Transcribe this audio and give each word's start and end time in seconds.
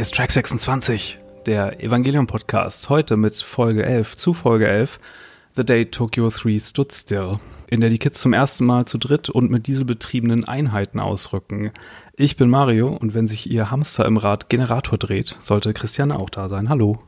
Hier 0.00 0.04
ist 0.06 0.14
Track 0.14 0.30
26, 0.30 1.18
der 1.44 1.84
Evangelium 1.84 2.26
Podcast. 2.26 2.88
Heute 2.88 3.18
mit 3.18 3.36
Folge 3.36 3.84
11, 3.84 4.16
zu 4.16 4.32
Folge 4.32 4.66
11, 4.66 4.98
The 5.56 5.62
Day 5.62 5.90
Tokyo 5.90 6.30
3 6.30 6.58
Stood 6.58 6.90
Still, 6.90 7.36
in 7.66 7.82
der 7.82 7.90
die 7.90 7.98
Kids 7.98 8.18
zum 8.18 8.32
ersten 8.32 8.64
Mal 8.64 8.86
zu 8.86 8.96
dritt 8.96 9.28
und 9.28 9.50
mit 9.50 9.66
dieselbetriebenen 9.66 10.46
Einheiten 10.46 11.00
ausrücken. 11.00 11.70
Ich 12.16 12.38
bin 12.38 12.48
Mario 12.48 12.88
und 12.88 13.12
wenn 13.12 13.26
sich 13.26 13.50
ihr 13.50 13.70
Hamster 13.70 14.06
im 14.06 14.16
Rad 14.16 14.48
Generator 14.48 14.96
dreht, 14.96 15.36
sollte 15.38 15.74
Christiane 15.74 16.18
auch 16.18 16.30
da 16.30 16.48
sein. 16.48 16.70
Hallo. 16.70 17.02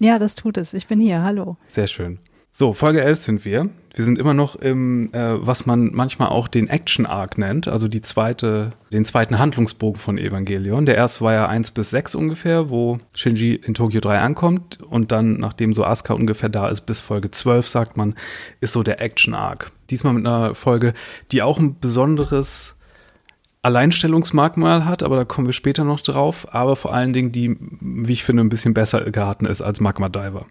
Ja, 0.00 0.18
das 0.18 0.34
tut 0.34 0.58
es. 0.58 0.74
Ich 0.74 0.88
bin 0.88 0.98
hier. 0.98 1.22
Hallo. 1.22 1.58
Sehr 1.68 1.86
schön. 1.86 2.18
So, 2.58 2.72
Folge 2.72 3.02
11 3.02 3.18
sind 3.18 3.44
wir. 3.44 3.68
Wir 3.94 4.04
sind 4.06 4.18
immer 4.18 4.32
noch 4.32 4.56
im, 4.56 5.12
äh, 5.12 5.46
was 5.46 5.66
man 5.66 5.90
manchmal 5.92 6.28
auch 6.28 6.48
den 6.48 6.68
Action 6.70 7.04
Arc 7.04 7.36
nennt, 7.36 7.68
also 7.68 7.86
die 7.86 8.00
zweite, 8.00 8.70
den 8.94 9.04
zweiten 9.04 9.38
Handlungsbogen 9.38 10.00
von 10.00 10.16
Evangelion. 10.16 10.86
Der 10.86 10.94
erste 10.94 11.22
war 11.22 11.34
ja 11.34 11.46
1 11.48 11.72
bis 11.72 11.90
6 11.90 12.14
ungefähr, 12.14 12.70
wo 12.70 12.96
Shinji 13.12 13.56
in 13.56 13.74
Tokyo 13.74 14.00
3 14.00 14.20
ankommt 14.20 14.78
und 14.82 15.12
dann, 15.12 15.36
nachdem 15.36 15.74
so 15.74 15.84
Asuka 15.84 16.14
ungefähr 16.14 16.48
da 16.48 16.68
ist, 16.68 16.86
bis 16.86 17.02
Folge 17.02 17.30
12, 17.30 17.68
sagt 17.68 17.98
man, 17.98 18.14
ist 18.62 18.72
so 18.72 18.82
der 18.82 19.02
Action 19.02 19.34
Arc. 19.34 19.70
Diesmal 19.90 20.14
mit 20.14 20.26
einer 20.26 20.54
Folge, 20.54 20.94
die 21.32 21.42
auch 21.42 21.58
ein 21.58 21.78
besonderes 21.78 22.78
Alleinstellungsmerkmal 23.60 24.86
hat, 24.86 25.02
aber 25.02 25.16
da 25.16 25.26
kommen 25.26 25.46
wir 25.46 25.52
später 25.52 25.84
noch 25.84 26.00
drauf, 26.00 26.54
aber 26.54 26.76
vor 26.76 26.94
allen 26.94 27.12
Dingen 27.12 27.32
die, 27.32 27.54
wie 27.60 28.14
ich 28.14 28.24
finde, 28.24 28.44
ein 28.44 28.48
bisschen 28.48 28.72
besser 28.72 29.10
geraten 29.10 29.44
ist 29.44 29.60
als 29.60 29.82
Magma 29.82 30.08
Diver. 30.08 30.46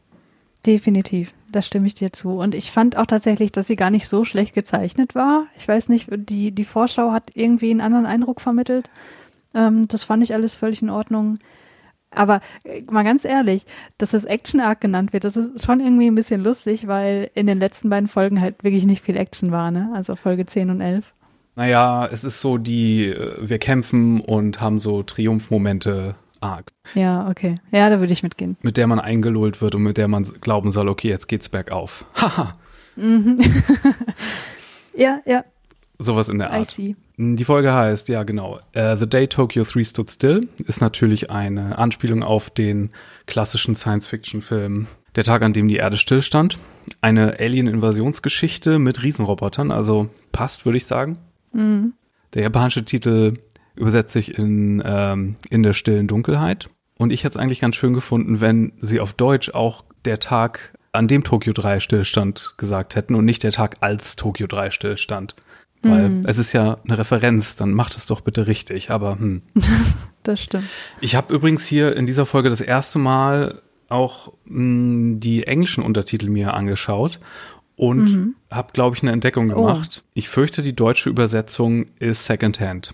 Definitiv, 0.66 1.34
da 1.52 1.62
stimme 1.62 1.88
ich 1.88 1.94
dir 1.94 2.12
zu. 2.12 2.40
Und 2.40 2.56
ich 2.56 2.72
fand 2.72 2.98
auch 2.98 3.06
tatsächlich, 3.06 3.52
dass 3.52 3.68
sie 3.68 3.76
gar 3.76 3.92
nicht 3.92 4.08
so 4.08 4.26
schlecht 4.26 4.56
gezeichnet 4.56 5.14
war. 5.14 5.46
Ich 5.58 5.68
weiß 5.68 5.90
nicht, 5.90 6.08
die, 6.12 6.52
die 6.52 6.66
Vorschau 6.66 7.12
hat 7.12 7.32
irgendwie 7.36 7.70
einen 7.70 7.82
anderen 7.82 8.06
Eindruck 8.06 8.42
vermittelt. 8.42 8.90
Ähm, 9.54 9.88
das 9.88 10.04
fand 10.04 10.24
ich 10.24 10.34
alles 10.34 10.56
völlig 10.56 10.82
in 10.82 10.90
Ordnung. 10.90 11.38
Aber 12.10 12.42
äh, 12.64 12.82
mal 12.90 13.04
ganz 13.04 13.26
ehrlich, 13.26 13.66
dass 14.00 14.12
das 14.12 14.26
Action 14.26 14.60
Arc 14.60 14.82
genannt 14.82 15.14
wird, 15.14 15.24
das 15.24 15.38
ist 15.38 15.64
schon 15.64 15.82
irgendwie 15.82 16.08
ein 16.08 16.16
bisschen 16.16 16.42
lustig, 16.42 16.88
weil 16.88 17.30
in 17.36 17.46
den 17.46 17.60
letzten 17.60 17.90
beiden 17.90 18.08
Folgen 18.08 18.42
halt 18.42 18.64
wirklich 18.64 18.86
nicht 18.86 19.04
viel 19.04 19.18
Action 19.18 19.52
war, 19.52 19.70
ne? 19.70 19.92
Also 19.94 20.16
Folge 20.16 20.48
10 20.48 20.72
und 20.72 20.82
11. 20.82 21.14
Naja, 21.56 22.08
es 22.12 22.24
ist 22.24 22.42
so 22.42 22.58
die, 22.58 23.06
äh, 23.06 23.38
wir 23.40 23.60
kämpfen 23.60 24.20
und 24.22 24.62
haben 24.62 24.80
so 24.80 25.04
Triumphmomente 25.04 26.16
arg. 26.46 26.72
Ja, 26.94 27.28
okay. 27.30 27.56
Ja, 27.72 27.90
da 27.90 28.00
würde 28.00 28.14
ich 28.14 28.24
mitgehen. 28.24 28.58
Mit 28.62 28.78
der 28.78 28.88
man 28.88 29.00
eingelullt 29.00 29.62
wird 29.62 29.76
und 29.76 29.84
mit 29.84 29.98
der 29.98 30.08
man 30.08 30.24
glauben 30.42 30.72
soll, 30.72 30.88
okay, 30.88 31.10
jetzt 31.10 31.28
geht's 31.28 31.50
bergauf. 31.50 32.06
Haha. 32.16 32.56
Mhm. 32.96 33.38
ja, 34.96 35.20
ja. 35.26 35.44
Sowas 35.98 36.30
in 36.30 36.40
der 36.40 36.52
Art. 36.52 36.78
I 36.78 36.88
see. 36.88 36.96
Die 37.18 37.46
Folge 37.46 37.74
heißt, 37.74 38.10
ja 38.10 38.24
genau, 38.24 38.60
uh, 38.76 38.98
The 38.98 39.08
Day 39.08 39.28
Tokyo 39.28 39.64
3 39.64 39.84
Stood 39.86 40.12
Still 40.12 40.50
ist 40.66 40.82
natürlich 40.82 41.32
eine 41.32 41.78
Anspielung 41.78 42.24
auf 42.24 42.50
den 42.50 42.90
klassischen 43.26 43.76
Science-Fiction-Film 43.76 44.88
Der 45.16 45.24
Tag, 45.24 45.42
an 45.42 45.54
dem 45.54 45.70
die 45.70 45.78
Erde 45.78 45.96
stillstand. 45.96 46.60
Eine 47.00 47.40
Alien-Invasionsgeschichte 47.40 48.80
mit 48.80 49.02
Riesenrobotern, 49.02 49.72
also 49.72 50.10
passt, 50.34 50.66
würde 50.66 50.78
ich 50.78 50.86
sagen. 50.86 51.18
Mhm. 51.54 51.94
Der 52.34 52.44
japanische 52.44 52.84
Titel 52.84 53.38
übersetzt 53.76 54.14
sich 54.14 54.38
in, 54.38 54.82
ähm, 54.86 55.36
in 55.50 55.64
der 55.64 55.74
stillen 55.74 56.08
Dunkelheit. 56.08 56.70
Und 56.98 57.12
ich 57.12 57.24
hätte 57.24 57.38
es 57.38 57.42
eigentlich 57.44 57.60
ganz 57.60 57.76
schön 57.76 57.94
gefunden, 57.94 58.40
wenn 58.42 58.72
sie 58.80 59.00
auf 59.00 59.14
Deutsch 59.14 59.50
auch 59.50 59.84
der 60.06 60.20
Tag, 60.20 60.74
an 60.94 61.08
dem 61.10 61.24
Tokyo 61.26 61.52
3 61.52 61.80
stillstand, 61.82 62.54
gesagt 62.58 62.96
hätten 62.96 63.16
und 63.16 63.26
nicht 63.26 63.44
der 63.44 63.52
Tag, 63.52 63.76
als 63.82 64.16
Tokyo 64.16 64.48
3 64.48 64.72
stillstand. 64.72 65.36
Weil 65.82 66.10
Mhm. 66.10 66.24
es 66.26 66.38
ist 66.38 66.54
ja 66.54 66.78
eine 66.88 66.98
Referenz, 66.98 67.56
dann 67.58 67.74
macht 67.74 67.98
es 67.98 68.06
doch 68.06 68.22
bitte 68.22 68.48
richtig. 68.48 68.92
Aber 68.92 69.20
hm. 69.20 69.42
Das 70.24 70.42
stimmt. 70.42 70.64
Ich 71.02 71.16
habe 71.16 71.34
übrigens 71.34 71.66
hier 71.66 71.96
in 71.96 72.08
dieser 72.08 72.26
Folge 72.26 72.50
das 72.50 72.62
erste 72.62 72.98
Mal 72.98 73.62
auch 73.90 74.34
mh, 74.46 75.18
die 75.20 75.46
englischen 75.46 75.84
Untertitel 75.84 76.30
mir 76.30 76.54
angeschaut 76.56 77.20
und 77.76 78.06
Mhm. 78.06 78.36
habe, 78.50 78.72
glaube 78.74 78.96
ich, 78.96 79.04
eine 79.04 79.12
Entdeckung 79.12 79.52
Oh. 79.52 79.56
gemacht. 79.56 80.04
Ich 80.14 80.30
fürchte, 80.30 80.64
die 80.64 80.76
deutsche 80.76 81.10
Übersetzung 81.10 81.88
ist 82.00 82.26
Secondhand. 82.26 82.94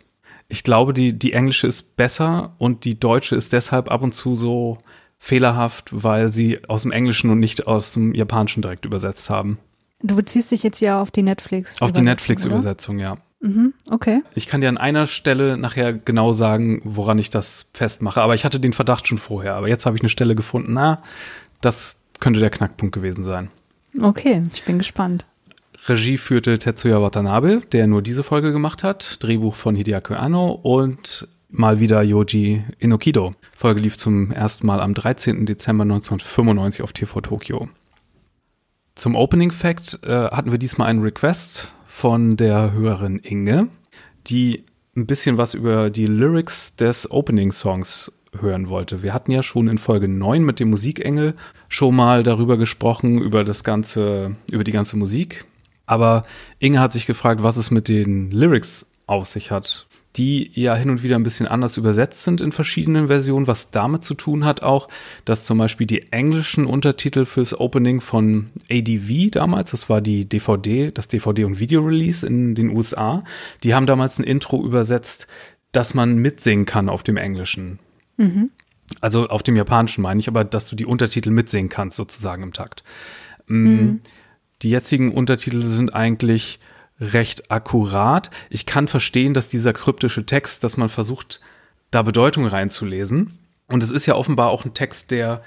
Ich 0.52 0.64
glaube, 0.64 0.92
die, 0.92 1.18
die 1.18 1.32
englische 1.32 1.66
ist 1.66 1.96
besser 1.96 2.54
und 2.58 2.84
die 2.84 3.00
deutsche 3.00 3.36
ist 3.36 3.54
deshalb 3.54 3.90
ab 3.90 4.04
und 4.04 4.14
zu 4.14 4.36
so 4.36 4.80
fehlerhaft, 5.18 5.90
weil 5.92 6.32
sie 6.32 6.60
aus 6.68 6.82
dem 6.82 6.92
Englischen 6.92 7.30
und 7.30 7.40
nicht 7.40 7.68
aus 7.68 7.94
dem 7.94 8.14
Japanischen 8.14 8.62
direkt 8.62 8.86
übersetzt 8.86 9.30
haben. 9.30 9.60
Du 10.04 10.16
beziehst 10.16 10.52
dich 10.52 10.62
jetzt 10.62 10.82
ja 10.82 11.02
auf 11.02 11.10
die 11.10 11.22
Netflix. 11.22 11.82
Auf 11.82 11.92
die 11.92 12.02
Übersetzung, 12.02 12.06
Netflix-Übersetzung, 12.06 13.00
ja. 13.00 13.18
Mhm, 13.40 13.74
okay. 13.90 14.24
Ich 14.36 14.48
kann 14.48 14.60
dir 14.60 14.68
an 14.68 14.78
einer 14.78 15.08
Stelle 15.08 15.58
nachher 15.58 15.94
genau 15.94 16.34
sagen, 16.34 16.82
woran 16.84 17.18
ich 17.18 17.30
das 17.30 17.70
festmache. 17.74 18.22
Aber 18.22 18.36
ich 18.36 18.44
hatte 18.44 18.60
den 18.60 18.74
Verdacht 18.74 19.08
schon 19.08 19.18
vorher. 19.18 19.56
Aber 19.56 19.70
jetzt 19.70 19.86
habe 19.86 19.96
ich 19.96 20.02
eine 20.02 20.10
Stelle 20.10 20.36
gefunden. 20.36 20.74
Na, 20.74 21.02
das 21.62 22.02
könnte 22.20 22.40
der 22.40 22.50
Knackpunkt 22.50 22.94
gewesen 22.94 23.24
sein. 23.24 23.50
Okay, 24.00 24.44
ich 24.54 24.64
bin 24.64 24.78
gespannt. 24.78 25.26
Regie 25.88 26.18
führte 26.18 26.60
Tetsuya 26.60 27.02
Watanabe, 27.02 27.62
der 27.72 27.88
nur 27.88 28.04
diese 28.04 28.24
Folge 28.24 28.52
gemacht 28.52 28.84
hat. 28.84 29.18
Drehbuch 29.24 29.56
von 29.56 29.76
Hideaki 29.76 30.14
Anno 30.14 30.52
und 30.52 31.28
mal 31.50 31.80
wieder 31.80 32.04
Yoji 32.04 32.64
Inokido. 32.78 33.34
Folge 33.56 33.82
lief 33.82 33.98
zum 33.98 34.32
ersten 34.32 34.68
Mal 34.68 34.80
am 34.80 34.94
13. 34.94 35.48
Dezember 35.48 35.82
1995 35.84 36.84
auf 36.84 36.94
TV 36.94 37.22
Tokyo. 37.22 37.68
Zum 38.94 39.16
Opening 39.16 39.50
Fact 39.50 40.00
äh, 40.04 40.30
hatten 40.30 40.52
wir 40.52 40.60
diesmal 40.60 40.88
einen 40.88 41.02
Request 41.02 41.74
von 41.88 42.38
der 42.38 42.74
Hörerin 42.74 43.18
Inge, 43.18 43.68
die 44.28 44.66
ein 44.96 45.08
bisschen 45.08 45.38
was 45.38 45.56
über 45.56 45.90
die 45.90 46.06
Lyrics 46.06 46.76
des 46.76 47.10
Opening 47.10 47.52
Songs 47.52 48.12
hören 48.40 48.70
wollte. 48.70 49.02
Wir 49.02 49.16
hatten 49.16 49.32
ja 49.32 49.42
schon 49.42 49.68
in 49.68 49.80
Folge 49.80 50.08
9 50.08 50.44
mit 50.44 50.60
dem 50.60 50.70
Musikengel 50.70 51.34
schon 51.70 51.96
mal 51.96 52.22
darüber 52.22 52.58
gesprochen, 52.58 53.20
über 53.20 53.44
das 53.44 53.64
ganze, 53.64 54.36
über 54.52 54.64
die 54.64 54.72
ganze 54.72 54.96
Musik. 54.96 55.46
Aber 55.92 56.22
Inge 56.60 56.80
hat 56.80 56.94
sich 56.94 57.06
gefragt, 57.06 57.44
was 57.44 57.58
es 57.58 57.70
mit 57.70 57.90
den 57.90 58.32
Lyrics 58.32 58.90
auf 59.08 59.28
sich 59.28 59.52
hat, 59.52 59.88
die 60.16 60.50
ja 60.54 60.74
hin 60.74 60.90
und 60.90 61.04
wieder 61.04 61.18
ein 61.18 61.24
bisschen 61.24 61.48
anders 61.48 61.76
übersetzt 61.76 62.24
sind 62.24 62.40
in 62.40 62.54
verschiedenen 62.54 63.08
Versionen, 63.08 63.46
was 63.46 63.72
damit 63.72 64.02
zu 64.06 64.14
tun 64.14 64.46
hat 64.46 64.64
auch, 64.64 64.88
dass 65.26 65.44
zum 65.44 65.58
Beispiel 65.58 65.86
die 65.86 66.14
englischen 66.14 66.66
Untertitel 66.66 67.26
fürs 67.26 67.60
Opening 67.60 68.00
von 68.00 68.52
ADV 68.72 69.32
damals, 69.32 69.72
das 69.72 69.90
war 69.90 70.00
die 70.00 70.30
DVD, 70.30 70.92
das 70.92 71.10
DVD- 71.10 71.44
und 71.44 71.60
Video-Release 71.60 72.26
in 72.26 72.56
den 72.56 72.70
USA, 72.70 73.26
die 73.62 73.74
haben 73.74 73.86
damals 73.86 74.18
ein 74.18 74.24
Intro 74.24 74.64
übersetzt, 74.64 75.28
dass 75.74 75.94
man 75.94 76.16
mitsingen 76.16 76.66
kann 76.66 76.88
auf 76.88 77.04
dem 77.04 77.18
Englischen. 77.18 77.80
Also 79.02 79.28
auf 79.28 79.44
dem 79.44 79.58
Japanischen 79.58 80.04
meine 80.04 80.22
ich, 80.22 80.30
aber 80.30 80.46
dass 80.46 80.70
du 80.70 80.78
die 80.78 80.86
Untertitel 80.86 81.32
mitsingen 81.32 81.68
kannst, 81.68 81.98
sozusagen 81.98 82.44
im 82.44 82.54
Takt. 82.54 82.86
Mm, 83.48 83.98
Die 84.62 84.70
jetzigen 84.70 85.12
Untertitel 85.12 85.64
sind 85.64 85.94
eigentlich 85.94 86.60
recht 87.00 87.52
akkurat. 87.52 88.30
Ich 88.50 88.66
kann 88.66 88.88
verstehen, 88.88 89.34
dass 89.34 89.48
dieser 89.48 89.74
kryptische 89.74 90.26
Text, 90.26 90.64
dass 90.64 90.78
man 90.78 90.90
versucht, 90.90 91.42
da 91.90 92.04
Bedeutung 92.04 92.46
reinzulesen. 92.46 93.40
Und 93.68 93.84
es 93.84 93.90
ist 93.90 94.06
ja 94.06 94.16
offenbar 94.16 94.50
auch 94.50 94.66
ein 94.66 94.74
Text, 94.74 95.12
der, 95.12 95.42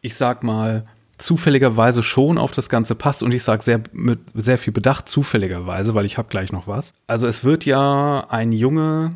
ich 0.00 0.14
sag 0.14 0.42
mal, 0.42 0.84
zufälligerweise 1.18 2.02
schon 2.02 2.38
auf 2.38 2.52
das 2.52 2.68
Ganze 2.68 2.94
passt 2.94 3.22
und 3.22 3.32
ich 3.32 3.44
sage 3.44 3.62
sehr 3.62 3.80
mit 3.92 4.18
sehr 4.34 4.58
viel 4.58 4.72
Bedacht 4.72 5.08
zufälligerweise, 5.08 5.94
weil 5.94 6.06
ich 6.06 6.18
habe 6.18 6.28
gleich 6.28 6.50
noch 6.50 6.66
was. 6.66 6.94
Also 7.06 7.26
es 7.26 7.44
wird 7.44 7.64
ja 7.64 8.26
ein 8.30 8.50
Junge 8.50 9.14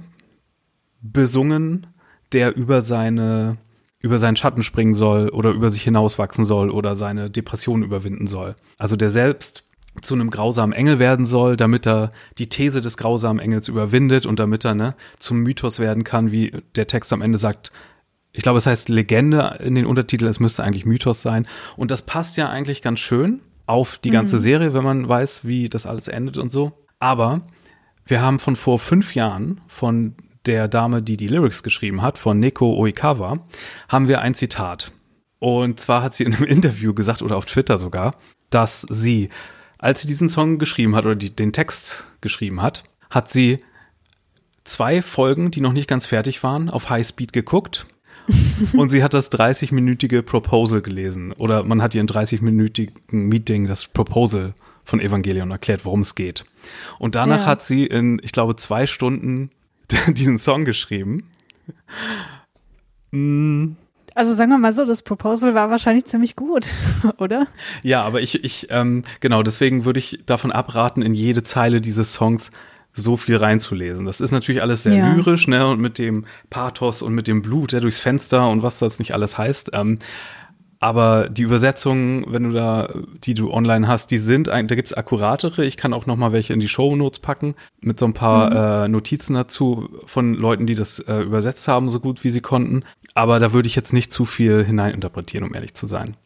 besungen, 1.01 1.87
der 2.33 2.55
über 2.57 2.83
seine 2.83 3.57
über 4.01 4.19
seinen 4.19 4.37
Schatten 4.37 4.63
springen 4.63 4.95
soll 4.95 5.29
oder 5.31 5.51
über 5.51 5.71
sich 5.71 5.83
hinauswachsen 5.83 6.45
soll 6.45 6.71
oder 6.71 6.97
seine 6.97 7.31
Depression 7.31 7.83
überwinden 7.83 8.27
soll. 8.27 8.55
Also 8.79 8.97
der 8.97 9.11
selbst 9.11 9.65
zu 10.03 10.15
einem 10.15 10.31
grausamen 10.31 10.73
Engel 10.73 10.99
werden 10.99 11.27
soll, 11.27 11.57
damit 11.57 11.87
er 11.87 12.13
die 12.39 12.49
These 12.49 12.81
des 12.81 12.97
grausamen 12.97 13.41
Engels 13.41 13.69
überwindet 13.69 14.27
und 14.27 14.39
damit 14.39 14.65
er 14.65 14.75
ne, 14.75 14.95
zum 15.19 15.41
Mythos 15.41 15.81
werden 15.81 16.05
kann, 16.05 16.31
wie 16.31 16.53
der 16.77 16.87
Text 16.87 17.13
am 17.13 17.23
Ende 17.23 17.39
sagt. 17.39 17.73
Ich 18.33 18.43
glaube, 18.43 18.59
es 18.59 18.67
heißt 18.67 18.89
Legende 18.89 19.59
in 19.65 19.75
den 19.75 19.87
Untertiteln, 19.87 20.31
es 20.31 20.39
müsste 20.39 20.63
eigentlich 20.63 20.85
Mythos 20.85 21.23
sein. 21.23 21.49
Und 21.77 21.91
das 21.91 22.03
passt 22.03 22.37
ja 22.37 22.49
eigentlich 22.49 22.83
ganz 22.83 23.01
schön 23.01 23.41
auf 23.67 23.99
die 23.99 24.11
ganze 24.11 24.39
Serie, 24.39 24.75
wenn 24.75 24.85
man 24.85 25.09
weiß, 25.09 25.45
wie 25.45 25.69
das 25.69 25.87
alles 25.87 26.09
endet 26.09 26.37
und 26.37 26.53
so. 26.53 26.73
Aber 27.01 27.43
wir 28.07 28.23
haben 28.23 28.39
von 28.39 28.57
vor 28.57 28.79
fünf 28.79 29.15
Jahren 29.15 29.61
von 29.67 30.15
der 30.47 30.69
Dame, 30.69 31.03
die 31.03 31.17
die 31.17 31.29
Lyrics 31.29 31.63
geschrieben 31.63 32.03
hat, 32.03 32.19
von 32.19 32.39
Neko 32.39 32.77
Oikawa, 32.77 33.47
haben 33.89 34.09
wir 34.09 34.23
ein 34.23 34.35
Zitat. 34.35 34.93
Und 35.39 35.81
zwar 35.81 36.03
hat 36.03 36.15
sie 36.15 36.25
in 36.25 36.35
einem 36.35 36.45
Interview 36.47 36.95
gesagt, 36.95 37.23
oder 37.23 37.37
auf 37.37 37.45
Twitter 37.45 37.79
sogar, 37.79 38.15
dass 38.51 38.83
sie, 38.83 39.29
als 39.79 40.03
sie 40.03 40.09
diesen 40.09 40.29
Song 40.29 40.59
geschrieben 40.59 40.95
hat 40.97 41.05
oder 41.05 41.17
die, 41.17 41.35
den 41.35 41.53
Text 41.53 42.09
geschrieben 42.21 42.63
hat, 42.63 42.83
hat 43.11 43.29
sie 43.29 43.59
zwei 44.65 45.03
Folgen, 45.03 45.51
die 45.51 45.61
noch 45.61 45.73
nicht 45.73 45.89
ganz 45.89 46.07
fertig 46.07 46.43
waren, 46.43 46.69
auf 46.71 46.91
Highspeed 46.91 47.33
geguckt. 47.33 47.87
und 48.77 48.91
sie 48.91 49.03
hat 49.03 49.15
das 49.15 49.33
30-minütige 49.33 50.21
Proposal 50.21 50.83
gelesen. 50.83 51.33
Oder 51.33 51.63
man 51.65 51.81
hat 51.81 51.95
ihr 51.95 52.03
in 52.03 52.07
30-minütigen 52.09 52.93
Meeting 53.11 53.67
das 53.67 53.87
Proposal 53.87 54.55
von 54.85 55.01
Evangelion 55.01 55.51
erklärt, 55.51 55.85
worum 55.87 56.01
es 56.01 56.15
geht. 56.15 56.45
Und 56.99 57.15
danach 57.15 57.41
Ja. 57.41 57.47
hat 57.47 57.63
sie 57.63 57.87
in, 57.87 58.21
ich 58.23 58.33
glaube, 58.33 58.57
zwei 58.57 58.87
Stunden 58.87 59.51
diesen 60.09 60.39
Song 60.39 60.65
geschrieben. 60.65 61.31
Mm, 63.11 63.73
Also 64.15 64.35
sagen 64.35 64.51
wir 64.51 64.59
mal 64.59 64.73
so, 64.73 64.85
das 64.85 65.03
Proposal 65.03 65.55
war 65.55 65.71
wahrscheinlich 65.71 66.05
ziemlich 66.07 66.37
gut, 66.37 66.67
oder? 67.19 67.47
Ja, 67.83 68.03
aber 68.03 68.21
ich, 68.21 68.45
ich, 68.45 68.67
ähm, 68.71 69.03
genau, 69.21 69.43
deswegen 69.43 69.85
würde 69.85 69.99
ich 69.99 70.21
davon 70.27 70.51
abraten, 70.53 71.03
in 71.03 71.15
jede 71.15 71.43
Zeile 71.43 71.81
dieses 71.81 72.13
Songs 72.13 72.51
so 72.93 73.17
viel 73.17 73.37
reinzulesen. 73.37 74.07
Das 74.07 74.21
ist 74.21 74.33
natürlich 74.33 74.61
alles 74.63 74.83
sehr 74.83 74.95
Ja. 74.95 75.15
lyrisch, 75.15 75.47
ne, 75.47 75.67
und 75.69 75.81
mit 75.81 75.99
dem 75.99 76.25
Pathos 76.51 77.01
und 77.03 77.15
mit 77.15 77.29
dem 77.29 77.43
Blut, 77.43 77.73
der 77.73 77.81
durchs 77.81 78.01
Fenster 78.01 78.49
und 78.51 78.63
was 78.63 78.79
das 78.79 78.99
nicht 78.99 79.15
alles 79.15 79.39
heißt. 79.39 79.71
Ähm, 79.73 79.99
aber 80.81 81.29
die 81.29 81.43
Übersetzungen, 81.43 82.25
wenn 82.29 82.45
du 82.45 82.51
da, 82.51 82.89
die 83.25 83.35
du 83.35 83.53
online 83.53 83.89
hast, 83.89 84.11
die 84.11 84.19
sind, 84.19 84.47
da 84.47 84.63
gibt's 84.63 84.95
akkuratere. 84.95 85.65
Ich 85.65 85.77
kann 85.77 85.93
auch 85.93 86.07
noch 86.07 86.17
mal 86.17 86.33
welche 86.33 86.53
in 86.53 86.61
die 86.61 86.69
Shownotes 86.69 87.19
packen 87.19 87.55
mit 87.81 87.99
so 87.99 88.07
ein 88.07 88.15
paar 88.15 88.85
äh, 88.85 88.89
Notizen 88.89 89.35
dazu 89.35 89.89
von 90.07 90.35
Leuten, 90.35 90.67
die 90.67 90.77
das 90.77 91.01
äh, 91.01 91.21
übersetzt 91.21 91.67
haben, 91.67 91.91
so 91.91 91.99
gut 91.99 92.23
wie 92.23 92.31
sie 92.31 92.41
konnten. 92.41 92.85
Aber 93.15 93.41
da 93.41 93.53
würde 93.53 93.67
ich 93.67 93.75
jetzt 93.75 93.93
nicht 93.93 94.13
zu 94.13 94.25
viel 94.25 94.65
hineininterpretieren, 94.65 95.49
um 95.49 95.55
ehrlich 95.55 95.75
zu 95.75 95.87
sein. 95.87 96.17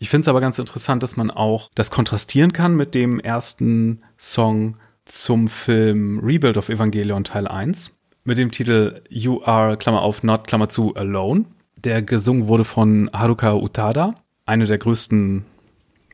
Ich 0.00 0.08
finde 0.08 0.22
es 0.22 0.28
aber 0.28 0.40
ganz 0.40 0.58
interessant, 0.58 1.02
dass 1.02 1.16
man 1.16 1.30
auch 1.30 1.70
das 1.74 1.90
kontrastieren 1.90 2.52
kann 2.52 2.74
mit 2.74 2.94
dem 2.94 3.20
ersten 3.20 4.02
Song 4.18 4.76
zum 5.04 5.48
Film 5.48 6.20
Rebuild 6.20 6.56
of 6.56 6.68
Evangelion 6.68 7.22
Teil 7.22 7.46
1 7.46 7.92
mit 8.24 8.38
dem 8.38 8.50
Titel 8.50 9.02
You 9.08 9.42
Are, 9.44 9.76
Klammer 9.76 10.02
auf, 10.02 10.22
Not, 10.22 10.46
Klammer 10.46 10.68
zu, 10.68 10.94
Alone, 10.94 11.44
der 11.84 12.02
gesungen 12.02 12.48
wurde 12.48 12.64
von 12.64 13.10
Haruka 13.12 13.54
Utada, 13.54 14.14
eine 14.46 14.66
der 14.66 14.78
größten 14.78 15.44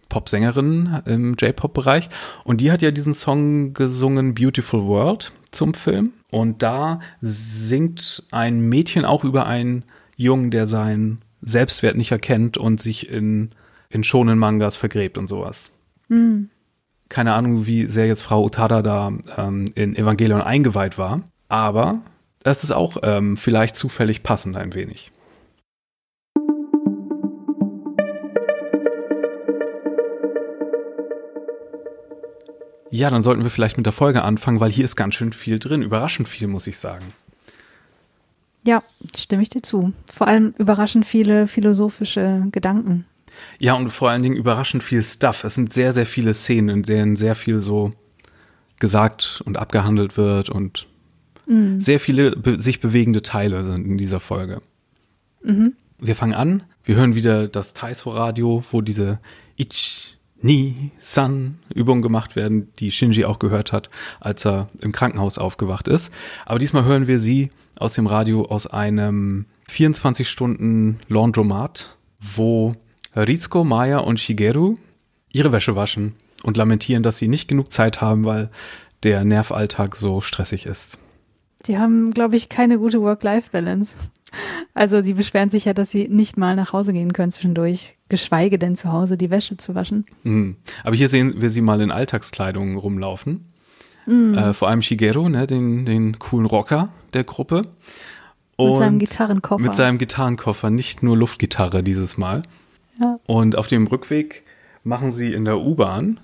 Popsängerinnen 0.09 1.03
im 1.07 1.35
J-Pop-Bereich. 1.35 2.09
Und 2.45 2.61
die 2.61 2.71
hat 2.71 2.83
ja 2.83 2.91
diesen 2.91 3.15
Song 3.15 3.75
gesungen, 3.75 4.35
Beautiful 4.35 4.87
World, 4.87 5.33
zum 5.51 5.75
Film. 5.75 6.13
Und 6.31 6.63
da 6.63 7.01
singt 7.21 8.25
ein 8.31 8.61
Mädchen 8.61 9.05
auch 9.05 9.25
über 9.25 9.47
einen 9.47 9.85
Jungen, 10.17 10.51
der 10.51 10.67
seinen 10.67 11.23
Selbstwert 11.43 11.97
nicht 11.97 12.13
erkennt 12.13 12.59
und 12.59 12.81
sich 12.81 13.09
in, 13.09 13.51
in 13.89 14.05
schonen 14.05 14.39
Mangas 14.39 14.77
vergräbt 14.77 15.19
und 15.19 15.27
sowas. 15.29 15.71
Keine 17.09 17.35
Ahnung, 17.35 17.67
wie 17.67 17.85
sehr 17.87 18.07
jetzt 18.07 18.23
Frau 18.23 18.45
Utada 18.45 18.83
da 18.83 19.13
ähm, 19.37 19.67
in 19.75 19.95
Evangelion 19.95 20.41
eingeweiht 20.41 20.99
war, 20.99 21.23
aber 21.49 22.01
das 22.43 22.65
ist 22.65 22.73
auch 22.73 22.99
ähm, 23.03 23.37
vielleicht 23.37 23.77
zufällig 23.77 24.23
passend 24.23 24.57
ein 24.57 24.75
wenig. 24.75 25.13
Ja, 32.91 33.11
dann 33.11 33.23
sollten 33.23 33.43
wir 33.43 33.51
vielleicht 33.51 33.77
mit 33.77 33.87
der 33.87 33.93
Folge 33.93 34.23
anfangen, 34.23 34.61
weil 34.61 34.71
hier 34.71 34.85
ist 34.85 34.97
ganz 34.97 35.15
schön 35.15 35.33
viel 35.33 35.59
drin. 35.59 35.83
Überraschend 35.83 36.29
viel, 36.29 36.47
muss 36.47 36.67
ich 36.67 36.79
sagen. 36.79 37.05
Ja, 38.65 38.83
stimme 39.17 39.43
ich 39.43 39.49
dir 39.49 39.63
zu. 39.63 39.93
Vor 40.13 40.29
allem 40.29 40.55
überraschend 40.59 41.07
viele 41.07 41.47
philosophische 41.47 42.47
Gedanken. 42.53 43.05
Ja, 43.59 43.75
und 43.75 43.91
vor 43.91 44.11
allen 44.11 44.23
Dingen 44.23 44.37
überraschend 44.37 44.83
viel 44.83 45.03
Stuff. 45.03 45.45
Es 45.45 45.55
sind 45.55 45.73
sehr, 45.73 45.93
sehr 45.93 46.07
viele 46.07 46.35
Szenen, 46.35 46.69
in 46.69 46.83
denen 46.83 47.17
sehr 47.17 47.35
viel 47.35 47.61
so 47.61 47.93
gesagt 48.79 49.43
und 49.45 49.57
abgehandelt 49.57 50.17
wird 50.17 50.51
und 50.51 50.87
sehr 51.79 52.01
viele 52.01 52.33
be 52.33 52.61
sich 52.61 52.81
bewegende 52.81 53.23
Teile 53.23 53.65
sind 53.65 53.87
in 53.87 53.99
dieser 53.99 54.19
Folge. 54.19 54.63
Wir 55.43 56.17
fangen 56.17 56.35
an. 56.35 56.65
Wir 56.83 56.97
hören 56.97 57.15
wieder 57.15 57.47
das 57.47 57.73
Taiso-Radio, 57.73 58.65
wo 58.73 58.81
diese 58.81 59.21
Ich, 59.55 60.16
Ni, 60.47 60.93
San 61.01 61.59
Übungen 61.75 62.03
gemacht 62.03 62.37
werden, 62.37 62.73
die 62.79 62.93
Shinji 62.93 63.25
auch 63.25 63.41
gehört 63.41 63.73
hat, 63.73 63.91
als 64.21 64.47
er 64.47 64.69
im 64.81 64.93
Krankenhaus 64.93 65.39
aufgewacht 65.39 65.89
ist. 65.89 66.13
Aber 66.45 66.61
diesmal 66.61 66.85
hören 66.85 67.09
wir 67.09 67.19
sie 67.19 67.51
aus 67.77 67.95
dem 67.95 68.07
Radio 68.07 68.45
aus 68.45 68.69
einem 68.69 69.47
24-Stunden-Laundromat, 69.69 71.97
wo 72.21 72.77
Ritsuko, 73.17 73.65
Maya 73.65 73.99
und 73.99 74.21
Shigeru 74.21 74.77
ihre 75.33 75.51
Wäsche 75.51 75.75
waschen 75.75 76.15
und 76.45 76.57
lamentieren, 76.57 77.03
dass 77.03 77.19
sie 77.19 77.27
nicht 77.27 77.49
genug 77.49 77.73
Zeit 77.73 78.01
haben, 78.01 78.25
weil 78.25 78.51
der 79.03 79.25
Nervalltag 79.25 79.97
so 79.97 80.21
stressig 80.21 80.65
ist. 80.65 81.01
Die 81.67 81.77
haben, 81.77 82.13
glaube 82.13 82.37
ich, 82.37 82.49
keine 82.49 82.79
gute 82.79 83.03
Work-Life-Balance. 83.03 83.97
Also 84.75 85.03
die 85.03 85.15
beschweren 85.15 85.51
sich 85.51 85.65
ja, 85.65 85.73
dass 85.73 85.91
sie 85.91 86.09
nicht 86.09 86.37
mal 86.37 86.57
nach 86.57 86.73
Hause 86.73 86.93
gehen 86.93 87.13
können 87.13 87.33
zwischendurch, 87.33 87.97
geschweige 88.09 88.59
denn 88.59 88.77
zu 88.77 88.93
Hause 88.93 89.17
die 89.17 89.31
Wäsche 89.31 89.57
zu 89.57 89.75
waschen. 89.75 90.05
Mhm. 90.23 90.57
Aber 90.85 90.97
hier 90.97 91.09
sehen 91.09 91.41
wir 91.41 91.51
sie 91.51 91.61
mal 91.61 91.81
in 91.81 91.91
Alltagskleidung 91.91 92.77
rumlaufen. 92.77 93.53
Äh, 94.09 94.53
vor 94.53 94.69
allem 94.69 94.83
Shigeru, 94.83 95.29
ne, 95.29 95.47
den, 95.47 95.85
den 95.85 96.19
coolen 96.19 96.47
Rocker 96.47 96.91
der 97.13 97.25
Gruppe. 97.25 97.63
Mit 98.59 98.77
seinem 98.77 98.95
Und 98.95 98.99
Gitarrenkoffer. 99.01 99.63
Mit 99.63 99.75
seinem 99.75 99.99
Gitarrenkoffer, 99.99 100.71
nicht 100.71 101.03
nur 101.03 101.17
Luftgitarre 101.17 101.83
dieses 101.83 102.17
Mal. 102.17 102.43
Ja. 103.01 103.19
Und 103.27 103.57
auf 103.57 103.67
dem 103.67 103.87
Rückweg 103.87 104.45
machen 104.85 105.11
sie 105.11 105.33
in 105.33 105.45
der 105.45 105.59
U-Bahn 105.59 106.21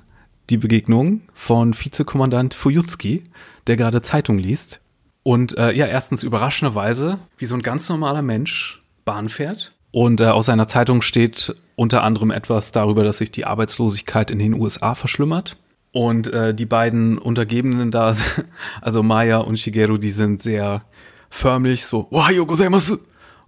die 0.48 0.56
Begegnung 0.56 1.22
von 1.34 1.74
Vizekommandant 1.74 2.54
Fujutsuki, 2.54 3.24
der 3.66 3.76
gerade 3.76 4.00
Zeitung 4.00 4.38
liest. 4.38 4.80
Und 5.22 5.56
äh, 5.56 5.72
ja, 5.72 5.86
erstens 5.86 6.22
überraschenderweise, 6.22 7.18
wie 7.38 7.44
so 7.46 7.54
ein 7.54 7.62
ganz 7.62 7.88
normaler 7.88 8.22
Mensch 8.22 8.82
Bahn 9.04 9.28
fährt. 9.28 9.72
Und 9.92 10.20
äh, 10.20 10.26
aus 10.26 10.46
seiner 10.46 10.68
Zeitung 10.68 11.02
steht 11.02 11.54
unter 11.76 12.02
anderem 12.02 12.30
etwas 12.30 12.72
darüber, 12.72 13.04
dass 13.04 13.18
sich 13.18 13.30
die 13.30 13.44
Arbeitslosigkeit 13.44 14.30
in 14.30 14.38
den 14.38 14.54
USA 14.54 14.94
verschlimmert. 14.94 15.56
Und 15.92 16.32
äh, 16.32 16.54
die 16.54 16.64
beiden 16.64 17.18
Untergebenen 17.18 17.90
da, 17.90 18.14
also 18.80 19.02
Maya 19.02 19.38
und 19.38 19.58
Shigeru, 19.58 19.98
die 19.98 20.10
sind 20.10 20.42
sehr 20.42 20.82
förmlich 21.28 21.84
so, 21.84 22.08
Ohayo 22.10 22.46
gozaimasu. 22.46 22.98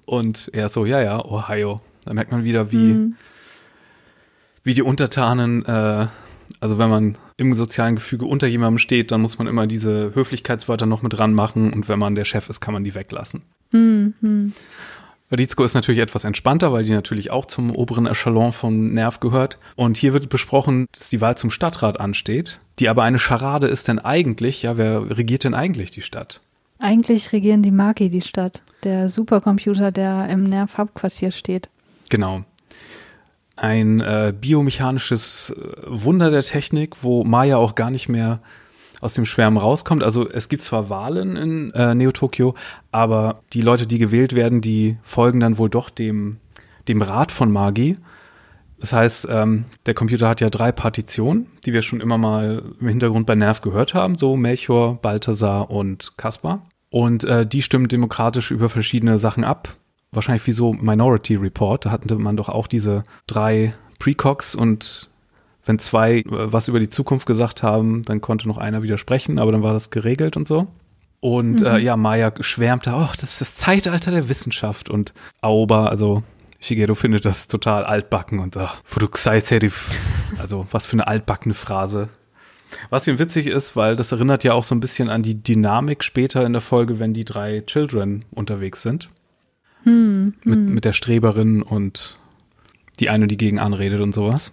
Und 0.05 0.51
er 0.53 0.69
so, 0.69 0.85
ja, 0.85 1.01
ja, 1.01 1.25
Ohio. 1.25 1.81
Da 2.05 2.13
merkt 2.13 2.31
man 2.31 2.45
wieder, 2.45 2.71
wie, 2.71 3.15
wie 4.63 4.75
die 4.75 4.83
Untertanen, 4.83 5.65
äh, 5.65 6.07
also 6.61 6.79
wenn 6.79 6.91
man 6.91 7.19
im 7.37 7.55
sozialen 7.55 7.97
Gefüge 7.97 8.27
unter 8.27 8.47
jemandem 8.47 8.79
steht, 8.79 9.11
dann 9.11 9.21
muss 9.21 9.39
man 9.39 9.47
immer 9.47 9.67
diese 9.67 10.15
Höflichkeitswörter 10.15 10.87
noch 10.87 11.03
mit 11.03 11.13
dran 11.13 11.35
machen 11.35 11.73
und 11.73 11.89
wenn 11.89 11.99
man 11.99 12.15
der 12.15 12.25
Chef 12.25 12.49
ist, 12.49 12.61
kann 12.61 12.75
man 12.75 12.85
die 12.85 12.95
weglassen. 12.95 13.43
Rizko 15.31 15.65
ist 15.65 15.75
natürlich 15.75 16.01
etwas 16.01 16.25
entspannter, 16.25 16.73
weil 16.73 16.85
die 16.85 16.93
natürlich 16.93 17.31
auch 17.31 17.47
zum 17.47 17.75
oberen 17.75 18.07
Echelon 18.07 18.53
von 18.53 18.93
Nerv 18.93 19.21
gehört. 19.21 19.59
Und 19.75 19.97
hier 19.97 20.13
wird 20.13 20.29
besprochen, 20.29 20.87
dass 20.93 21.09
die 21.09 21.21
Wahl 21.21 21.37
zum 21.37 21.51
Stadtrat 21.51 21.99
ansteht, 21.99 22.61
die 22.79 22.89
aber 22.89 23.03
eine 23.03 23.19
Scharade 23.19 23.67
ist, 23.67 23.89
denn 23.89 23.99
eigentlich, 23.99 24.63
ja, 24.63 24.77
wer 24.77 25.17
regiert 25.17 25.45
denn 25.45 25.55
eigentlich 25.55 25.91
die 25.91 26.03
Stadt? 26.03 26.41
Eigentlich 26.79 27.33
regieren 27.33 27.63
die 27.63 27.71
Maki 27.71 28.11
die 28.11 28.21
Stadt, 28.21 28.63
der 28.85 29.09
Supercomputer, 29.09 29.91
der 29.91 30.29
im 30.29 30.45
Nerv-Hauptquartier 30.45 31.31
steht. 31.31 31.69
Genau. 32.11 32.45
Ein 33.57 34.01
äh, 34.01 34.33
biomechanisches 34.39 35.51
äh, 35.51 35.83
Wunder 35.87 36.31
der 36.31 36.43
Technik, 36.43 37.03
wo 37.03 37.25
Maya 37.25 37.57
auch 37.57 37.75
gar 37.75 37.91
nicht 37.91 38.09
mehr 38.09 38.41
aus 39.01 39.15
dem 39.15 39.27
Schwärmen 39.27 39.59
rauskommt. 39.59 40.03
Also 40.03 40.29
es 40.29 40.49
gibt 40.49 40.63
zwar 40.63 40.89
Wahlen 40.89 41.37
in 41.37 41.71
äh, 41.73 41.95
Neo-Tokio, 41.95 42.55
aber 42.91 43.43
die 43.53 43.61
Leute, 43.61 43.87
die 43.87 43.99
gewählt 43.99 44.35
werden, 44.35 44.61
die 44.61 44.97
folgen 45.03 45.41
dann 45.41 45.59
wohl 45.59 45.69
doch 45.69 45.91
dem, 45.91 46.39
dem 46.89 47.03
Rat 47.03 47.31
von 47.31 47.53
Magi. 47.53 47.97
Das 48.81 48.93
heißt, 48.93 49.29
ähm, 49.31 49.67
der 49.87 49.95
Computer 49.95 50.29
hat 50.29 50.41
ja 50.41 50.51
drei 50.51 50.73
Partitionen, 50.73 51.47
die 51.65 51.73
wir 51.73 51.83
schon 51.83 52.01
immer 52.01 52.19
mal 52.19 52.63
im 52.81 52.89
Hintergrund 52.89 53.27
bei 53.27 53.35
Nerv 53.35 53.61
gehört 53.61 53.95
haben, 53.95 54.17
so 54.17 54.37
Melchior, 54.37 55.01
Balthasar 55.01 55.71
und 55.71 56.17
Kaspar. 56.17 56.67
Und 56.91 57.25
äh, 57.25 57.47
die 57.47 57.63
stimmen 57.63 57.89
demokratisch 57.89 58.51
über 58.51 58.69
verschiedene 58.69 59.19
Sachen 59.19 59.45
ab. 59.45 59.75
Wahrscheinlich 60.15 60.47
wie 60.47 60.53
so 60.53 60.73
Minority 60.73 61.37
Report, 61.37 61.87
da 61.87 61.91
hatte 61.91 62.15
man 62.17 62.37
doch 62.37 62.49
auch 62.49 62.67
diese 62.67 63.05
drei 63.27 63.75
Precogs 63.99 64.55
und 64.55 65.11
wenn 65.67 65.79
zwei 65.79 66.19
äh, 66.19 66.25
was 66.27 66.69
über 66.69 66.81
die 66.81 66.89
Zukunft 66.89 67.27
gesagt 67.27 67.63
haben, 67.63 68.05
dann 68.05 68.21
konnte 68.21 68.49
noch 68.49 68.59
einer 68.59 68.83
widersprechen, 68.83 69.39
aber 69.39 69.53
dann 69.53 69.63
war 69.63 69.73
das 69.73 69.91
geregelt 69.91 70.37
und 70.37 70.47
so. 70.47 70.69
Und 71.21 71.63
äh, 71.63 71.79
ja, 71.79 71.97
Maya 71.97 72.35
schwärmte, 72.41 72.93
oh, 72.95 73.09
das 73.19 73.33
ist 73.33 73.41
das 73.41 73.57
Zeitalter 73.57 74.11
der 74.11 74.29
Wissenschaft. 74.29 74.91
Und 74.91 75.15
Aoba, 75.41 75.87
also 75.87 76.23
Shigeru 76.61 76.95
findet 76.95 77.25
das 77.25 77.49
total 77.49 77.85
altbacken 77.85 78.41
und 78.41 78.57
ach, 78.59 78.83
Furukusai 78.85 79.41
Serif. 79.41 79.91
Also 80.39 80.67
was 80.73 80.85
für 80.85 80.95
eine 80.95 81.07
altbackene 81.07 81.55
Phrase. 81.55 82.09
Was 82.91 83.07
ihm 83.07 83.19
witzig 83.19 83.47
ist, 83.47 83.77
weil 83.77 83.97
das 83.97 84.13
erinnert 84.13 84.45
ja 84.45 84.53
auch 84.53 84.65
so 84.65 84.75
ein 84.75 84.81
bisschen 84.81 85.09
an 85.09 85.23
die 85.23 85.43
Dynamik 85.43 86.05
später 86.05 86.45
in 86.45 86.53
der 86.53 86.61
Folge, 86.61 86.99
wenn 86.99 87.15
die 87.15 87.25
drei 87.25 87.61
Children 87.61 88.25
unterwegs 88.33 88.83
sind. 88.83 89.09
Mit, 90.45 90.59
mit 90.59 90.85
der 90.85 90.93
Streberin 90.93 91.63
und 91.63 92.19
die 93.01 93.11
eine, 93.11 93.27
die 93.27 93.37
gegen 93.37 93.59
anredet 93.59 94.01
und 94.01 94.15
sowas. 94.15 94.53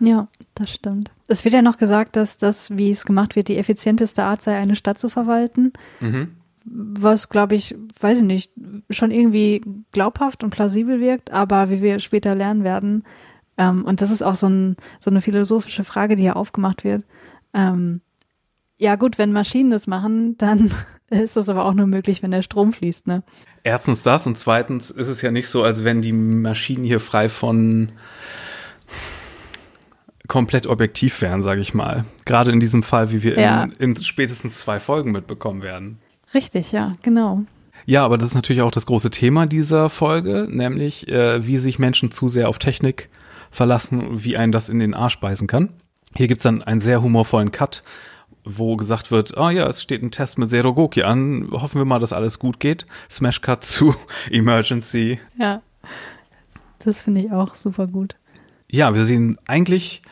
Ja, 0.00 0.28
das 0.54 0.72
stimmt. 0.72 1.10
Es 1.28 1.44
wird 1.44 1.54
ja 1.54 1.62
noch 1.62 1.78
gesagt, 1.78 2.16
dass 2.16 2.36
das, 2.36 2.76
wie 2.76 2.90
es 2.90 3.06
gemacht 3.06 3.36
wird, 3.36 3.48
die 3.48 3.56
effizienteste 3.56 4.24
Art 4.24 4.42
sei, 4.42 4.56
eine 4.56 4.76
Stadt 4.76 4.98
zu 4.98 5.08
verwalten. 5.08 5.72
Was, 6.64 7.28
glaube 7.28 7.54
ich, 7.54 7.76
weiß 8.00 8.18
ich 8.18 8.24
nicht, 8.24 8.52
schon 8.90 9.10
irgendwie 9.10 9.62
glaubhaft 9.92 10.44
und 10.44 10.50
plausibel 10.50 11.00
wirkt, 11.00 11.30
aber 11.30 11.70
wie 11.70 11.80
wir 11.80 11.98
später 12.00 12.34
lernen 12.34 12.64
werden, 12.64 13.04
ähm, 13.58 13.84
und 13.84 14.00
das 14.00 14.10
ist 14.10 14.22
auch 14.22 14.36
so, 14.36 14.48
ein, 14.48 14.76
so 15.00 15.10
eine 15.10 15.20
philosophische 15.20 15.84
Frage, 15.84 16.16
die 16.16 16.22
hier 16.22 16.36
aufgemacht 16.36 16.84
wird. 16.84 17.04
Ähm, 17.54 18.00
ja, 18.78 18.96
gut, 18.96 19.18
wenn 19.18 19.32
Maschinen 19.32 19.70
das 19.70 19.86
machen, 19.86 20.36
dann 20.38 20.70
ist 21.10 21.36
das 21.36 21.48
aber 21.48 21.64
auch 21.64 21.74
nur 21.74 21.86
möglich, 21.86 22.22
wenn 22.22 22.30
der 22.30 22.42
Strom 22.42 22.72
fließt, 22.72 23.06
ne? 23.06 23.22
Erstens 23.62 24.02
das 24.02 24.26
und 24.26 24.38
zweitens 24.38 24.90
ist 24.90 25.08
es 25.08 25.22
ja 25.22 25.30
nicht 25.30 25.48
so, 25.48 25.62
als 25.62 25.84
wenn 25.84 26.02
die 26.02 26.12
Maschinen 26.12 26.84
hier 26.84 27.00
frei 27.00 27.28
von 27.28 27.90
komplett 30.28 30.66
objektiv 30.66 31.20
wären, 31.20 31.42
sage 31.42 31.60
ich 31.60 31.74
mal. 31.74 32.04
Gerade 32.24 32.50
in 32.50 32.60
diesem 32.60 32.82
Fall, 32.82 33.12
wie 33.12 33.22
wir 33.22 33.38
Ja. 33.38 33.64
in, 33.64 33.72
in 33.94 33.96
spätestens 33.96 34.58
zwei 34.58 34.80
Folgen 34.80 35.12
mitbekommen 35.12 35.62
werden. 35.62 35.98
Richtig, 36.34 36.72
ja, 36.72 36.94
genau. 37.02 37.42
Ja, 37.84 38.04
aber 38.04 38.18
das 38.18 38.30
ist 38.30 38.34
natürlich 38.34 38.62
auch 38.62 38.72
das 38.72 38.86
große 38.86 39.10
Thema 39.10 39.46
dieser 39.46 39.88
Folge, 39.88 40.48
nämlich 40.50 41.06
äh, 41.08 41.46
wie 41.46 41.58
sich 41.58 41.78
Menschen 41.78 42.10
zu 42.10 42.26
sehr 42.26 42.48
auf 42.48 42.58
Technik 42.58 43.08
verlassen, 43.52 44.24
wie 44.24 44.36
einen 44.36 44.50
das 44.50 44.68
in 44.68 44.80
den 44.80 44.94
Arsch 44.94 45.20
beißen 45.20 45.46
kann. 45.46 45.68
Hier 46.16 46.26
gibt's 46.26 46.42
dann 46.42 46.62
einen 46.62 46.80
sehr 46.80 47.00
humorvollen 47.02 47.52
Cut, 47.52 47.84
wo 48.46 48.76
gesagt 48.76 49.10
wird, 49.10 49.36
ah 49.36 49.50
ja, 49.50 49.66
es 49.66 49.82
steht 49.82 50.02
ein 50.02 50.12
Test 50.12 50.38
mit 50.38 50.48
Serogoki 50.48 51.02
an, 51.02 51.48
hoffen 51.50 51.80
wir 51.80 51.84
mal, 51.84 51.98
dass 51.98 52.12
alles 52.12 52.38
gut 52.38 52.60
geht. 52.60 52.86
Smash 53.10 53.42
Cut 53.42 53.64
zu 53.64 53.94
Emergency. 54.30 55.18
Ja. 55.38 55.62
Das 56.78 57.02
finde 57.02 57.22
ich 57.22 57.32
auch 57.32 57.56
super 57.56 57.88
gut. 57.88 58.16
Ja, 58.70 58.94
wir 58.94 59.04
sehen 59.04 59.36
eigentlich, 59.46 60.02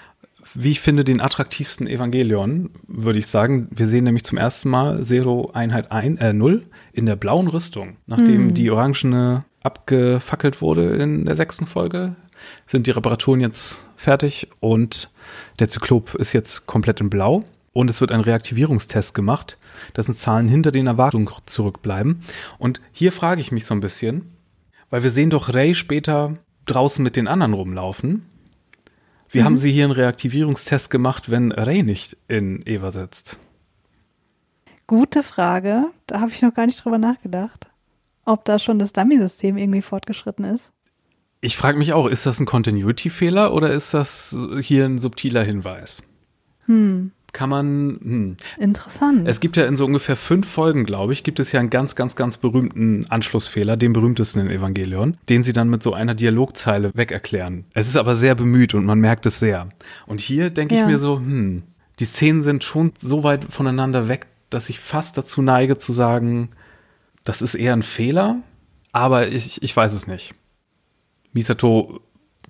wie 0.54 0.72
ich 0.72 0.80
finde, 0.80 1.04
den 1.04 1.20
attraktivsten 1.20 1.86
Evangelion, 1.86 2.70
würde 2.88 3.20
ich 3.20 3.28
sagen. 3.28 3.68
Wir 3.70 3.86
sehen 3.86 4.04
nämlich 4.04 4.24
zum 4.24 4.38
ersten 4.38 4.68
Mal 4.68 5.04
Zero 5.04 5.52
Einheit 5.54 5.92
1, 5.92 6.20
äh, 6.20 6.32
0 6.32 6.66
in 6.92 7.06
der 7.06 7.16
blauen 7.16 7.46
Rüstung. 7.46 7.96
Nachdem 8.06 8.54
die 8.54 8.70
orangene 8.70 9.44
abgefackelt 9.62 10.60
wurde 10.60 10.96
in 10.96 11.24
der 11.24 11.36
sechsten 11.36 11.66
Folge, 11.66 12.16
sind 12.66 12.86
die 12.86 12.90
Reparaturen 12.90 13.40
jetzt 13.40 13.84
fertig 13.96 14.48
und 14.60 15.10
der 15.60 15.68
Zyklop 15.68 16.14
ist 16.14 16.32
jetzt 16.32 16.66
komplett 16.66 17.00
in 17.00 17.10
blau. 17.10 17.44
Und 17.74 17.90
es 17.90 18.00
wird 18.00 18.12
ein 18.12 18.20
Reaktivierungstest 18.20 19.14
gemacht. 19.14 19.58
Das 19.92 20.06
sind 20.06 20.16
Zahlen 20.16 20.48
hinter 20.48 20.72
den 20.72 20.86
Erwartungen 20.86 21.28
zurückbleiben. 21.44 22.22
Und 22.56 22.80
hier 22.92 23.12
frage 23.12 23.40
ich 23.42 23.52
mich 23.52 23.66
so 23.66 23.74
ein 23.74 23.80
bisschen, 23.80 24.32
weil 24.90 25.02
wir 25.02 25.10
sehen 25.10 25.28
doch 25.28 25.52
Ray 25.52 25.74
später 25.74 26.38
draußen 26.66 27.02
mit 27.02 27.16
den 27.16 27.28
anderen 27.28 27.52
rumlaufen. 27.52 28.24
Wie 29.28 29.42
haben 29.42 29.58
sie 29.58 29.72
hier 29.72 29.84
einen 29.84 29.92
Reaktivierungstest 29.92 30.88
gemacht, 30.90 31.28
wenn 31.28 31.50
Ray 31.50 31.82
nicht 31.82 32.16
in 32.28 32.62
Eva 32.64 32.92
sitzt? 32.92 33.40
Gute 34.86 35.24
Frage. 35.24 35.86
Da 36.06 36.20
habe 36.20 36.30
ich 36.30 36.40
noch 36.42 36.54
gar 36.54 36.66
nicht 36.66 36.84
drüber 36.84 36.98
nachgedacht. 36.98 37.68
Ob 38.24 38.44
da 38.44 38.60
schon 38.60 38.78
das 38.78 38.92
Dummy-System 38.92 39.56
irgendwie 39.56 39.82
fortgeschritten 39.82 40.44
ist. 40.44 40.72
Ich 41.40 41.56
frage 41.56 41.76
mich 41.76 41.92
auch, 41.92 42.06
ist 42.06 42.24
das 42.24 42.38
ein 42.38 42.46
Continuity-Fehler 42.46 43.52
oder 43.52 43.72
ist 43.72 43.92
das 43.92 44.34
hier 44.60 44.84
ein 44.84 45.00
subtiler 45.00 45.42
Hinweis? 45.42 46.04
Hm. 46.66 47.10
Kann 47.34 47.50
man, 47.50 47.98
hm. 48.00 48.36
Interessant. 48.58 49.28
Es 49.28 49.40
gibt 49.40 49.56
ja 49.56 49.66
in 49.66 49.74
so 49.74 49.84
ungefähr 49.84 50.14
fünf 50.14 50.48
Folgen, 50.48 50.84
glaube 50.84 51.12
ich, 51.12 51.24
gibt 51.24 51.40
es 51.40 51.50
ja 51.50 51.58
einen 51.58 51.68
ganz, 51.68 51.96
ganz, 51.96 52.14
ganz 52.14 52.38
berühmten 52.38 53.06
Anschlussfehler, 53.10 53.76
den 53.76 53.92
berühmtesten 53.92 54.40
in 54.40 54.50
Evangelion, 54.50 55.16
den 55.28 55.42
sie 55.42 55.52
dann 55.52 55.68
mit 55.68 55.82
so 55.82 55.92
einer 55.92 56.14
Dialogzeile 56.14 56.92
wegerklären. 56.94 57.64
Es 57.74 57.88
ist 57.88 57.96
aber 57.96 58.14
sehr 58.14 58.36
bemüht 58.36 58.72
und 58.72 58.84
man 58.84 59.00
merkt 59.00 59.26
es 59.26 59.40
sehr. 59.40 59.68
Und 60.06 60.20
hier 60.20 60.50
denke 60.50 60.76
ich 60.76 60.80
Ja. 60.82 60.86
mir 60.86 61.00
so, 61.00 61.16
hm, 61.16 61.64
die 61.98 62.04
Szenen 62.04 62.44
sind 62.44 62.62
schon 62.62 62.92
so 63.00 63.24
weit 63.24 63.46
voneinander 63.52 64.08
weg, 64.08 64.28
dass 64.48 64.68
ich 64.68 64.78
fast 64.78 65.18
dazu 65.18 65.42
neige 65.42 65.76
zu 65.76 65.92
sagen, 65.92 66.50
das 67.24 67.42
ist 67.42 67.56
eher 67.56 67.72
ein 67.72 67.82
Fehler, 67.82 68.36
aber 68.92 69.26
ich, 69.26 69.60
ich 69.60 69.76
weiß 69.76 69.92
es 69.94 70.06
nicht. 70.06 70.34
Misato 71.32 72.00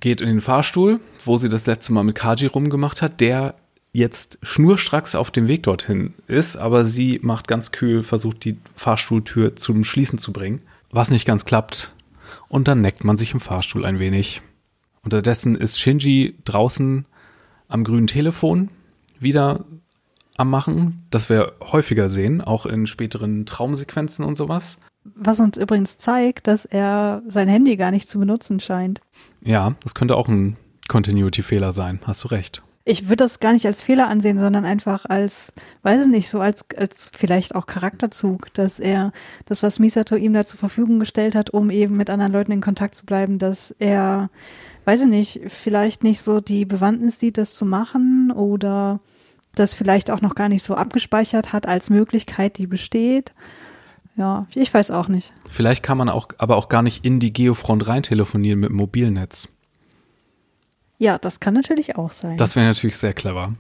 geht 0.00 0.21
in 0.21 0.29
den 0.29 0.41
Fahrstuhl, 0.43 1.00
wo 1.25 1.38
sie 1.38 1.49
das 1.49 1.64
letzte 1.64 1.95
Mal 1.95 2.05
mit 2.05 2.17
Kaji 2.17 2.49
rumgemacht 2.49 3.00
hat, 3.00 3.23
der 3.23 3.55
jetzt 3.95 4.39
schnurstracks 4.43 5.15
auf 5.15 5.31
dem 5.31 5.47
Weg 5.47 5.63
dorthin 5.63 6.15
ist, 6.27 6.57
aber 6.57 6.85
sie 6.85 7.21
macht 7.23 7.47
ganz 7.47 7.71
kühl, 7.71 8.03
versucht 8.03 8.45
die 8.45 8.59
Fahrstuhltür 8.75 9.55
zum 9.55 9.85
Schließen 9.85 10.19
zu 10.19 10.33
bringen, 10.33 10.63
was 10.91 11.11
nicht 11.11 11.25
ganz 11.25 11.45
klappt. 11.45 11.95
Und 12.49 12.67
dann 12.67 12.81
neckt 12.81 13.05
man 13.05 13.17
sich 13.17 13.33
im 13.33 13.41
Fahrstuhl 13.41 13.87
ein 13.87 14.01
wenig. 14.01 14.43
Unterdessen 15.03 15.55
ist 15.55 15.79
Shinji 15.79 16.35
draußen 16.45 17.07
am 17.69 17.85
grünen 17.85 18.09
Telefon 18.09 18.69
wieder 19.21 19.65
am 20.37 20.51
Machen, 20.51 21.07
das 21.11 21.29
wir 21.29 21.53
häufiger 21.61 22.11
sehen, 22.11 22.41
auch 22.41 22.67
in 22.67 22.89
späteren 22.89 23.47
Traumsequenzen 23.47 24.25
und 24.25 24.37
sowas. 24.37 24.79
Was 25.05 25.39
uns 25.39 25.57
übrigens 25.57 25.99
zeigt, 25.99 26.49
dass 26.49 26.65
er 26.65 27.23
sein 27.29 27.47
Handy 27.47 27.77
gar 27.77 27.93
nicht 27.93 28.09
zu 28.09 28.19
benutzen 28.19 28.59
scheint. 28.59 29.01
Ja, 29.43 29.77
das 29.85 29.95
könnte 29.95 30.17
auch 30.17 30.27
ein 30.27 30.57
Continuity-Fehler 30.89 31.73
sein, 31.73 32.01
hast 32.05 32.25
du 32.25 32.29
recht. 32.29 32.63
Ich 32.87 33.05
würde 33.05 33.25
das 33.25 33.41
gar 33.41 33.55
nicht 33.55 33.64
als 33.64 33.83
Fehler 33.83 34.09
ansehen, 34.09 34.38
sondern 34.38 34.67
einfach 34.67 35.07
als, 35.07 35.55
weiß 35.83 36.03
ich 36.03 36.11
nicht, 36.11 36.29
so 36.29 36.41
als, 36.41 36.67
als 36.76 37.11
vielleicht 37.17 37.55
auch 37.55 37.64
Charakterzug, 37.64 38.53
dass 38.53 38.79
er 38.79 39.12
das, 39.47 39.62
was 39.62 39.79
Misato 39.79 40.17
ihm 40.17 40.35
da 40.35 40.45
zur 40.45 40.59
Verfügung 40.59 40.99
gestellt 40.99 41.35
hat, 41.35 41.49
um 41.50 41.71
eben 41.71 41.97
mit 41.97 42.11
anderen 42.11 42.33
Leuten 42.33 42.53
in 42.53 42.61
Kontakt 42.61 42.95
zu 42.95 43.07
bleiben, 43.07 43.38
dass 43.38 43.75
er, 43.79 44.29
weiß 44.85 45.03
ich 45.03 45.07
nicht, 45.07 45.41
vielleicht 45.47 46.05
nicht 46.05 46.21
so 46.21 46.41
die 46.41 46.67
Bewandtnis 46.67 47.19
sieht, 47.19 47.38
das 47.38 47.55
zu 47.55 47.64
machen 47.64 48.31
oder 48.31 49.00
das 49.55 49.73
vielleicht 49.73 50.11
auch 50.11 50.21
noch 50.21 50.35
gar 50.35 50.50
nicht 50.50 50.62
so 50.62 50.75
abgespeichert 50.75 51.55
hat 51.55 51.67
als 51.67 51.88
Möglichkeit, 51.88 52.59
die 52.59 52.67
besteht. 52.67 53.33
Ja, 54.17 54.47
ich 54.55 54.73
weiß 54.73 54.91
auch 54.91 55.09
nicht. 55.09 55.33
Vielleicht 55.49 55.83
kann 55.83 55.99
man 55.99 56.09
auch, 56.09 56.29
aber 56.38 56.57
auch 56.57 56.69
gar 56.69 56.83
nicht 56.83 57.05
in 57.05 57.19
die 57.19 57.33
Geofront 57.33 57.87
rein 57.87 58.03
telefonieren 58.03 58.61
mit 58.61 58.69
dem 58.69 58.76
Mobilnetz. 58.76 59.49
Ja, 60.99 61.19
das 61.19 61.41
kann 61.41 61.55
natürlich 61.55 61.97
auch 61.97 62.13
sein. 62.13 62.37
Das 62.37 62.57
wäre 62.57 62.67
natürlich 62.67 62.97
sehr 62.97 63.15
clever. 63.15 63.55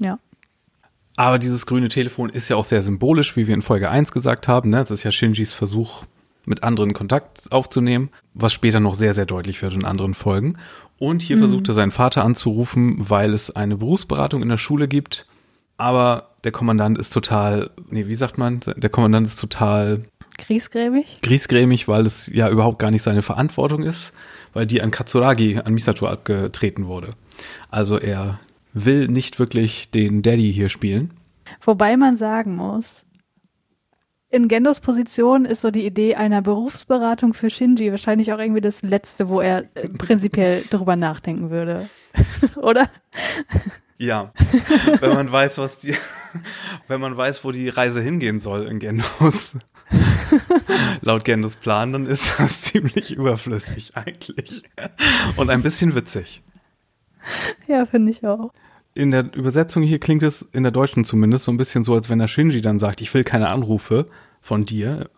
ja. 0.00 0.18
Aber 1.16 1.38
dieses 1.38 1.66
grüne 1.66 1.90
Telefon 1.90 2.30
ist 2.30 2.48
ja 2.48 2.56
auch 2.56 2.64
sehr 2.64 2.80
symbolisch, 2.82 3.36
wie 3.36 3.46
wir 3.46 3.52
in 3.52 3.60
Folge 3.60 3.90
1 3.90 4.12
gesagt 4.12 4.48
haben. 4.48 4.70
Ne? 4.70 4.80
Es 4.80 4.90
ist 4.90 5.02
ja 5.02 5.12
Shinjis 5.12 5.52
Versuch, 5.52 6.04
mit 6.46 6.62
anderen 6.62 6.94
Kontakt 6.94 7.52
aufzunehmen, 7.52 8.08
was 8.32 8.54
später 8.54 8.80
noch 8.80 8.94
sehr, 8.94 9.12
sehr 9.12 9.26
deutlich 9.26 9.60
wird 9.60 9.74
in 9.74 9.84
anderen 9.84 10.14
Folgen. 10.14 10.56
Und 10.98 11.20
hier 11.20 11.36
versucht 11.38 11.68
er 11.68 11.74
seinen 11.74 11.90
Vater 11.90 12.24
anzurufen, 12.24 13.08
weil 13.10 13.34
es 13.34 13.54
eine 13.54 13.76
Berufsberatung 13.76 14.42
in 14.42 14.48
der 14.48 14.56
Schule 14.56 14.88
gibt. 14.88 15.26
Aber 15.76 16.30
der 16.44 16.52
Kommandant 16.52 16.98
ist 16.98 17.12
total, 17.12 17.70
nee, 17.90 18.06
wie 18.06 18.14
sagt 18.14 18.38
man? 18.38 18.60
Der 18.76 18.90
Kommandant 18.90 19.26
ist 19.26 19.36
total 19.36 20.04
Griesgrämig? 20.38 21.20
griesgrämig, 21.22 21.86
weil 21.88 22.06
es 22.06 22.26
ja 22.26 22.48
überhaupt 22.48 22.78
gar 22.78 22.90
nicht 22.90 23.02
seine 23.02 23.22
Verantwortung 23.22 23.82
ist, 23.82 24.12
weil 24.52 24.66
die 24.66 24.82
an 24.82 24.90
Katsuragi, 24.90 25.58
an 25.58 25.74
Misato 25.74 26.06
abgetreten 26.06 26.86
wurde. 26.86 27.14
Also 27.70 27.98
er 27.98 28.40
will 28.72 29.08
nicht 29.08 29.38
wirklich 29.38 29.90
den 29.90 30.22
Daddy 30.22 30.52
hier 30.52 30.68
spielen. 30.68 31.12
Wobei 31.60 31.96
man 31.96 32.16
sagen 32.16 32.54
muss, 32.54 33.06
in 34.32 34.46
Gendos 34.46 34.78
Position 34.78 35.44
ist 35.44 35.60
so 35.60 35.72
die 35.72 35.84
Idee 35.84 36.14
einer 36.14 36.40
Berufsberatung 36.40 37.34
für 37.34 37.50
Shinji 37.50 37.90
wahrscheinlich 37.90 38.32
auch 38.32 38.38
irgendwie 38.38 38.60
das 38.60 38.82
Letzte, 38.82 39.28
wo 39.28 39.40
er 39.40 39.64
äh, 39.74 39.88
prinzipiell 39.88 40.62
drüber 40.70 40.94
nachdenken 40.94 41.50
würde. 41.50 41.88
Oder? 42.56 42.88
Ja, 43.98 44.32
wenn 45.00 45.12
man 45.12 45.30
weiß, 45.30 45.58
was 45.58 45.78
die, 45.78 45.94
wenn 46.88 47.00
man 47.00 47.16
weiß, 47.16 47.44
wo 47.44 47.50
die 47.50 47.68
Reise 47.68 48.00
hingehen 48.00 48.38
soll 48.38 48.66
in 48.66 48.78
Gendos, 48.78 49.56
laut 51.00 51.24
Gendos 51.24 51.56
Plan, 51.56 51.92
dann 51.92 52.06
ist 52.06 52.38
das 52.38 52.60
ziemlich 52.62 53.12
überflüssig 53.12 53.96
eigentlich 53.96 54.62
und 55.36 55.50
ein 55.50 55.62
bisschen 55.62 55.94
witzig. 55.94 56.42
Ja, 57.66 57.84
finde 57.84 58.12
ich 58.12 58.26
auch. 58.26 58.52
In 58.94 59.10
der 59.10 59.32
Übersetzung 59.34 59.82
hier 59.82 60.00
klingt 60.00 60.22
es, 60.22 60.42
in 60.52 60.62
der 60.62 60.72
deutschen 60.72 61.04
zumindest, 61.04 61.44
so 61.44 61.52
ein 61.52 61.56
bisschen 61.56 61.84
so, 61.84 61.94
als 61.94 62.10
wenn 62.10 62.18
der 62.18 62.28
Shinji 62.28 62.60
dann 62.60 62.78
sagt, 62.78 63.00
ich 63.00 63.12
will 63.14 63.24
keine 63.24 63.48
Anrufe 63.48 64.08
von 64.40 64.64
dir. 64.64 65.10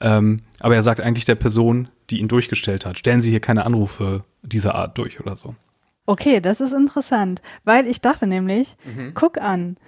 Ähm, 0.00 0.42
aber 0.60 0.74
er 0.74 0.82
sagt 0.82 1.00
eigentlich 1.00 1.24
der 1.24 1.34
Person, 1.34 1.88
die 2.10 2.20
ihn 2.20 2.28
durchgestellt 2.28 2.84
hat, 2.84 2.98
stellen 2.98 3.22
Sie 3.22 3.30
hier 3.30 3.40
keine 3.40 3.64
Anrufe 3.64 4.24
dieser 4.42 4.74
Art 4.74 4.98
durch 4.98 5.20
oder 5.20 5.36
so. 5.36 5.54
Okay, 6.06 6.40
das 6.40 6.60
ist 6.60 6.72
interessant, 6.72 7.40
weil 7.64 7.86
ich 7.86 8.02
dachte 8.02 8.26
nämlich, 8.26 8.76
guck 9.14 9.38
an, 9.38 9.78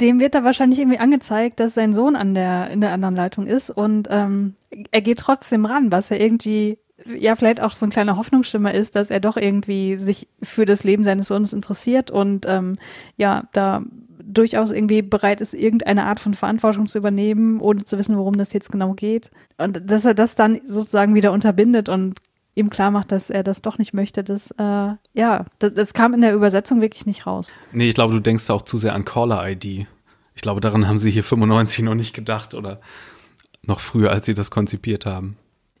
dem 0.00 0.20
wird 0.20 0.34
da 0.34 0.44
wahrscheinlich 0.44 0.80
irgendwie 0.80 0.98
angezeigt, 0.98 1.60
dass 1.60 1.74
sein 1.74 1.92
Sohn 1.92 2.16
an 2.16 2.34
der 2.34 2.70
in 2.70 2.80
der 2.80 2.92
anderen 2.92 3.14
Leitung 3.14 3.46
ist 3.46 3.70
und 3.70 4.08
ähm, 4.10 4.54
er 4.90 5.00
geht 5.00 5.18
trotzdem 5.18 5.66
ran, 5.66 5.92
was 5.92 6.08
ja 6.08 6.16
irgendwie 6.16 6.78
ja 7.06 7.36
vielleicht 7.36 7.60
auch 7.60 7.72
so 7.72 7.86
ein 7.86 7.90
kleiner 7.90 8.16
Hoffnungsschimmer 8.16 8.72
ist, 8.72 8.96
dass 8.96 9.10
er 9.10 9.20
doch 9.20 9.36
irgendwie 9.36 9.96
sich 9.98 10.28
für 10.42 10.64
das 10.64 10.84
Leben 10.84 11.04
seines 11.04 11.28
Sohnes 11.28 11.52
interessiert 11.52 12.10
und 12.10 12.46
ähm, 12.48 12.72
ja 13.16 13.44
da 13.52 13.82
durchaus 14.26 14.70
irgendwie 14.72 15.02
bereit 15.02 15.40
ist, 15.40 15.54
irgendeine 15.54 16.06
Art 16.06 16.18
von 16.18 16.34
Verantwortung 16.34 16.86
zu 16.86 16.98
übernehmen, 16.98 17.60
ohne 17.60 17.84
zu 17.84 17.98
wissen, 17.98 18.16
worum 18.16 18.36
das 18.36 18.52
jetzt 18.52 18.72
genau 18.72 18.94
geht. 18.94 19.30
Und 19.58 19.90
dass 19.90 20.04
er 20.04 20.14
das 20.14 20.34
dann 20.34 20.60
sozusagen 20.66 21.14
wieder 21.14 21.32
unterbindet 21.32 21.88
und 21.88 22.20
ihm 22.54 22.70
klar 22.70 22.90
macht, 22.90 23.12
dass 23.12 23.30
er 23.30 23.42
das 23.42 23.62
doch 23.62 23.78
nicht 23.78 23.94
möchte, 23.94 24.22
das, 24.24 24.50
äh, 24.52 24.94
ja, 25.12 25.44
das, 25.58 25.74
das 25.74 25.92
kam 25.92 26.14
in 26.14 26.20
der 26.20 26.34
Übersetzung 26.34 26.80
wirklich 26.80 27.06
nicht 27.06 27.26
raus. 27.26 27.50
Nee, 27.72 27.88
ich 27.88 27.94
glaube, 27.94 28.14
du 28.14 28.20
denkst 28.20 28.46
da 28.46 28.54
auch 28.54 28.62
zu 28.62 28.78
sehr 28.78 28.94
an 28.94 29.04
Caller-ID. 29.04 29.86
Ich 30.34 30.42
glaube, 30.42 30.60
daran 30.60 30.88
haben 30.88 30.98
sie 30.98 31.10
hier 31.10 31.24
95 31.24 31.84
noch 31.84 31.94
nicht 31.94 32.14
gedacht 32.14 32.54
oder 32.54 32.80
noch 33.62 33.80
früher, 33.80 34.10
als 34.10 34.26
sie 34.26 34.34
das 34.34 34.50
konzipiert 34.50 35.06
haben. 35.06 35.36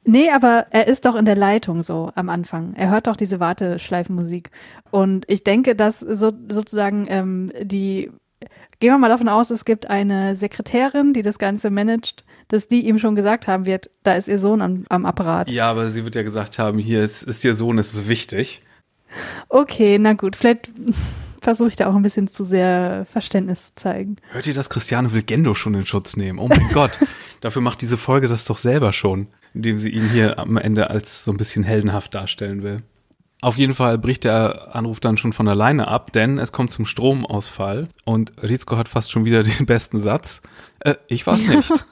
Nee, 0.06 0.30
aber 0.30 0.66
er 0.70 0.86
ist 0.86 1.06
doch 1.06 1.14
in 1.14 1.24
der 1.24 1.36
Leitung 1.36 1.82
so 1.82 2.12
am 2.14 2.28
Anfang. 2.28 2.74
Er 2.74 2.90
hört 2.90 3.06
doch 3.06 3.16
diese 3.16 3.40
Warteschleifenmusik. 3.40 4.50
Und 4.90 5.24
ich 5.28 5.44
denke, 5.44 5.74
dass 5.74 6.00
so, 6.00 6.30
sozusagen 6.48 7.06
ähm, 7.08 7.50
die 7.62 8.10
gehen 8.80 8.90
wir 8.90 8.98
mal 8.98 9.08
davon 9.08 9.28
aus, 9.28 9.50
es 9.50 9.64
gibt 9.64 9.88
eine 9.88 10.36
Sekretärin, 10.36 11.12
die 11.12 11.22
das 11.22 11.38
Ganze 11.38 11.70
managt, 11.70 12.24
dass 12.48 12.68
die 12.68 12.86
ihm 12.86 12.98
schon 12.98 13.14
gesagt 13.14 13.46
haben 13.46 13.66
wird, 13.66 13.90
da 14.02 14.14
ist 14.14 14.28
ihr 14.28 14.38
Sohn 14.38 14.60
am, 14.60 14.84
am 14.88 15.06
Apparat. 15.06 15.50
Ja, 15.50 15.70
aber 15.70 15.90
sie 15.90 16.04
wird 16.04 16.14
ja 16.14 16.22
gesagt 16.22 16.58
haben, 16.58 16.78
hier 16.78 17.02
ist, 17.02 17.22
ist 17.22 17.44
ihr 17.44 17.54
Sohn, 17.54 17.78
es 17.78 17.94
ist 17.94 18.08
wichtig. 18.08 18.62
Okay, 19.48 19.98
na 19.98 20.14
gut, 20.14 20.36
vielleicht 20.36 20.70
versuche 21.40 21.68
ich 21.68 21.76
da 21.76 21.88
auch 21.88 21.94
ein 21.94 22.02
bisschen 22.02 22.26
zu 22.26 22.44
sehr 22.44 23.04
Verständnis 23.06 23.66
zu 23.66 23.74
zeigen. 23.76 24.16
Hört 24.32 24.46
ihr, 24.46 24.54
dass 24.54 24.70
Cristiano 24.70 25.12
will 25.12 25.22
Gendo 25.22 25.54
schon 25.54 25.74
in 25.74 25.86
Schutz 25.86 26.16
nehmen? 26.16 26.38
Oh 26.38 26.48
mein 26.48 26.68
Gott, 26.72 26.98
dafür 27.40 27.62
macht 27.62 27.82
diese 27.82 27.98
Folge 27.98 28.28
das 28.28 28.44
doch 28.44 28.58
selber 28.58 28.92
schon, 28.92 29.28
indem 29.52 29.78
sie 29.78 29.90
ihn 29.90 30.08
hier 30.10 30.38
am 30.38 30.56
Ende 30.56 30.90
als 30.90 31.24
so 31.24 31.30
ein 31.30 31.36
bisschen 31.36 31.62
heldenhaft 31.62 32.14
darstellen 32.14 32.62
will. 32.62 32.78
Auf 33.44 33.58
jeden 33.58 33.74
Fall 33.74 33.98
bricht 33.98 34.24
der 34.24 34.74
Anruf 34.74 35.00
dann 35.00 35.18
schon 35.18 35.34
von 35.34 35.46
alleine 35.48 35.86
ab, 35.86 36.14
denn 36.14 36.38
es 36.38 36.50
kommt 36.50 36.70
zum 36.70 36.86
Stromausfall 36.86 37.88
und 38.06 38.32
Rizko 38.42 38.78
hat 38.78 38.88
fast 38.88 39.12
schon 39.12 39.26
wieder 39.26 39.42
den 39.42 39.66
besten 39.66 40.00
Satz. 40.00 40.40
Äh, 40.80 40.94
ich 41.08 41.26
war's 41.26 41.46
nicht. 41.46 41.84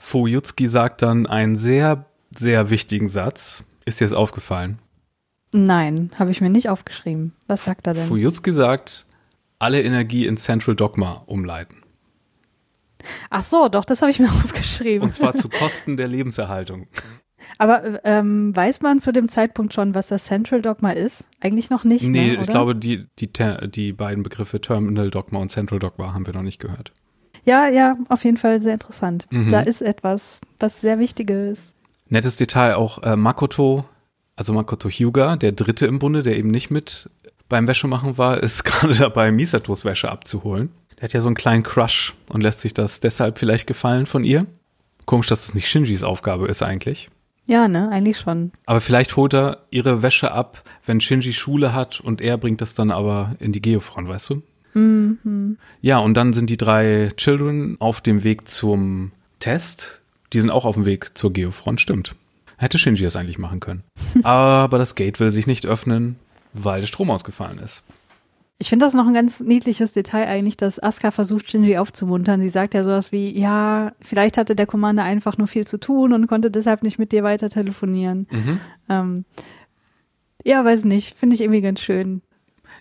Fujutski 0.00 0.66
sagt 0.66 1.02
dann 1.02 1.28
einen 1.28 1.54
sehr, 1.54 2.06
sehr 2.36 2.70
wichtigen 2.70 3.08
Satz. 3.08 3.62
Ist 3.84 4.00
dir 4.00 4.06
das 4.06 4.12
aufgefallen? 4.12 4.80
Nein, 5.52 6.10
habe 6.18 6.32
ich 6.32 6.40
mir 6.40 6.50
nicht 6.50 6.68
aufgeschrieben. 6.68 7.36
Was 7.46 7.64
sagt 7.64 7.86
er 7.86 7.94
denn? 7.94 8.08
Fujutski 8.08 8.52
sagt, 8.52 9.06
alle 9.60 9.84
Energie 9.84 10.26
in 10.26 10.36
Central 10.36 10.74
Dogma 10.74 11.22
umleiten. 11.26 11.76
Ach 13.30 13.44
so, 13.44 13.68
doch, 13.68 13.84
das 13.84 14.02
habe 14.02 14.10
ich 14.10 14.18
mir 14.18 14.30
aufgeschrieben. 14.44 15.02
Und 15.02 15.14
zwar 15.14 15.34
zu 15.36 15.48
Kosten 15.48 15.96
der 15.96 16.08
Lebenserhaltung. 16.08 16.88
Aber 17.58 18.04
ähm, 18.04 18.54
weiß 18.54 18.82
man 18.82 19.00
zu 19.00 19.12
dem 19.12 19.28
Zeitpunkt 19.28 19.74
schon, 19.74 19.94
was 19.94 20.08
das 20.08 20.24
Central 20.24 20.62
Dogma 20.62 20.90
ist? 20.90 21.24
Eigentlich 21.40 21.70
noch 21.70 21.84
nicht. 21.84 22.08
Nee, 22.08 22.32
ne, 22.32 22.40
ich 22.40 22.48
glaube, 22.48 22.74
die, 22.74 23.06
die, 23.18 23.30
die 23.68 23.92
beiden 23.92 24.22
Begriffe 24.22 24.60
Terminal 24.60 25.10
Dogma 25.10 25.38
und 25.38 25.50
Central 25.50 25.78
Dogma 25.78 26.12
haben 26.12 26.26
wir 26.26 26.34
noch 26.34 26.42
nicht 26.42 26.60
gehört. 26.60 26.92
Ja, 27.44 27.68
ja, 27.68 27.96
auf 28.08 28.24
jeden 28.24 28.36
Fall 28.36 28.60
sehr 28.60 28.74
interessant. 28.74 29.26
Mhm. 29.30 29.48
Da 29.48 29.60
ist 29.60 29.82
etwas, 29.82 30.40
was 30.58 30.80
sehr 30.80 30.98
Wichtiges. 30.98 31.74
Nettes 32.08 32.36
Detail 32.36 32.74
auch 32.74 33.02
äh, 33.02 33.16
Makoto, 33.16 33.84
also 34.36 34.52
Makoto 34.52 34.88
Hyuga, 34.88 35.36
der 35.36 35.52
Dritte 35.52 35.86
im 35.86 35.98
Bunde, 35.98 36.22
der 36.22 36.36
eben 36.36 36.50
nicht 36.50 36.70
mit 36.70 37.08
beim 37.48 37.66
Wäschemachen 37.66 38.18
war, 38.18 38.42
ist 38.42 38.64
gerade 38.64 38.94
dabei, 38.94 39.32
Misatos 39.32 39.84
Wäsche 39.84 40.10
abzuholen. 40.10 40.70
Der 40.98 41.04
hat 41.04 41.12
ja 41.12 41.20
so 41.20 41.28
einen 41.28 41.36
kleinen 41.36 41.62
Crush 41.62 42.14
und 42.30 42.42
lässt 42.42 42.60
sich 42.60 42.74
das 42.74 43.00
deshalb 43.00 43.38
vielleicht 43.38 43.66
gefallen 43.66 44.06
von 44.06 44.24
ihr. 44.24 44.46
Komisch, 45.06 45.26
dass 45.26 45.46
das 45.46 45.54
nicht 45.54 45.68
Shinjis 45.68 46.04
Aufgabe 46.04 46.46
ist 46.46 46.62
eigentlich. 46.62 47.10
Ja, 47.50 47.66
ne, 47.66 47.88
eigentlich 47.88 48.16
schon. 48.16 48.52
Aber 48.64 48.80
vielleicht 48.80 49.16
holt 49.16 49.34
er 49.34 49.64
ihre 49.70 50.04
Wäsche 50.04 50.30
ab, 50.30 50.62
wenn 50.86 51.00
Shinji 51.00 51.32
Schule 51.32 51.74
hat 51.74 51.98
und 51.98 52.20
er 52.20 52.38
bringt 52.38 52.60
das 52.60 52.76
dann 52.76 52.92
aber 52.92 53.34
in 53.40 53.50
die 53.50 53.60
Geofront, 53.60 54.06
weißt 54.06 54.30
du? 54.30 54.42
Mhm. 54.74 55.58
Ja, 55.82 55.98
und 55.98 56.14
dann 56.14 56.32
sind 56.32 56.48
die 56.48 56.56
drei 56.56 57.08
Children 57.16 57.76
auf 57.80 58.02
dem 58.02 58.22
Weg 58.22 58.46
zum 58.46 59.10
Test. 59.40 60.00
Die 60.32 60.40
sind 60.40 60.50
auch 60.50 60.64
auf 60.64 60.76
dem 60.76 60.84
Weg 60.84 61.18
zur 61.18 61.32
Geofront, 61.32 61.80
stimmt. 61.80 62.14
Hätte 62.56 62.78
Shinji 62.78 63.02
das 63.02 63.16
eigentlich 63.16 63.40
machen 63.40 63.58
können. 63.58 63.82
Aber 64.22 64.78
das 64.78 64.94
Gate 64.94 65.18
will 65.18 65.32
sich 65.32 65.48
nicht 65.48 65.66
öffnen, 65.66 66.20
weil 66.52 66.82
der 66.82 66.86
Strom 66.86 67.10
ausgefallen 67.10 67.58
ist. 67.58 67.82
Ich 68.62 68.68
finde 68.68 68.84
das 68.84 68.92
noch 68.92 69.06
ein 69.06 69.14
ganz 69.14 69.40
niedliches 69.40 69.94
Detail 69.94 70.26
eigentlich, 70.28 70.58
dass 70.58 70.82
Asuka 70.82 71.10
versucht, 71.10 71.50
Shinji 71.50 71.78
aufzumuntern. 71.78 72.42
Sie 72.42 72.50
sagt 72.50 72.74
ja 72.74 72.84
sowas 72.84 73.10
wie, 73.10 73.36
ja, 73.36 73.92
vielleicht 74.02 74.36
hatte 74.36 74.54
der 74.54 74.66
Commander 74.66 75.02
einfach 75.02 75.38
nur 75.38 75.46
viel 75.46 75.66
zu 75.66 75.80
tun 75.80 76.12
und 76.12 76.26
konnte 76.26 76.50
deshalb 76.50 76.82
nicht 76.82 76.98
mit 76.98 77.10
dir 77.10 77.22
weiter 77.22 77.48
telefonieren. 77.48 78.26
Mhm. 78.30 78.60
Ähm, 78.90 79.24
ja, 80.44 80.62
weiß 80.62 80.84
nicht, 80.84 81.14
finde 81.16 81.34
ich 81.34 81.40
irgendwie 81.40 81.62
ganz 81.62 81.80
schön. 81.80 82.20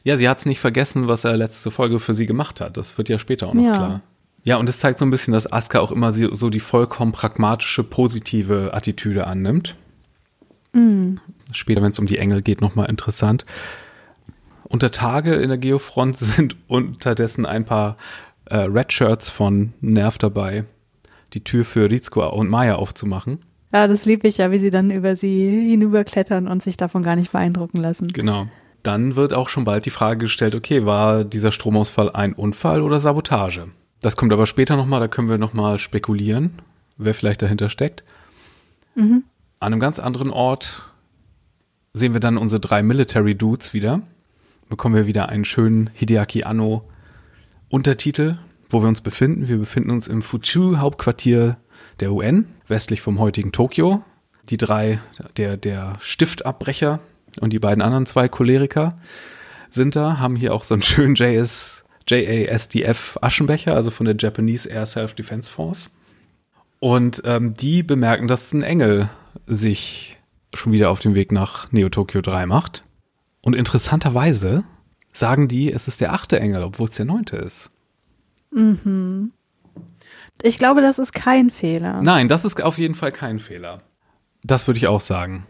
Ja, 0.03 0.17
sie 0.17 0.27
hat 0.27 0.39
es 0.39 0.45
nicht 0.45 0.59
vergessen, 0.59 1.07
was 1.07 1.23
er 1.23 1.37
letzte 1.37 1.71
Folge 1.71 1.99
für 2.01 2.13
sie 2.13 2.25
gemacht 2.25 2.59
hat. 2.59 2.75
Das 2.75 2.97
wird 2.97 3.07
ja 3.07 3.17
später 3.17 3.47
auch 3.47 3.53
noch 3.53 3.63
Ja. 3.63 3.71
klar. 3.71 4.01
Ja, 4.43 4.57
und 4.57 4.67
es 4.67 4.79
zeigt 4.79 4.99
so 4.99 5.05
ein 5.05 5.11
bisschen, 5.11 5.33
dass 5.33 5.51
Asuka 5.51 5.79
auch 5.79 5.91
immer 5.93 6.11
so 6.11 6.49
die 6.49 6.59
vollkommen 6.59 7.13
pragmatische, 7.13 7.83
positive 7.83 8.73
Attitüde 8.73 9.27
annimmt. 9.27 9.75
Später, 11.51 11.81
wenn 11.81 11.91
es 11.91 11.99
um 11.99 12.05
die 12.05 12.17
Engel 12.17 12.41
geht, 12.41 12.61
nochmal 12.61 12.89
interessant. 12.89 13.45
Unter 14.69 14.91
Tage 14.91 15.35
in 15.35 15.49
der 15.49 15.57
Geofront 15.57 16.17
sind 16.19 16.55
unterdessen 16.67 17.45
ein 17.45 17.65
paar 17.65 17.97
äh, 18.45 18.57
Red 18.57 18.93
Shirts 18.93 19.29
von 19.29 19.73
Nerv 19.81 20.17
dabei, 20.17 20.63
die 21.33 21.43
Tür 21.43 21.65
für 21.65 21.89
Rizko 21.89 22.27
und 22.29 22.49
Maya 22.49 22.75
aufzumachen. 22.75 23.39
Ja, 23.73 23.85
das 23.85 24.05
liebe 24.05 24.27
ich 24.27 24.37
ja, 24.37 24.51
wie 24.51 24.57
sie 24.57 24.71
dann 24.71 24.89
über 24.89 25.15
sie 25.15 25.69
hinüberklettern 25.69 26.47
und 26.47 26.63
sich 26.63 26.77
davon 26.77 27.03
gar 27.03 27.15
nicht 27.15 27.31
beeindrucken 27.31 27.77
lassen. 27.77 28.07
Genau. 28.07 28.47
Dann 28.81 29.15
wird 29.15 29.33
auch 29.33 29.49
schon 29.49 29.65
bald 29.65 29.85
die 29.85 29.91
Frage 29.91 30.19
gestellt, 30.21 30.55
okay, 30.55 30.85
war 30.85 31.23
dieser 31.23 31.51
Stromausfall 31.51 32.09
ein 32.11 32.33
Unfall 32.33 32.81
oder 32.81 32.99
Sabotage? 32.99 33.67
Das 34.01 34.15
kommt 34.15 34.31
aber 34.31 34.45
später 34.45 34.77
nochmal, 34.77 35.01
da 35.01 35.09
können 35.09 35.29
wir 35.29 35.37
nochmal 35.37 35.77
spekulieren, 35.77 36.59
wer 36.97 37.13
vielleicht 37.13 37.41
dahinter 37.41 37.67
steckt. 37.67 38.03
An 39.59 39.73
einem 39.73 39.79
ganz 39.79 39.99
anderen 39.99 40.29
Ort 40.29 40.83
sehen 41.93 42.13
wir 42.13 42.19
dann 42.19 42.37
unsere 42.37 42.59
drei 42.59 42.81
Military 42.83 43.35
Dudes 43.35 43.73
wieder. 43.73 44.01
Bekommen 44.69 44.93
wir 44.93 45.07
wieder 45.07 45.29
einen 45.29 45.45
schönen 45.45 45.89
Hideaki 45.95 46.43
Anno 46.43 46.87
Untertitel, 47.69 48.37
wo 48.69 48.83
wir 48.83 48.87
uns 48.87 49.01
befinden. 49.01 49.47
Wir 49.47 49.57
befinden 49.57 49.89
uns 49.89 50.07
im 50.07 50.21
Fuchu 50.21 50.77
Hauptquartier 50.77 51.57
der 51.99 52.13
UN, 52.13 52.45
westlich 52.67 53.01
vom 53.01 53.17
heutigen 53.17 53.51
Tokio. 53.51 54.03
Die 54.47 54.57
drei, 54.57 54.99
der, 55.37 55.57
der 55.57 55.93
Stiftabbrecher 55.99 56.99
und 57.41 57.51
die 57.51 57.57
beiden 57.57 57.81
anderen 57.81 58.05
zwei 58.05 58.29
Choleriker 58.29 58.99
sind 59.71 59.95
da, 59.95 60.19
haben 60.19 60.35
hier 60.35 60.53
auch 60.53 60.63
so 60.63 60.75
einen 60.75 60.83
schönen 60.83 61.15
JS, 61.15 61.83
JASDF 62.07 63.17
Aschenbecher, 63.21 63.73
also 63.73 63.89
von 63.89 64.05
der 64.05 64.15
Japanese 64.19 64.69
Air 64.69 64.85
Self-Defense 64.85 65.49
Force. 65.49 65.89
Und 66.79 67.23
ähm, 67.25 67.55
die 67.55 67.81
bemerken, 67.81 68.27
dass 68.27 68.53
ein 68.53 68.61
Engel 68.61 69.09
sich 69.47 70.19
schon 70.53 70.73
wieder 70.73 70.91
auf 70.91 70.99
dem 70.99 71.15
Weg 71.15 71.31
nach 71.31 71.71
Neo 71.71 71.89
Tokyo 71.89 72.21
3 72.21 72.45
macht. 72.45 72.83
Und 73.41 73.55
interessanterweise 73.55 74.63
sagen 75.13 75.47
die, 75.47 75.71
es 75.71 75.87
ist 75.87 76.01
der 76.01 76.13
achte 76.13 76.39
Engel, 76.39 76.63
obwohl 76.63 76.87
es 76.89 76.95
der 76.95 77.05
neunte 77.05 77.37
ist. 77.37 77.69
Ich 80.41 80.57
glaube, 80.57 80.81
das 80.81 80.99
ist 80.99 81.13
kein 81.13 81.49
Fehler. 81.49 82.01
Nein, 82.01 82.27
das 82.29 82.45
ist 82.45 82.61
auf 82.61 82.77
jeden 82.77 82.95
Fall 82.95 83.11
kein 83.11 83.39
Fehler. 83.39 83.81
Das 84.43 84.67
würde 84.67 84.77
ich 84.77 84.87
auch 84.87 85.01
sagen. 85.01 85.45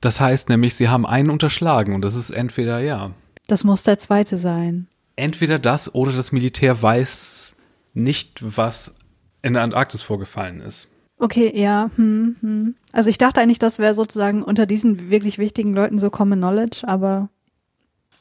Das 0.00 0.20
heißt 0.20 0.48
nämlich, 0.48 0.74
sie 0.76 0.88
haben 0.88 1.04
einen 1.06 1.30
unterschlagen 1.30 1.94
und 1.94 2.02
das 2.02 2.14
ist 2.14 2.30
entweder, 2.30 2.78
ja, 2.80 3.10
Das 3.48 3.64
muss 3.64 3.82
der 3.82 3.98
zweite 3.98 4.38
sein. 4.38 4.86
entweder 5.16 5.58
das 5.58 5.92
oder 5.94 6.12
das 6.12 6.30
Militär 6.30 6.80
weiß 6.80 7.56
nicht, 7.94 8.56
was 8.56 8.94
in 9.42 9.54
der 9.54 9.62
Antarktis 9.62 10.02
vorgefallen 10.02 10.60
ist. 10.60 10.88
Okay, 11.18 11.52
ja. 11.54 11.90
Hm, 11.96 12.36
hm. 12.40 12.74
Also 12.92 13.10
ich 13.10 13.18
dachte 13.18 13.40
eigentlich, 13.40 13.58
das 13.58 13.78
wäre 13.78 13.94
sozusagen 13.94 14.42
unter 14.42 14.66
diesen 14.66 15.10
wirklich 15.10 15.38
wichtigen 15.38 15.74
Leuten 15.74 15.98
so 15.98 16.10
Common 16.10 16.38
Knowledge, 16.38 16.86
aber 16.86 17.28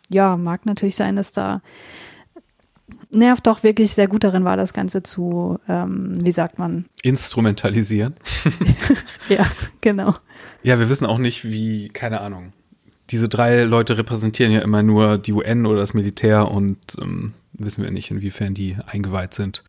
ja, 0.10 0.38
mag 0.38 0.66
natürlich 0.66 0.96
sein, 0.96 1.16
dass 1.16 1.32
da 1.32 1.62
Nerv 3.12 3.42
doch 3.42 3.64
wirklich 3.64 3.94
sehr 3.94 4.08
gut 4.08 4.24
darin 4.24 4.44
war, 4.44 4.58
das 4.58 4.74
Ganze 4.74 5.04
zu, 5.04 5.60
ähm, 5.68 6.26
wie 6.26 6.32
sagt 6.32 6.60
man? 6.60 6.86
Instrumentalisieren. 7.04 8.16
Ja, 9.30 9.46
genau. 9.82 10.16
Ja, 10.64 10.80
wir 10.80 10.90
wissen 10.90 11.06
auch 11.06 11.18
nicht, 11.18 11.44
wie, 11.44 11.90
keine 11.90 12.22
Ahnung. 12.22 12.54
Diese 13.10 13.28
drei 13.28 13.64
Leute 13.64 13.98
repräsentieren 13.98 14.54
ja 14.54 14.62
immer 14.62 14.84
nur 14.84 15.18
die 15.18 15.34
UN 15.34 15.66
oder 15.66 15.80
das 15.80 15.94
Militär 15.94 16.50
und 16.50 16.78
ähm, 17.02 17.34
wissen 17.52 17.84
wir 17.84 17.92
nicht, 17.92 18.10
inwiefern 18.10 18.54
die 18.54 18.78
eingeweiht 18.86 19.34
sind. 19.34 19.64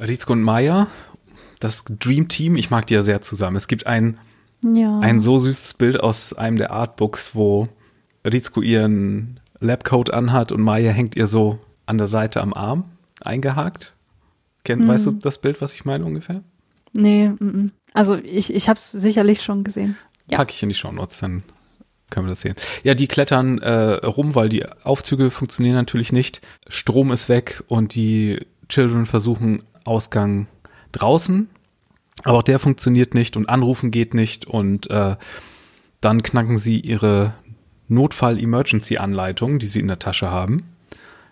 Rizko 0.00 0.32
und 0.32 0.42
Maya, 0.42 0.88
das 1.60 1.84
Dream 1.84 2.28
Team, 2.28 2.56
ich 2.56 2.70
mag 2.70 2.86
die 2.86 2.94
ja 2.94 3.02
sehr 3.02 3.20
zusammen. 3.20 3.56
Es 3.56 3.68
gibt 3.68 3.86
ein, 3.86 4.18
Ja. 4.64 5.00
ein 5.00 5.20
so 5.20 5.38
süßes 5.38 5.74
Bild 5.74 6.00
aus 6.00 6.32
einem 6.32 6.56
der 6.56 6.70
Artbooks, 6.70 7.34
wo 7.34 7.68
Rizko 8.24 8.62
ihren 8.62 9.40
Labcoat 9.60 10.12
anhat 10.12 10.52
und 10.52 10.62
Maya 10.62 10.92
hängt 10.92 11.16
ihr 11.16 11.26
so 11.26 11.58
an 11.86 11.98
der 11.98 12.06
Seite 12.06 12.40
am 12.40 12.54
Arm 12.54 12.84
eingehakt. 13.20 13.94
Kennt, 14.64 14.86
Weißt 14.86 15.06
du 15.06 15.12
das 15.12 15.38
Bild, 15.38 15.60
was 15.60 15.74
ich 15.74 15.84
meine 15.84 16.04
ungefähr? 16.04 16.42
Nee, 16.92 17.28
mm, 17.28 17.44
mm. 17.44 17.72
also 17.94 18.16
ich, 18.16 18.52
ich 18.52 18.68
habe 18.68 18.76
es 18.76 18.90
sicherlich 18.92 19.42
schon 19.42 19.64
gesehen. 19.64 19.96
Ja. 20.30 20.38
Packe 20.38 20.52
ich 20.52 20.62
in 20.62 20.68
die 20.68 20.74
Shownotes, 20.74 21.20
dann 21.20 21.42
können 22.10 22.26
wir 22.26 22.30
das 22.30 22.42
sehen. 22.42 22.54
Ja, 22.82 22.94
die 22.94 23.08
klettern 23.08 23.58
äh, 23.58 23.94
rum, 24.04 24.34
weil 24.34 24.48
die 24.48 24.66
Aufzüge 24.82 25.30
funktionieren 25.30 25.76
natürlich 25.76 26.12
nicht. 26.12 26.42
Strom 26.68 27.12
ist 27.12 27.28
weg 27.28 27.62
und 27.68 27.94
die 27.94 28.40
Children 28.68 29.06
versuchen 29.06 29.62
Ausgang 29.88 30.46
draußen, 30.92 31.48
aber 32.24 32.38
auch 32.38 32.42
der 32.42 32.58
funktioniert 32.58 33.14
nicht 33.14 33.36
und 33.36 33.48
Anrufen 33.48 33.90
geht 33.90 34.14
nicht 34.14 34.46
und 34.46 34.90
äh, 34.90 35.16
dann 36.00 36.22
knacken 36.22 36.58
sie 36.58 36.78
ihre 36.78 37.34
Notfall-Emergency-Anleitung, 37.88 39.58
die 39.58 39.66
sie 39.66 39.80
in 39.80 39.88
der 39.88 39.98
Tasche 39.98 40.30
haben. 40.30 40.64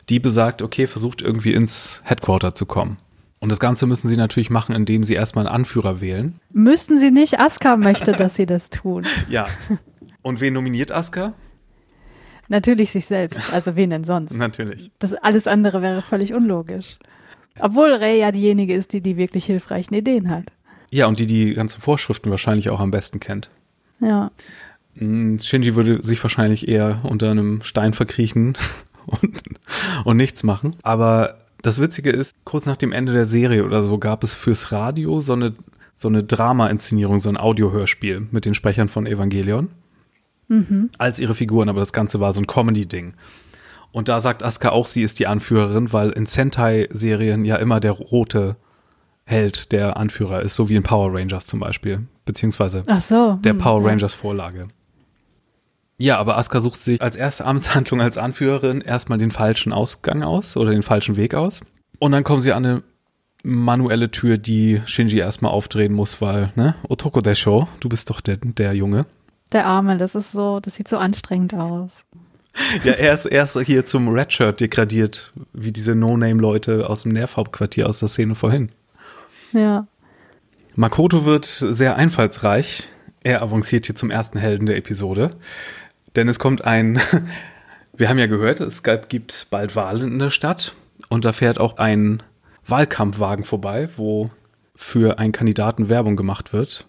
Die 0.08 0.20
besagt, 0.20 0.62
okay, 0.62 0.86
versucht 0.86 1.20
irgendwie 1.20 1.52
ins 1.52 2.00
Headquarter 2.04 2.54
zu 2.54 2.66
kommen. 2.66 2.98
Und 3.38 3.50
das 3.50 3.60
Ganze 3.60 3.86
müssen 3.86 4.08
sie 4.08 4.16
natürlich 4.16 4.50
machen, 4.50 4.74
indem 4.74 5.04
sie 5.04 5.14
erstmal 5.14 5.46
einen 5.46 5.54
Anführer 5.54 6.00
wählen. 6.00 6.40
Müssten 6.52 6.96
sie 6.96 7.10
nicht. 7.10 7.38
Asuka 7.38 7.76
möchte, 7.76 8.12
dass 8.12 8.34
sie 8.36 8.46
das 8.46 8.70
tun. 8.70 9.04
Ja. 9.28 9.46
Und 10.22 10.40
wen 10.40 10.54
nominiert 10.54 10.90
Asuka? 10.90 11.34
Natürlich 12.48 12.90
sich 12.92 13.06
selbst. 13.06 13.52
Also 13.52 13.76
wen 13.76 13.90
denn 13.90 14.04
sonst? 14.04 14.32
Natürlich. 14.32 14.90
Das 14.98 15.12
alles 15.12 15.46
andere 15.46 15.82
wäre 15.82 16.02
völlig 16.02 16.32
unlogisch. 16.32 16.98
Obwohl 17.60 17.92
Ray 17.92 18.20
ja 18.20 18.32
diejenige 18.32 18.74
ist, 18.74 18.92
die 18.92 19.00
die 19.00 19.16
wirklich 19.16 19.46
hilfreichen 19.46 19.94
Ideen 19.94 20.30
hat. 20.30 20.44
Ja, 20.90 21.06
und 21.06 21.18
die 21.18 21.26
die 21.26 21.54
ganzen 21.54 21.80
Vorschriften 21.80 22.30
wahrscheinlich 22.30 22.70
auch 22.70 22.80
am 22.80 22.90
besten 22.90 23.20
kennt. 23.20 23.50
Ja. 24.00 24.30
Mm, 24.94 25.38
Shinji 25.38 25.74
würde 25.74 26.02
sich 26.02 26.22
wahrscheinlich 26.22 26.68
eher 26.68 27.00
unter 27.04 27.30
einem 27.30 27.62
Stein 27.62 27.92
verkriechen 27.92 28.56
und, 29.06 29.42
und 30.04 30.16
nichts 30.16 30.42
machen. 30.42 30.76
Aber 30.82 31.38
das 31.62 31.80
Witzige 31.80 32.10
ist, 32.10 32.34
kurz 32.44 32.66
nach 32.66 32.76
dem 32.76 32.92
Ende 32.92 33.12
der 33.12 33.26
Serie 33.26 33.64
oder 33.64 33.82
so 33.82 33.98
gab 33.98 34.22
es 34.22 34.34
fürs 34.34 34.72
Radio 34.72 35.20
so 35.20 35.32
eine, 35.32 35.54
so 35.96 36.08
eine 36.08 36.22
Drama-Inszenierung, 36.22 37.20
so 37.20 37.28
ein 37.28 37.36
Audiohörspiel 37.36 38.28
mit 38.30 38.44
den 38.44 38.54
Sprechern 38.54 38.88
von 38.88 39.06
Evangelion. 39.06 39.68
Als 40.98 41.18
ihre 41.18 41.34
Figuren, 41.34 41.68
aber 41.68 41.80
das 41.80 41.92
Ganze 41.92 42.20
war 42.20 42.32
so 42.32 42.40
ein 42.40 42.46
Comedy-Ding. 42.46 43.14
Und 43.92 44.09
da 44.09 44.20
sagt 44.20 44.42
Asuka 44.42 44.70
auch, 44.70 44.87
sie 44.87 45.03
ist 45.03 45.18
die 45.18 45.27
Anführerin, 45.27 45.92
weil 45.92 46.11
in 46.11 46.27
Sentai-Serien 46.27 47.44
ja 47.44 47.57
immer 47.57 47.81
der 47.81 47.92
rote 47.92 48.57
Held 49.25 49.72
der 49.72 49.96
Anführer 49.96 50.42
ist, 50.42 50.55
so 50.55 50.68
wie 50.68 50.77
in 50.77 50.83
Power 50.83 51.12
Rangers 51.12 51.46
zum 51.46 51.61
Beispiel. 51.61 52.07
Beziehungsweise 52.25 52.83
Ach 52.87 53.01
so. 53.01 53.38
der 53.42 53.53
hm, 53.53 53.59
Power. 53.59 53.85
Rangers 53.85 54.14
Vorlage. 54.14 54.68
Ja, 55.99 56.18
aber 56.18 56.37
Asuka 56.37 56.61
sucht 56.61 56.83
sich 56.83 57.01
als 57.01 57.16
erste 57.16 57.44
Amtshandlung 57.46 58.01
als 58.01 58.18
Anführerin 58.18 58.83
erstmal 58.83 59.18
den 59.18 59.31
falschen 59.31 59.72
Ausgang 59.72 60.22
aus 60.22 60.57
oder 60.57 60.70
den 60.70 60.83
falschen 60.83 61.16
Weg 61.16 61.35
aus. 61.35 61.62
Und 61.99 62.12
dann 62.12 62.25
kommen 62.25 62.42
sie 62.42 62.53
an 62.53 62.64
eine 62.66 62.83
manuelle 63.42 64.11
Tür, 64.11 64.37
die 64.37 64.83
Shinji 64.85 65.18
erstmal 65.18 65.53
aufdrehen 65.53 65.92
muss, 65.92 66.20
weil, 66.20 66.53
ne, 66.57 66.75
Otoko 66.88 67.20
Desho, 67.20 67.68
du 67.81 67.88
bist 67.88 68.11
doch 68.11 68.20
der, 68.20 68.37
der 68.37 68.75
Junge. 68.75 69.07
Der 69.53 69.66
Arme, 69.66 69.96
das 69.96 70.14
ist 70.14 70.33
so, 70.33 70.61
das 70.61 70.75
sieht 70.75 70.88
so 70.88 70.99
anstrengend 70.99 71.55
aus. 71.55 72.05
Ja, 72.84 72.92
er 72.92 73.14
ist, 73.14 73.26
er 73.26 73.44
ist 73.44 73.58
hier 73.60 73.84
zum 73.84 74.08
Redshirt 74.08 74.60
degradiert, 74.60 75.32
wie 75.52 75.72
diese 75.72 75.94
No-Name-Leute 75.94 76.88
aus 76.88 77.02
dem 77.02 77.12
Nervhauptquartier 77.12 77.88
aus 77.88 77.98
der 77.98 78.08
Szene 78.08 78.34
vorhin. 78.34 78.70
Ja. 79.52 79.86
Makoto 80.74 81.24
wird 81.24 81.44
sehr 81.44 81.96
einfallsreich. 81.96 82.88
Er 83.22 83.42
avanciert 83.42 83.86
hier 83.86 83.94
zum 83.94 84.10
ersten 84.10 84.38
Helden 84.38 84.66
der 84.66 84.76
Episode. 84.76 85.30
Denn 86.16 86.28
es 86.28 86.38
kommt 86.38 86.64
ein, 86.64 87.00
wir 87.96 88.08
haben 88.08 88.18
ja 88.18 88.26
gehört, 88.26 88.60
es 88.60 88.82
gibt 88.82 89.48
bald 89.50 89.76
Wahlen 89.76 90.12
in 90.12 90.18
der 90.18 90.30
Stadt. 90.30 90.74
Und 91.08 91.24
da 91.24 91.32
fährt 91.32 91.58
auch 91.58 91.78
ein 91.78 92.22
Wahlkampfwagen 92.66 93.44
vorbei, 93.44 93.88
wo 93.96 94.30
für 94.74 95.18
einen 95.18 95.32
Kandidaten 95.32 95.88
Werbung 95.88 96.16
gemacht 96.16 96.52
wird. 96.52 96.86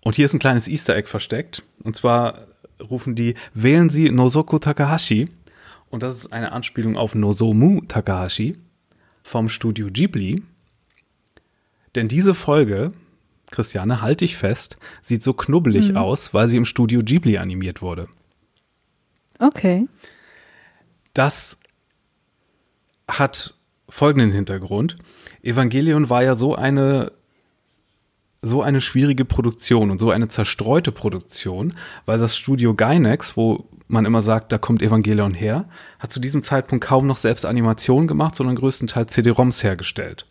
Und 0.00 0.16
hier 0.16 0.26
ist 0.26 0.34
ein 0.34 0.38
kleines 0.38 0.68
Easter 0.68 0.96
Egg 0.96 1.08
versteckt. 1.08 1.62
Und 1.84 1.94
zwar 1.94 2.46
rufen 2.80 3.14
die, 3.14 3.34
wählen 3.54 3.90
Sie 3.90 4.10
Nozoku 4.10 4.58
Takahashi. 4.58 5.28
Und 5.90 6.02
das 6.02 6.16
ist 6.16 6.32
eine 6.32 6.52
Anspielung 6.52 6.96
auf 6.96 7.14
Nozomu 7.14 7.80
Takahashi 7.82 8.58
vom 9.22 9.48
Studio 9.48 9.88
Ghibli. 9.90 10.42
Denn 11.94 12.08
diese 12.08 12.34
Folge, 12.34 12.92
Christiane, 13.50 14.02
halte 14.02 14.24
ich 14.24 14.36
fest, 14.36 14.78
sieht 15.02 15.22
so 15.22 15.32
knubbelig 15.32 15.96
aus, 15.96 16.34
weil 16.34 16.48
sie 16.48 16.56
im 16.56 16.66
Studio 16.66 17.00
Ghibli 17.02 17.38
animiert 17.38 17.80
wurde. 17.80 18.08
Okay. 19.38 19.88
Das 21.14 21.58
hat 23.08 23.54
folgenden 23.88 24.32
Hintergrund. 24.32 24.98
Evangelion 25.42 26.10
war 26.10 26.22
ja 26.22 26.34
so 26.34 26.54
eine 26.54 27.12
so 28.42 28.62
eine 28.62 28.80
schwierige 28.80 29.24
Produktion 29.24 29.90
und 29.90 29.98
so 29.98 30.10
eine 30.10 30.28
zerstreute 30.28 30.92
Produktion, 30.92 31.74
weil 32.06 32.18
das 32.18 32.36
Studio 32.36 32.74
Gainax, 32.74 33.36
wo 33.36 33.66
man 33.88 34.04
immer 34.04 34.22
sagt, 34.22 34.52
da 34.52 34.58
kommt 34.58 34.82
Evangelion 34.82 35.34
her, 35.34 35.64
hat 35.98 36.12
zu 36.12 36.20
diesem 36.20 36.42
Zeitpunkt 36.42 36.84
kaum 36.84 37.06
noch 37.06 37.16
selbst 37.16 37.44
Animationen 37.46 38.06
gemacht, 38.06 38.34
sondern 38.36 38.56
größtenteils 38.56 39.12
CD-ROMs 39.12 39.64
hergestellt. 39.64 40.26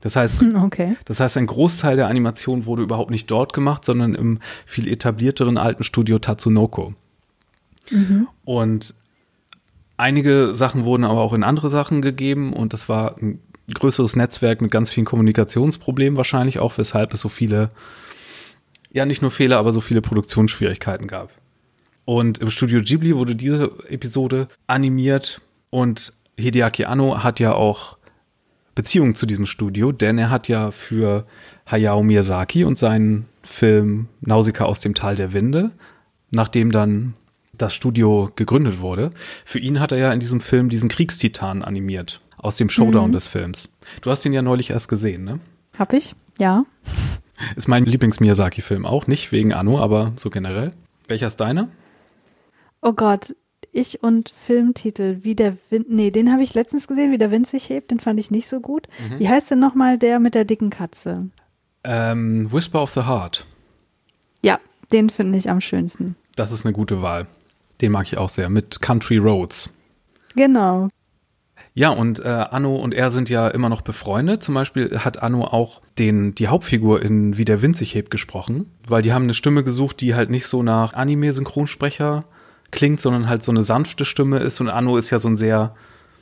Das 0.00 0.16
heißt, 0.16 0.42
Okay. 0.56 0.96
das 1.04 1.20
heißt, 1.20 1.36
ein 1.36 1.46
Großteil 1.46 1.96
der 1.96 2.08
Animation 2.08 2.66
wurde 2.66 2.82
überhaupt 2.82 3.10
nicht 3.10 3.30
dort 3.30 3.52
gemacht, 3.52 3.84
sondern 3.84 4.14
im 4.14 4.40
viel 4.66 4.88
etablierteren 4.88 5.56
alten 5.56 5.84
Studio 5.84 6.18
Tatsunoko. 6.18 6.94
Und 8.44 8.94
einige 9.96 10.56
Sachen 10.56 10.84
wurden 10.84 11.04
aber 11.04 11.20
auch 11.20 11.32
in 11.32 11.42
andere 11.42 11.70
Sachen 11.70 12.02
gegeben 12.02 12.52
und 12.52 12.72
das 12.72 12.88
war 12.88 13.16
ein 13.18 13.38
größeres 13.72 14.16
Netzwerk 14.16 14.60
mit 14.60 14.70
ganz 14.70 14.90
vielen 14.90 15.06
Kommunikationsproblemen 15.06 16.16
wahrscheinlich 16.16 16.58
auch, 16.58 16.76
weshalb 16.76 17.14
es 17.14 17.20
so 17.20 17.28
viele, 17.28 17.70
ja 18.92 19.06
nicht 19.06 19.22
nur 19.22 19.30
Fehler, 19.30 19.58
aber 19.58 19.72
so 19.72 19.80
viele 19.80 20.02
Produktionsschwierigkeiten 20.02 21.06
gab. 21.06 21.30
Und 22.04 22.38
im 22.38 22.50
Studio 22.50 22.80
Ghibli 22.80 23.16
wurde 23.16 23.34
diese 23.34 23.72
Episode 23.88 24.48
animiert 24.66 25.40
und 25.70 26.12
Hideaki 26.38 26.84
Anno 26.84 27.22
hat 27.22 27.40
ja 27.40 27.54
auch 27.54 27.96
Beziehung 28.74 29.14
zu 29.14 29.24
diesem 29.24 29.46
Studio, 29.46 29.92
denn 29.92 30.18
er 30.18 30.30
hat 30.30 30.48
ja 30.48 30.70
für 30.70 31.24
Hayao 31.66 32.02
Miyazaki 32.02 32.64
und 32.64 32.78
seinen 32.78 33.26
Film 33.42 34.08
Nausicaa 34.20 34.64
aus 34.64 34.80
dem 34.80 34.94
Tal 34.94 35.16
der 35.16 35.32
Winde, 35.32 35.70
nachdem 36.30 36.72
dann 36.72 37.14
das 37.56 37.72
Studio 37.72 38.30
gegründet 38.34 38.80
wurde, 38.80 39.12
für 39.44 39.60
ihn 39.60 39.78
hat 39.78 39.92
er 39.92 39.98
ja 39.98 40.12
in 40.12 40.20
diesem 40.20 40.40
Film 40.40 40.68
diesen 40.68 40.88
Kriegstitan 40.88 41.62
animiert, 41.62 42.20
aus 42.44 42.56
dem 42.56 42.68
Showdown 42.68 43.12
des 43.12 43.26
Films. 43.26 43.68
Du 44.02 44.10
hast 44.10 44.24
ihn 44.24 44.32
ja 44.32 44.42
neulich 44.42 44.70
erst 44.70 44.88
gesehen, 44.88 45.24
ne? 45.24 45.40
Hab 45.78 45.92
ich? 45.92 46.14
Ja. 46.38 46.64
Ist 47.56 47.68
mein 47.68 47.84
Lieblings-Miyazaki-Film 47.84 48.86
auch, 48.86 49.06
nicht 49.06 49.32
wegen 49.32 49.52
Anno, 49.52 49.80
aber 49.80 50.12
so 50.16 50.30
generell. 50.30 50.72
Welcher 51.08 51.26
ist 51.26 51.38
deiner? 51.38 51.68
Oh 52.80 52.92
Gott, 52.92 53.34
ich 53.72 54.02
und 54.02 54.28
Filmtitel, 54.28 55.18
wie 55.22 55.34
der 55.34 55.56
Wind, 55.70 55.90
nee, 55.90 56.10
den 56.10 56.32
habe 56.32 56.42
ich 56.42 56.54
letztens 56.54 56.86
gesehen, 56.86 57.10
wie 57.10 57.18
der 57.18 57.32
Wind 57.32 57.46
sich 57.46 57.68
hebt, 57.68 57.90
den 57.90 57.98
fand 57.98 58.20
ich 58.20 58.30
nicht 58.30 58.48
so 58.48 58.60
gut. 58.60 58.86
Wie 59.18 59.28
heißt 59.28 59.50
denn 59.50 59.58
nochmal 59.58 59.98
der 59.98 60.20
mit 60.20 60.34
der 60.34 60.44
dicken 60.44 60.70
Katze? 60.70 61.28
Ähm, 61.82 62.50
Whisper 62.52 62.82
of 62.82 62.92
the 62.94 63.02
Heart. 63.02 63.46
Ja, 64.42 64.60
den 64.92 65.10
finde 65.10 65.38
ich 65.38 65.50
am 65.50 65.60
schönsten. 65.60 66.14
Das 66.36 66.52
ist 66.52 66.64
eine 66.64 66.72
gute 66.72 67.02
Wahl. 67.02 67.26
Den 67.80 67.90
mag 67.90 68.06
ich 68.06 68.16
auch 68.16 68.30
sehr, 68.30 68.48
mit 68.48 68.80
Country 68.80 69.18
Roads. 69.18 69.70
Genau. 70.36 70.88
Ja, 71.76 71.90
und 71.90 72.20
äh, 72.20 72.28
Anno 72.28 72.76
und 72.76 72.94
er 72.94 73.10
sind 73.10 73.28
ja 73.28 73.48
immer 73.48 73.68
noch 73.68 73.82
befreundet. 73.82 74.44
Zum 74.44 74.54
Beispiel 74.54 75.00
hat 75.00 75.20
Anno 75.20 75.44
auch 75.44 75.82
den, 75.98 76.34
die 76.36 76.46
Hauptfigur 76.46 77.02
in 77.02 77.36
Wie 77.36 77.44
der 77.44 77.62
Wind 77.62 77.76
sich 77.76 77.96
hebt 77.96 78.12
gesprochen, 78.12 78.70
weil 78.86 79.02
die 79.02 79.12
haben 79.12 79.24
eine 79.24 79.34
Stimme 79.34 79.64
gesucht, 79.64 80.00
die 80.00 80.14
halt 80.14 80.30
nicht 80.30 80.46
so 80.46 80.62
nach 80.62 80.92
Anime-Synchronsprecher 80.94 82.24
klingt, 82.70 83.00
sondern 83.00 83.28
halt 83.28 83.42
so 83.42 83.50
eine 83.50 83.64
sanfte 83.64 84.04
Stimme 84.04 84.38
ist. 84.38 84.60
Und 84.60 84.68
Anno 84.68 84.96
ist 84.96 85.10
ja 85.10 85.18
so 85.18 85.28
ein 85.28 85.36
sehr, 85.36 85.74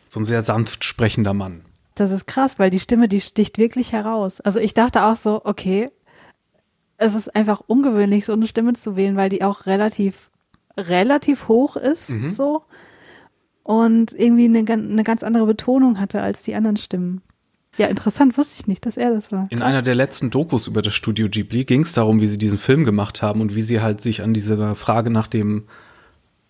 so 0.09 0.21
ein 0.21 0.25
sehr 0.25 0.43
sanft 0.43 0.85
sprechender 0.85 1.35
Mann. 1.35 1.61
Das 1.97 2.12
ist 2.12 2.27
krass, 2.27 2.59
weil 2.59 2.71
die 2.71 2.81
Stimme, 2.81 3.07
die 3.07 3.21
sticht 3.21 3.59
wirklich 3.59 3.93
heraus. 3.93 4.41
Also 4.41 4.59
ich 4.59 4.73
dachte 4.73 5.05
auch 5.05 5.17
so, 5.17 5.43
okay, 5.45 5.91
es 6.97 7.15
ist 7.15 7.35
einfach 7.37 7.61
ungewöhnlich, 7.67 8.25
so 8.25 8.33
eine 8.33 8.47
Stimme 8.47 8.73
zu 8.73 8.97
wählen, 8.97 9.17
weil 9.17 9.29
die 9.29 9.43
auch 9.43 9.67
relativ, 9.67 10.31
relativ 10.79 11.49
hoch 11.49 11.77
ist, 11.77 12.11
so. 12.31 12.62
Und 13.64 14.12
irgendwie 14.12 14.44
eine, 14.44 14.70
eine 14.70 15.05
ganz 15.05 15.22
andere 15.22 15.46
Betonung 15.46 16.01
hatte 16.01 16.20
als 16.20 16.42
die 16.42 16.55
anderen 16.55 16.77
Stimmen. 16.77 17.22
Ja, 17.79 17.87
interessant, 17.87 18.37
wusste 18.37 18.61
ich 18.61 18.66
nicht, 18.66 18.85
dass 18.85 18.96
er 18.96 19.14
das 19.14 19.33
war. 19.33 19.46
In 19.51 19.59
Krass. 19.59 19.68
einer 19.68 19.83
der 19.83 19.94
letzten 19.94 20.31
Dokus 20.31 20.66
über 20.66 20.83
das 20.83 20.94
Studio 20.94 21.29
Ghibli 21.29 21.64
ging 21.64 21.83
es 21.83 21.94
darum, 21.94 22.20
wie 22.20 22.27
sie 22.27 22.37
diesen 22.37 22.59
Film 22.59 22.85
gemacht 22.85 23.22
haben 23.22 23.40
und 23.40 23.55
wie 23.55 23.62
sie 23.62 23.81
halt 23.81 24.03
sich 24.03 24.22
an 24.22 24.35
diese 24.35 24.75
Frage 24.75 25.11
nach 25.11 25.27
dem 25.27 25.64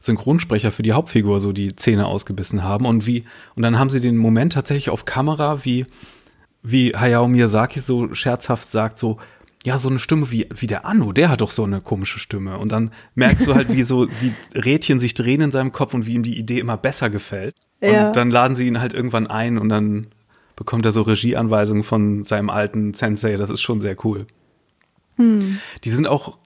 Synchronsprecher 0.01 0.72
für 0.72 0.83
die 0.83 0.92
Hauptfigur 0.92 1.38
so 1.38 1.53
die 1.53 1.77
Zähne 1.77 2.07
ausgebissen 2.07 2.64
haben 2.64 2.87
und 2.87 3.07
wie 3.07 3.25
und 3.55 3.62
dann 3.62 3.79
haben 3.79 3.90
sie 3.90 4.01
den 4.01 4.16
Moment 4.16 4.55
tatsächlich 4.55 4.90
auf 4.90 5.05
Kamera, 5.05 5.64
wie 5.64 5.87
wie 6.64 6.96
Hayao 6.96 7.29
Miyazaki 7.29 7.79
so 7.79 8.12
scherzhaft 8.12 8.68
sagt 8.68 8.98
so 8.98 9.18
ja, 9.64 9.79
so 9.79 9.88
eine 9.88 9.98
Stimme 9.98 10.31
wie, 10.31 10.48
wie 10.55 10.66
der 10.66 10.85
Anno, 10.85 11.12
der 11.12 11.29
hat 11.29 11.40
doch 11.40 11.51
so 11.51 11.64
eine 11.64 11.81
komische 11.81 12.18
Stimme. 12.18 12.59
Und 12.59 12.72
dann 12.72 12.90
merkst 13.14 13.46
du 13.46 13.55
halt, 13.55 13.72
wie 13.72 13.85
so 13.85 14.07
die 14.07 14.33
Rädchen 14.55 14.98
sich 14.98 15.14
drehen 15.14 15.40
in 15.40 15.51
seinem 15.53 15.72
Kopf 15.72 15.94
und 15.94 16.07
wie 16.07 16.14
ihm 16.14 16.25
die 16.25 16.38
Idee 16.38 16.59
immer 16.59 16.77
besser 16.77 17.11
gefällt. 17.11 17.55
Ja. 17.81 18.09
Und 18.09 18.16
dann 18.16 18.31
laden 18.31 18.57
sie 18.57 18.66
ihn 18.66 18.81
halt 18.81 18.92
irgendwann 18.92 19.27
ein 19.27 19.59
und 19.59 19.68
dann 19.68 20.09
bekommt 20.57 20.85
er 20.85 20.92
so 20.92 21.03
Regieanweisungen 21.03 21.85
von 21.85 22.25
seinem 22.25 22.51
alten 22.51 22.94
Sensei. 22.94 23.37
Das 23.37 23.51
ist 23.51 23.61
schon 23.61 23.79
sehr 23.79 23.96
cool. 24.05 24.27
Die 25.85 25.90
sind 25.90 26.07
auch 26.07 26.38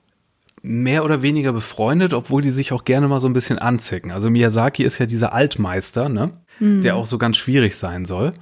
mehr 0.63 1.05
oder 1.05 1.23
weniger 1.23 1.53
befreundet, 1.53 2.13
obwohl 2.13 2.43
die 2.43 2.51
sich 2.51 2.73
auch 2.73 2.85
gerne 2.85 3.09
mal 3.09 3.21
so 3.21 3.29
ein 3.29 3.33
bisschen 3.33 3.59
anzicken. 3.59 4.11
Also 4.11 4.31
Miyazaki 4.31 4.83
ist 4.83 4.99
ja 4.99 5.07
dieser 5.07 5.33
Altmeister, 5.33 6.09
ne? 6.09 6.33
Der 6.83 6.97
auch 6.97 7.07
so 7.07 7.19
ganz 7.19 7.37
schwierig 7.37 7.77
sein 7.77 8.05
soll. 8.05 8.35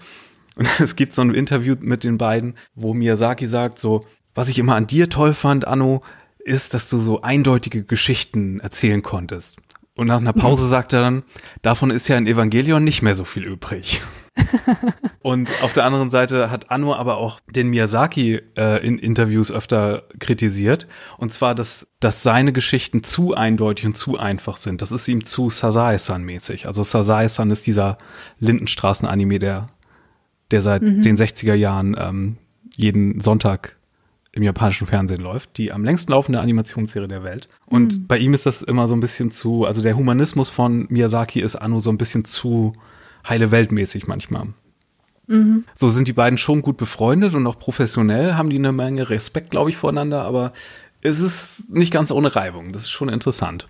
Und 0.56 0.68
es 0.80 0.96
gibt 0.96 1.12
so 1.12 1.22
ein 1.22 1.34
Interview 1.34 1.76
mit 1.80 2.04
den 2.04 2.18
beiden, 2.18 2.54
wo 2.74 2.94
Miyazaki 2.94 3.46
sagt 3.46 3.78
so, 3.78 4.06
was 4.34 4.48
ich 4.48 4.58
immer 4.58 4.74
an 4.74 4.86
dir 4.86 5.08
toll 5.08 5.34
fand, 5.34 5.66
Anno, 5.66 6.02
ist, 6.38 6.74
dass 6.74 6.90
du 6.90 6.98
so 6.98 7.22
eindeutige 7.22 7.84
Geschichten 7.84 8.60
erzählen 8.60 9.02
konntest. 9.02 9.56
Und 9.94 10.08
nach 10.08 10.18
einer 10.18 10.32
Pause 10.32 10.68
sagt 10.70 10.92
er 10.92 11.00
dann, 11.00 11.22
davon 11.62 11.90
ist 11.90 12.08
ja 12.08 12.16
in 12.16 12.26
Evangelion 12.26 12.84
nicht 12.84 13.02
mehr 13.02 13.14
so 13.14 13.24
viel 13.24 13.44
übrig. 13.44 14.02
Und 15.22 15.48
auf 15.62 15.72
der 15.72 15.84
anderen 15.84 16.10
Seite 16.10 16.50
hat 16.50 16.70
Anno 16.70 16.94
aber 16.94 17.18
auch 17.18 17.40
den 17.48 17.68
Miyazaki 17.68 18.42
äh, 18.56 18.84
in 18.84 18.98
Interviews 18.98 19.50
öfter 19.50 20.02
kritisiert. 20.18 20.88
Und 21.18 21.32
zwar, 21.32 21.54
dass, 21.54 21.86
dass 22.00 22.22
seine 22.22 22.52
Geschichten 22.52 23.04
zu 23.04 23.34
eindeutig 23.34 23.86
und 23.86 23.96
zu 23.96 24.18
einfach 24.18 24.56
sind. 24.56 24.82
Das 24.82 24.92
ist 24.92 25.06
ihm 25.06 25.24
zu 25.24 25.50
Sazae-san 25.50 26.24
mäßig. 26.24 26.66
Also 26.66 26.82
Sazae-san 26.82 27.50
ist 27.52 27.66
dieser 27.66 27.96
Lindenstraßen-Anime, 28.40 29.38
der, 29.38 29.68
der 30.50 30.62
seit 30.62 30.82
mhm. 30.82 31.02
den 31.02 31.16
60er 31.16 31.54
Jahren 31.54 31.96
ähm, 31.98 32.36
jeden 32.76 33.20
Sonntag 33.20 33.76
im 34.34 34.42
japanischen 34.42 34.86
Fernsehen 34.86 35.20
läuft, 35.20 35.56
die 35.58 35.72
am 35.72 35.84
längsten 35.84 36.12
laufende 36.12 36.40
Animationsserie 36.40 37.08
der 37.08 37.22
Welt. 37.22 37.48
Und 37.66 37.98
mhm. 37.98 38.06
bei 38.06 38.18
ihm 38.18 38.34
ist 38.34 38.46
das 38.46 38.62
immer 38.62 38.88
so 38.88 38.94
ein 38.94 39.00
bisschen 39.00 39.30
zu, 39.30 39.64
also 39.64 39.80
der 39.80 39.96
Humanismus 39.96 40.50
von 40.50 40.86
Miyazaki 40.90 41.40
ist 41.40 41.56
Anno 41.56 41.80
so 41.80 41.90
ein 41.90 41.98
bisschen 41.98 42.24
zu 42.24 42.74
heile 43.28 43.50
Weltmäßig 43.50 44.06
manchmal. 44.06 44.48
Mhm. 45.26 45.64
So 45.74 45.88
sind 45.88 46.08
die 46.08 46.12
beiden 46.12 46.36
schon 46.36 46.62
gut 46.62 46.76
befreundet 46.76 47.34
und 47.34 47.46
auch 47.46 47.58
professionell 47.58 48.34
haben 48.34 48.50
die 48.50 48.58
eine 48.58 48.72
Menge 48.72 49.08
Respekt, 49.08 49.50
glaube 49.50 49.70
ich, 49.70 49.76
voreinander, 49.76 50.22
aber 50.22 50.52
es 51.00 51.20
ist 51.20 51.70
nicht 51.70 51.92
ganz 51.92 52.10
ohne 52.10 52.34
Reibung. 52.34 52.72
Das 52.72 52.82
ist 52.82 52.90
schon 52.90 53.08
interessant. 53.08 53.68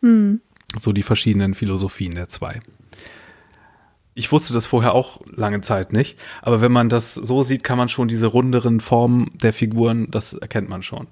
Mhm. 0.00 0.40
So 0.78 0.92
die 0.92 1.02
verschiedenen 1.02 1.54
Philosophien 1.54 2.14
der 2.14 2.28
zwei. 2.28 2.60
Ich 4.14 4.32
wusste 4.32 4.52
das 4.52 4.66
vorher 4.66 4.94
auch 4.94 5.20
lange 5.26 5.60
Zeit 5.60 5.92
nicht, 5.92 6.18
aber 6.42 6.60
wenn 6.60 6.72
man 6.72 6.88
das 6.88 7.14
so 7.14 7.42
sieht, 7.42 7.64
kann 7.64 7.78
man 7.78 7.88
schon 7.88 8.08
diese 8.08 8.26
runderen 8.26 8.80
Formen 8.80 9.30
der 9.34 9.52
Figuren, 9.52 10.10
das 10.10 10.32
erkennt 10.32 10.68
man 10.68 10.82
schon. 10.82 11.06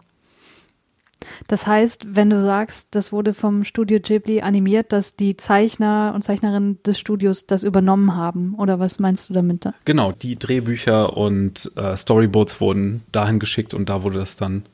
Das 1.46 1.66
heißt, 1.66 2.14
wenn 2.14 2.30
du 2.30 2.42
sagst, 2.42 2.94
das 2.94 3.12
wurde 3.12 3.34
vom 3.34 3.64
Studio 3.64 3.98
Ghibli 4.00 4.40
animiert, 4.40 4.92
dass 4.92 5.16
die 5.16 5.36
Zeichner 5.36 6.12
und 6.14 6.22
Zeichnerinnen 6.22 6.82
des 6.82 6.98
Studios 6.98 7.46
das 7.46 7.64
übernommen 7.64 8.14
haben, 8.14 8.54
oder 8.54 8.78
was 8.78 8.98
meinst 8.98 9.28
du 9.30 9.34
damit? 9.34 9.68
Genau, 9.84 10.12
die 10.12 10.38
Drehbücher 10.38 11.16
und 11.16 11.72
äh, 11.76 11.96
Storyboards 11.96 12.60
wurden 12.60 13.02
dahin 13.12 13.38
geschickt 13.38 13.74
und 13.74 13.88
da 13.88 14.02
wurde 14.02 14.18
das 14.18 14.36
dann 14.36 14.64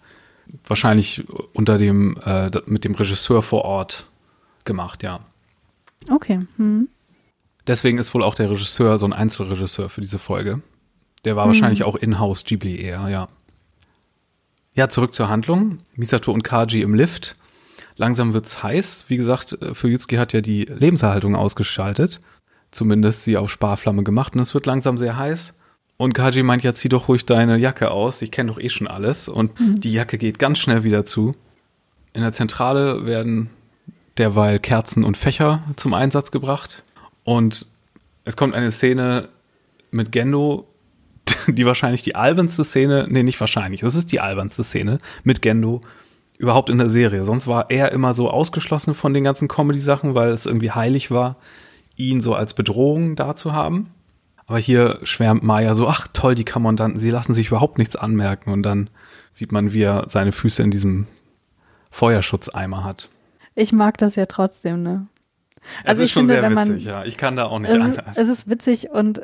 wahrscheinlich 0.67 1.25
unter 1.53 1.79
dem 1.79 2.17
äh, 2.25 2.51
mit 2.67 2.85
dem 2.85 2.95
Regisseur 2.95 3.43
vor 3.43 3.65
Ort 3.65 4.07
gemacht, 4.65 5.03
ja. 5.03 5.21
Okay. 6.11 6.41
Hm. 6.57 6.89
Deswegen 7.67 7.99
ist 7.99 8.13
wohl 8.15 8.23
auch 8.23 8.35
der 8.35 8.51
Regisseur 8.51 8.99
so 8.99 9.07
ein 9.07 9.13
Einzelregisseur 9.13 9.89
für 9.89 10.01
diese 10.01 10.19
Folge. 10.19 10.61
Der 11.25 11.37
war 11.37 11.45
hm. 11.45 11.51
wahrscheinlich 11.51 11.85
auch 11.85 11.97
in-house 11.97 12.45
Ghibli 12.45 12.81
eher, 12.81 13.09
ja. 13.09 13.29
Ja, 14.75 14.89
zurück 14.89 15.15
zur 15.15 15.29
Handlung. 15.29 15.79
Misato 15.95 16.33
und 16.33 16.43
Kaji 16.43 16.83
im 16.83 16.95
Lift. 16.95 17.37
Langsam 17.97 18.35
wird's 18.35 18.63
heiß. 18.63 19.05
Wie 19.09 19.17
gesagt, 19.17 19.53
äh, 19.63 19.75
Fuyutsuki 19.75 20.17
hat 20.17 20.33
ja 20.33 20.41
die 20.41 20.65
Lebenserhaltung 20.65 21.37
ausgeschaltet. 21.37 22.21
Zumindest 22.73 23.25
sie 23.25 23.37
auf 23.37 23.51
Sparflamme 23.51 24.03
gemacht. 24.03 24.35
Und 24.35 24.41
es 24.41 24.53
wird 24.53 24.67
langsam 24.67 24.99
sehr 24.99 25.17
heiß. 25.17 25.55
Und 25.97 26.13
Kaji 26.13 26.43
meint, 26.43 26.65
ja, 26.65 26.75
zieh 26.75 26.89
doch 26.89 27.09
ruhig 27.09 27.25
deine 27.25 27.57
Jacke 27.57 27.93
aus. 27.93 28.21
Ich 28.21 28.33
kenne 28.33 28.51
doch 28.51 28.59
eh 28.59 28.69
schon 28.69 28.89
alles. 28.89 29.29
Und 29.29 29.59
mhm. 29.61 29.81
die 29.81 29.93
Jacke 29.93 30.19
geht 30.19 30.41
ganz 30.41 30.59
schnell 30.59 30.83
wieder 30.83 31.05
zu. 31.05 31.37
In 32.13 32.23
der 32.23 32.33
Zentrale 32.33 33.07
werden 33.07 33.51
derweil 34.19 34.59
Kerzen 34.59 35.05
und 35.05 35.17
Fächer 35.17 35.63
zum 35.77 35.95
Einsatz 35.95 36.33
gebracht. 36.33 36.85
Und 37.25 37.67
es 38.25 38.37
kommt 38.37 38.55
eine 38.55 38.71
Szene 38.71 39.29
mit 39.91 40.13
Gendo, 40.13 40.67
die 41.47 41.67
wahrscheinlich 41.67 42.03
die 42.03 42.15
albernste 42.15 42.65
Szene, 42.65 43.07
nee, 43.09 43.23
nicht 43.23 43.41
wahrscheinlich, 43.41 43.81
das 43.81 43.95
ist 43.95 44.13
die 44.13 44.21
albernste 44.21 44.65
Szene 44.65 44.99
mit 45.25 45.43
Gendo 45.43 45.81
überhaupt 46.39 46.71
in 46.71 46.79
der 46.79 46.89
Serie. 46.89 47.25
Sonst 47.25 47.47
war 47.47 47.71
er 47.71 47.93
immer 47.93 48.13
so 48.13 48.31
ausgeschlossen 48.31 48.95
von 48.95 49.15
den 49.15 49.25
ganzen 49.25 49.49
Comedy-Sachen, 49.49 50.15
weil 50.15 50.31
es 50.31 50.47
irgendwie 50.47 50.73
heilig 50.73 51.11
war, 51.11 51.37
ihn 51.97 52.21
so 52.21 52.35
als 52.35 52.55
Bedrohung 52.55 53.17
da 53.17 53.37
zu 53.37 53.53
haben. 53.53 53.91
Aber 54.47 54.59
hier 54.59 54.99
schwärmt 55.05 55.43
Maya 55.43 55.75
so, 55.75 55.89
ach 55.89 56.09
toll, 56.13 56.35
die 56.35 56.45
Kommandanten, 56.45 57.01
sie 57.01 57.11
lassen 57.11 57.35
sich 57.35 57.49
überhaupt 57.49 57.79
nichts 57.79 57.97
anmerken. 57.97 58.51
Und 58.51 58.63
dann 58.63 58.91
sieht 59.33 59.53
man, 59.53 59.73
wie 59.73 59.83
er 59.83 60.05
seine 60.09 60.33
Füße 60.33 60.63
in 60.63 60.71
diesem 60.71 61.07
Feuerschutzeimer 61.91 62.85
hat. 62.85 63.09
Ich 63.55 63.73
mag 63.73 63.97
das 63.99 64.17
ja 64.17 64.27
trotzdem, 64.27 64.83
ne? 64.83 65.07
Also 65.85 66.03
es 66.03 66.07
ist 66.07 66.11
ich 66.11 66.13
schon 66.13 66.29
finde, 66.29 66.41
sehr 66.41 66.51
man, 66.51 66.69
witzig, 66.69 66.85
ja. 66.85 67.05
Ich 67.05 67.17
kann 67.17 67.37
da 67.37 67.47
auch 67.47 67.59
nicht 67.59 67.71
es, 67.71 67.81
anders. 67.81 68.19
Es 68.19 68.29
ist 68.29 68.49
witzig 68.49 68.91
und 68.91 69.21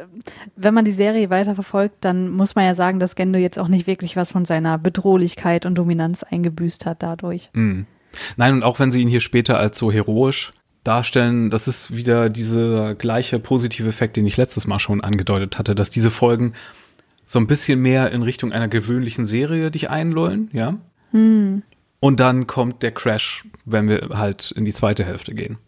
wenn 0.57 0.75
man 0.75 0.85
die 0.85 0.91
Serie 0.91 1.31
weiter 1.31 1.55
verfolgt, 1.55 2.05
dann 2.05 2.29
muss 2.29 2.55
man 2.55 2.65
ja 2.65 2.75
sagen, 2.75 2.99
dass 2.99 3.17
Gendo 3.17 3.39
jetzt 3.39 3.59
auch 3.59 3.69
nicht 3.69 3.87
wirklich 3.87 4.17
was 4.17 4.33
von 4.33 4.45
seiner 4.45 4.79
Bedrohlichkeit 4.79 5.67
und 5.67 5.77
Dominanz 5.77 6.23
eingebüßt 6.23 6.87
hat 6.87 7.03
dadurch. 7.03 7.51
Mhm. 7.53 7.87
Nein, 8.37 8.55
und 8.55 8.63
auch 8.63 8.79
wenn 8.79 8.91
sie 8.91 9.01
ihn 9.01 9.09
hier 9.09 9.21
später 9.21 9.59
als 9.59 9.79
so 9.79 9.93
heroisch 9.93 10.53
darstellen, 10.85 11.51
das 11.51 11.69
ist 11.69 11.95
wieder 11.95 12.29
dieser 12.31 12.95
gleiche 12.95 13.39
positive 13.39 13.89
Effekt, 13.89 14.17
den 14.17 14.27
ich 14.27 14.37
letztes 14.37 14.67
Mal 14.67 14.79
schon 14.79 15.03
angedeutet 15.03 15.59
hatte, 15.59 15.75
dass 15.75 15.91
diese 15.91 16.11
Folgen 16.11 16.55
so 17.27 17.39
ein 17.39 17.47
bisschen 17.47 17.81
mehr 17.81 18.11
in 18.11 18.23
Richtung 18.23 18.53
einer 18.53 18.69
gewöhnlichen 18.69 19.27
Serie 19.27 19.71
dich 19.71 19.91
einlullen, 19.91 20.51
ja. 20.53 20.79
Hm. 21.13 21.63
Und 22.01 22.19
dann 22.19 22.47
kommt 22.47 22.83
der 22.83 22.93
Crash, 22.93 23.45
wenn 23.67 23.89
wir 23.89 24.09
halt 24.15 24.53
in 24.53 24.65
die 24.65 24.73
zweite 24.73 25.05
Hälfte 25.05 25.35
gehen. 25.35 25.59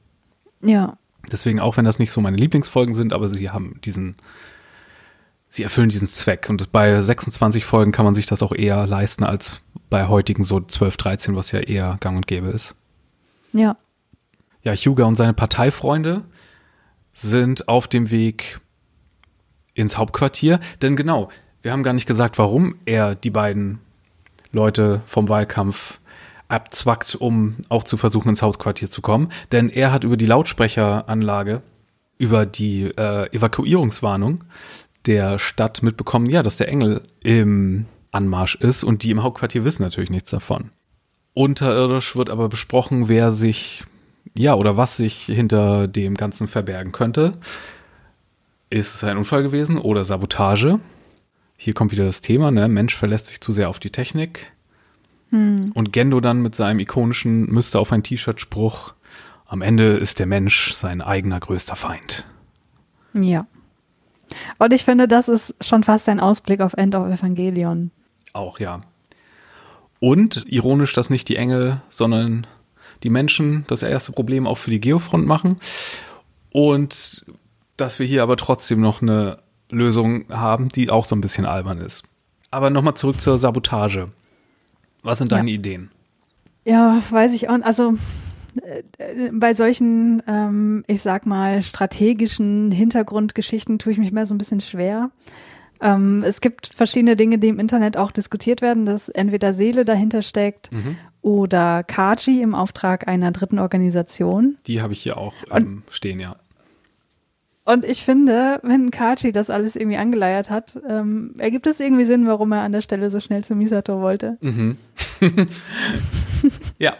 Ja. 0.62 0.96
Deswegen, 1.30 1.60
auch 1.60 1.76
wenn 1.76 1.84
das 1.84 1.98
nicht 1.98 2.10
so 2.10 2.20
meine 2.20 2.36
Lieblingsfolgen 2.36 2.94
sind, 2.94 3.12
aber 3.12 3.28
sie 3.28 3.50
haben 3.50 3.80
diesen, 3.84 4.16
sie 5.48 5.62
erfüllen 5.62 5.88
diesen 5.88 6.08
Zweck. 6.08 6.48
Und 6.48 6.72
bei 6.72 7.00
26 7.00 7.64
Folgen 7.64 7.92
kann 7.92 8.04
man 8.04 8.14
sich 8.14 8.26
das 8.26 8.42
auch 8.42 8.52
eher 8.52 8.86
leisten 8.86 9.24
als 9.24 9.60
bei 9.90 10.08
heutigen 10.08 10.42
so 10.42 10.60
12, 10.60 10.96
13, 10.96 11.36
was 11.36 11.52
ja 11.52 11.60
eher 11.60 11.96
gang 12.00 12.16
und 12.16 12.26
gäbe 12.26 12.48
ist. 12.48 12.74
Ja. 13.52 13.76
Ja, 14.62 14.72
Hyuga 14.72 15.04
und 15.04 15.16
seine 15.16 15.34
Parteifreunde 15.34 16.22
sind 17.12 17.68
auf 17.68 17.88
dem 17.88 18.10
Weg 18.10 18.60
ins 19.74 19.96
Hauptquartier. 19.96 20.60
Denn 20.80 20.96
genau, 20.96 21.28
wir 21.62 21.72
haben 21.72 21.82
gar 21.82 21.92
nicht 21.92 22.06
gesagt, 22.06 22.38
warum 22.38 22.76
er 22.84 23.14
die 23.14 23.30
beiden 23.30 23.80
Leute 24.52 25.02
vom 25.06 25.28
Wahlkampf 25.28 26.00
abzwackt, 26.52 27.14
um 27.14 27.56
auch 27.68 27.84
zu 27.84 27.96
versuchen, 27.96 28.28
ins 28.28 28.42
Hauptquartier 28.42 28.90
zu 28.90 29.02
kommen. 29.02 29.32
Denn 29.50 29.68
er 29.70 29.90
hat 29.90 30.04
über 30.04 30.16
die 30.16 30.26
Lautsprecheranlage, 30.26 31.62
über 32.18 32.46
die 32.46 32.84
äh, 32.84 33.34
Evakuierungswarnung 33.34 34.44
der 35.06 35.38
Stadt 35.38 35.82
mitbekommen, 35.82 36.26
ja, 36.26 36.42
dass 36.42 36.58
der 36.58 36.68
Engel 36.68 37.02
im 37.20 37.86
Anmarsch 38.12 38.54
ist 38.56 38.84
und 38.84 39.02
die 39.02 39.10
im 39.10 39.22
Hauptquartier 39.22 39.64
wissen 39.64 39.82
natürlich 39.82 40.10
nichts 40.10 40.30
davon. 40.30 40.70
Unterirdisch 41.34 42.14
wird 42.14 42.28
aber 42.28 42.48
besprochen, 42.48 43.08
wer 43.08 43.32
sich, 43.32 43.84
ja, 44.36 44.54
oder 44.54 44.76
was 44.76 44.96
sich 44.96 45.24
hinter 45.24 45.88
dem 45.88 46.16
Ganzen 46.16 46.46
verbergen 46.46 46.92
könnte. 46.92 47.32
Ist 48.68 48.94
es 48.94 49.04
ein 49.04 49.16
Unfall 49.16 49.42
gewesen 49.42 49.78
oder 49.78 50.04
Sabotage? 50.04 50.78
Hier 51.56 51.74
kommt 51.74 51.92
wieder 51.92 52.04
das 52.04 52.20
Thema, 52.20 52.50
ne? 52.50 52.68
Mensch 52.68 52.94
verlässt 52.94 53.26
sich 53.26 53.40
zu 53.40 53.52
sehr 53.52 53.70
auf 53.70 53.78
die 53.78 53.90
Technik. 53.90 54.52
Hm. 55.32 55.72
Und 55.72 55.92
Gendo 55.92 56.20
dann 56.20 56.42
mit 56.42 56.54
seinem 56.54 56.78
ikonischen 56.78 57.46
Müsste 57.46 57.80
auf 57.80 57.90
ein 57.90 58.02
T-Shirt-Spruch, 58.02 58.94
am 59.46 59.60
Ende 59.60 59.96
ist 59.96 60.18
der 60.18 60.26
Mensch 60.26 60.72
sein 60.72 61.00
eigener 61.00 61.40
größter 61.40 61.76
Feind. 61.76 62.24
Ja. 63.14 63.46
Und 64.58 64.72
ich 64.72 64.84
finde, 64.84 65.08
das 65.08 65.28
ist 65.28 65.54
schon 65.60 65.84
fast 65.84 66.08
ein 66.08 66.20
Ausblick 66.20 66.60
auf 66.60 66.74
End 66.74 66.94
of 66.94 67.06
Evangelion. 67.06 67.90
Auch, 68.32 68.60
ja. 68.60 68.82
Und 70.00 70.44
ironisch, 70.48 70.94
dass 70.94 71.10
nicht 71.10 71.28
die 71.28 71.36
Engel, 71.36 71.82
sondern 71.88 72.46
die 73.02 73.10
Menschen 73.10 73.64
das 73.68 73.82
erste 73.82 74.12
Problem 74.12 74.46
auch 74.46 74.58
für 74.58 74.70
die 74.70 74.80
Geofront 74.80 75.26
machen. 75.26 75.56
Und 76.50 77.26
dass 77.76 77.98
wir 77.98 78.06
hier 78.06 78.22
aber 78.22 78.36
trotzdem 78.36 78.80
noch 78.80 79.02
eine 79.02 79.38
Lösung 79.70 80.24
haben, 80.30 80.68
die 80.68 80.90
auch 80.90 81.06
so 81.06 81.14
ein 81.14 81.20
bisschen 81.20 81.46
albern 81.46 81.78
ist. 81.78 82.04
Aber 82.50 82.70
nochmal 82.70 82.94
zurück 82.94 83.20
zur 83.20 83.38
Sabotage. 83.38 84.08
Was 85.02 85.18
sind 85.18 85.32
deine 85.32 85.50
ja. 85.50 85.56
Ideen? 85.56 85.90
Ja, 86.64 87.02
weiß 87.10 87.34
ich 87.34 87.48
auch. 87.48 87.60
Also 87.62 87.94
äh, 88.98 89.30
bei 89.32 89.54
solchen, 89.54 90.22
ähm, 90.26 90.84
ich 90.86 91.02
sag 91.02 91.26
mal, 91.26 91.62
strategischen 91.62 92.70
Hintergrundgeschichten 92.70 93.78
tue 93.78 93.92
ich 93.92 93.98
mich 93.98 94.12
mehr 94.12 94.26
so 94.26 94.34
ein 94.34 94.38
bisschen 94.38 94.60
schwer. 94.60 95.10
Ähm, 95.80 96.22
es 96.24 96.40
gibt 96.40 96.68
verschiedene 96.68 97.16
Dinge, 97.16 97.38
die 97.38 97.48
im 97.48 97.58
Internet 97.58 97.96
auch 97.96 98.12
diskutiert 98.12 98.62
werden, 98.62 98.86
dass 98.86 99.08
entweder 99.08 99.52
Seele 99.52 99.84
dahinter 99.84 100.22
steckt 100.22 100.70
mhm. 100.70 100.96
oder 101.22 101.82
Kaji 101.82 102.40
im 102.40 102.54
Auftrag 102.54 103.08
einer 103.08 103.32
dritten 103.32 103.58
Organisation. 103.58 104.56
Die 104.68 104.80
habe 104.80 104.92
ich 104.92 105.02
hier 105.02 105.16
auch 105.16 105.34
ähm, 105.50 105.82
stehen, 105.90 106.20
ja. 106.20 106.36
Und 107.64 107.84
ich 107.84 108.02
finde, 108.02 108.58
wenn 108.64 108.90
Kachi 108.90 109.30
das 109.30 109.48
alles 109.48 109.76
irgendwie 109.76 109.96
angeleiert 109.96 110.50
hat, 110.50 110.80
ähm, 110.88 111.34
ergibt 111.38 111.66
es 111.68 111.78
irgendwie 111.78 112.04
Sinn, 112.04 112.26
warum 112.26 112.50
er 112.52 112.62
an 112.62 112.72
der 112.72 112.80
Stelle 112.80 113.08
so 113.08 113.20
schnell 113.20 113.44
zu 113.44 113.54
Misato 113.54 114.00
wollte. 114.00 114.36
Mhm. 114.40 114.78
ja, 116.78 116.96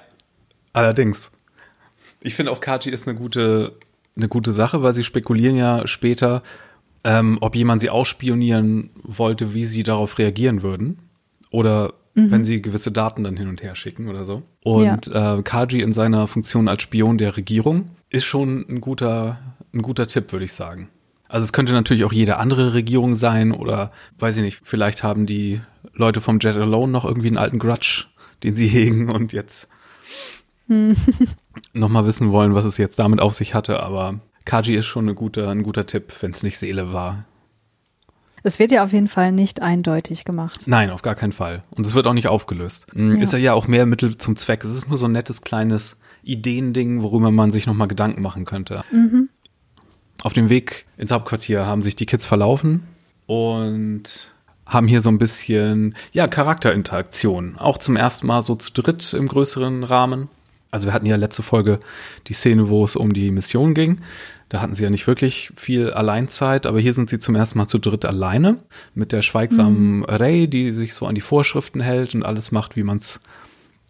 allerdings. 0.72 1.32
Ich 2.22 2.36
finde 2.36 2.52
auch 2.52 2.60
Kachi 2.60 2.90
ist 2.90 3.08
eine 3.08 3.18
gute, 3.18 3.76
eine 4.16 4.28
gute 4.28 4.52
Sache, 4.52 4.82
weil 4.84 4.92
sie 4.92 5.02
spekulieren 5.02 5.56
ja 5.56 5.86
später, 5.88 6.44
ähm, 7.02 7.38
ob 7.40 7.56
jemand 7.56 7.80
sie 7.80 7.90
ausspionieren 7.90 8.90
wollte, 9.02 9.54
wie 9.54 9.64
sie 9.64 9.82
darauf 9.82 10.18
reagieren 10.18 10.62
würden. 10.62 10.98
Oder 11.50 11.94
mhm. 12.14 12.30
wenn 12.30 12.44
sie 12.44 12.62
gewisse 12.62 12.92
Daten 12.92 13.24
dann 13.24 13.36
hin 13.36 13.48
und 13.48 13.62
her 13.62 13.74
schicken 13.74 14.08
oder 14.08 14.24
so. 14.24 14.42
Und 14.62 15.06
ja. 15.06 15.38
äh, 15.38 15.42
Kaji 15.42 15.82
in 15.82 15.92
seiner 15.92 16.28
Funktion 16.28 16.68
als 16.68 16.82
Spion 16.82 17.18
der 17.18 17.36
Regierung 17.36 17.90
ist 18.10 18.24
schon 18.24 18.64
ein 18.68 18.80
guter, 18.80 19.38
ein 19.72 19.82
guter 19.82 20.06
Tipp, 20.06 20.32
würde 20.32 20.44
ich 20.44 20.52
sagen. 20.52 20.88
Also 21.28 21.44
es 21.44 21.52
könnte 21.52 21.72
natürlich 21.72 22.04
auch 22.04 22.12
jede 22.12 22.36
andere 22.36 22.74
Regierung 22.74 23.14
sein 23.14 23.52
oder 23.52 23.90
weiß 24.18 24.36
ich 24.36 24.42
nicht, 24.42 24.60
vielleicht 24.64 25.02
haben 25.02 25.24
die 25.24 25.62
Leute 25.94 26.20
vom 26.20 26.38
Jet 26.40 26.56
Alone 26.56 26.92
noch 26.92 27.06
irgendwie 27.06 27.28
einen 27.28 27.38
alten 27.38 27.58
Grudge, 27.58 28.04
den 28.42 28.54
sie 28.54 28.66
hegen 28.68 29.10
und 29.10 29.32
jetzt 29.32 29.68
hm. 30.68 30.94
nochmal 31.72 32.06
wissen 32.06 32.32
wollen, 32.32 32.54
was 32.54 32.64
es 32.64 32.76
jetzt 32.76 32.98
damit 32.98 33.20
auf 33.20 33.34
sich 33.34 33.54
hatte. 33.54 33.82
Aber 33.82 34.20
Kaji 34.44 34.76
ist 34.76 34.86
schon 34.86 35.06
eine 35.06 35.14
gute, 35.14 35.48
ein 35.48 35.62
guter 35.62 35.86
Tipp, 35.86 36.12
wenn 36.20 36.32
es 36.32 36.42
nicht 36.42 36.58
Seele 36.58 36.92
war. 36.92 37.24
Es 38.44 38.58
wird 38.58 38.72
ja 38.72 38.82
auf 38.82 38.92
jeden 38.92 39.08
Fall 39.08 39.30
nicht 39.30 39.62
eindeutig 39.62 40.24
gemacht. 40.24 40.64
Nein, 40.66 40.90
auf 40.90 41.02
gar 41.02 41.14
keinen 41.14 41.32
Fall. 41.32 41.62
Und 41.70 41.86
es 41.86 41.94
wird 41.94 42.06
auch 42.06 42.12
nicht 42.12 42.26
aufgelöst. 42.26 42.88
Hm, 42.92 43.16
ja. 43.16 43.22
Ist 43.22 43.32
ja 43.32 43.52
auch 43.54 43.68
mehr 43.68 43.86
Mittel 43.86 44.16
zum 44.18 44.36
Zweck. 44.36 44.64
Es 44.64 44.72
ist 44.72 44.88
nur 44.88 44.98
so 44.98 45.06
ein 45.06 45.12
nettes 45.12 45.42
kleines 45.42 45.96
Ideending, 46.24 47.02
worüber 47.02 47.30
man 47.30 47.52
sich 47.52 47.66
nochmal 47.66 47.88
Gedanken 47.88 48.20
machen 48.20 48.44
könnte. 48.44 48.82
Mhm. 48.90 49.28
Auf 50.22 50.32
dem 50.32 50.48
Weg 50.48 50.86
ins 50.96 51.10
Hauptquartier 51.10 51.66
haben 51.66 51.82
sich 51.82 51.96
die 51.96 52.06
Kids 52.06 52.26
verlaufen 52.26 52.84
und 53.26 54.32
haben 54.66 54.86
hier 54.86 55.00
so 55.00 55.10
ein 55.10 55.18
bisschen, 55.18 55.94
ja, 56.12 56.28
Charakterinteraktion. 56.28 57.56
Auch 57.58 57.78
zum 57.78 57.96
ersten 57.96 58.28
Mal 58.28 58.42
so 58.42 58.54
zu 58.54 58.72
dritt 58.72 59.12
im 59.14 59.26
größeren 59.26 59.82
Rahmen. 59.82 60.28
Also 60.70 60.86
wir 60.86 60.94
hatten 60.94 61.06
ja 61.06 61.16
letzte 61.16 61.42
Folge 61.42 61.80
die 62.28 62.32
Szene, 62.32 62.70
wo 62.70 62.84
es 62.84 62.96
um 62.96 63.12
die 63.12 63.30
Mission 63.30 63.74
ging. 63.74 64.00
Da 64.48 64.60
hatten 64.60 64.74
sie 64.74 64.84
ja 64.84 64.90
nicht 64.90 65.06
wirklich 65.06 65.52
viel 65.56 65.90
Alleinzeit, 65.90 66.66
aber 66.66 66.78
hier 66.78 66.94
sind 66.94 67.10
sie 67.10 67.18
zum 67.18 67.34
ersten 67.34 67.58
Mal 67.58 67.66
zu 67.66 67.78
dritt 67.78 68.04
alleine 68.04 68.58
mit 68.94 69.12
der 69.12 69.22
schweigsamen 69.22 69.98
mhm. 69.98 70.04
Ray, 70.04 70.46
die 70.46 70.70
sich 70.70 70.94
so 70.94 71.06
an 71.06 71.14
die 71.14 71.20
Vorschriften 71.20 71.80
hält 71.80 72.14
und 72.14 72.22
alles 72.22 72.52
macht, 72.52 72.76
wie 72.76 72.84
man 72.84 72.98
es 72.98 73.20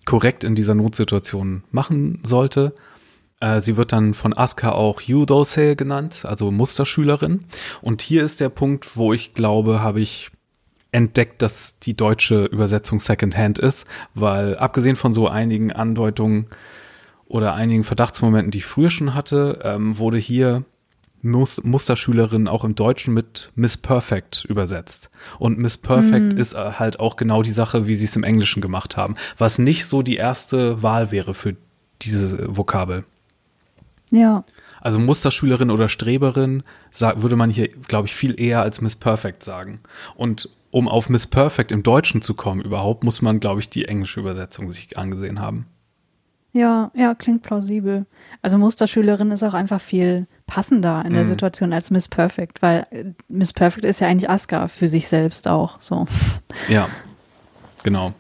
korrekt 0.05 0.45
in 0.45 0.55
dieser 0.55 0.75
Notsituation 0.75 1.63
machen 1.71 2.21
sollte. 2.25 2.75
Äh, 3.43 3.61
sie 3.61 3.77
wird 3.77 3.93
dann 3.93 4.15
von 4.15 4.37
Asuka 4.37 4.73
auch 4.73 5.01
Yudose 5.01 5.77
genannt, 5.77 6.25
also 6.25 6.51
Musterschülerin. 6.51 7.45
Und 7.83 8.01
hier 8.01 8.23
ist 8.23 8.41
der 8.41 8.49
Punkt, 8.49 8.97
wo 8.97 9.13
ich 9.13 9.35
glaube, 9.35 9.83
habe 9.83 10.01
ich 10.01 10.31
entdeckt, 10.93 11.43
dass 11.43 11.79
die 11.79 11.97
deutsche 11.97 12.45
Übersetzung 12.45 13.01
Secondhand 13.01 13.59
ist, 13.59 13.87
weil 14.15 14.57
abgesehen 14.57 14.97
von 14.97 15.13
so 15.13 15.27
einigen 15.27 15.73
Andeutungen 15.73 16.47
oder 17.27 17.55
einigen 17.55 17.83
Verdachtsmomenten, 17.83 18.51
die 18.51 18.59
ich 18.59 18.67
früher 18.67 18.91
schon 18.91 19.15
hatte, 19.15 19.61
ähm, 19.65 19.99
wurde 19.99 20.19
hier 20.19 20.65
Musterschülerin 21.23 22.47
auch 22.47 22.65
im 22.65 22.75
Deutschen 22.75 23.15
mit 23.15 23.53
Miss 23.55 23.77
Perfect 23.77 24.45
übersetzt. 24.45 25.11
Und 25.39 25.59
Miss 25.59 25.79
Perfect 25.79 26.35
mhm. 26.35 26.39
ist 26.39 26.53
äh, 26.53 26.73
halt 26.79 27.01
auch 27.01 27.17
genau 27.17 27.43
die 27.43 27.51
Sache, 27.51 27.87
wie 27.87 27.95
sie 27.95 28.05
es 28.05 28.17
im 28.17 28.25
Englischen 28.25 28.61
gemacht 28.61 28.97
haben, 28.97 29.15
was 29.39 29.59
nicht 29.59 29.87
so 29.87 30.03
die 30.03 30.17
erste 30.17 30.83
Wahl 30.83 31.11
wäre 31.11 31.33
für 31.33 31.57
diese 32.03 32.57
Vokabel. 32.57 33.05
Ja. 34.13 34.45
Also 34.81 34.99
Musterschülerin 34.99 35.71
oder 35.71 35.89
Streberin 35.89 36.63
sag, 36.91 37.23
würde 37.23 37.37
man 37.37 37.51
hier, 37.51 37.69
glaube 37.69 38.07
ich, 38.07 38.15
viel 38.15 38.39
eher 38.39 38.63
als 38.63 38.81
Miss 38.81 38.95
Perfect 38.95 39.43
sagen. 39.43 39.81
Und 40.15 40.49
um 40.71 40.89
auf 40.89 41.09
Miss 41.09 41.27
Perfect 41.27 41.73
im 41.73 41.83
Deutschen 41.83 42.23
zu 42.23 42.35
kommen 42.35 42.61
überhaupt, 42.61 43.05
muss 43.05 43.23
man, 43.23 43.41
glaube 43.41 43.61
ich, 43.61 43.69
die 43.69 43.87
englische 43.87 44.21
Übersetzung 44.21 44.71
sich 44.71 44.99
angesehen 44.99 45.41
haben. 45.41 45.67
Ja, 46.53 46.91
ja, 46.95 47.15
klingt 47.15 47.43
plausibel. 47.43 48.05
Also 48.43 48.59
Musterschülerin 48.59 49.31
ist 49.31 49.43
auch 49.43 49.55
einfach 49.55 49.81
viel 49.81 50.27
passender 50.47 51.03
in 51.07 51.15
der 51.15 51.25
mhm. 51.25 51.29
Situation 51.29 51.73
als 51.73 51.91
Miss 51.91 52.09
Perfect, 52.09 52.61
weil 52.61 52.87
äh, 52.91 53.05
Miss 53.29 53.55
Perfect 53.55 53.87
ist 53.87 54.01
ja 54.01 54.09
eigentlich 54.09 54.29
Aska 54.29 54.69
für 54.69 54.89
sich 54.89 55.09
selbst 55.09 55.49
auch. 55.49 55.81
So. 55.81 56.07
Ja, 56.69 56.89
genau. 57.83 58.13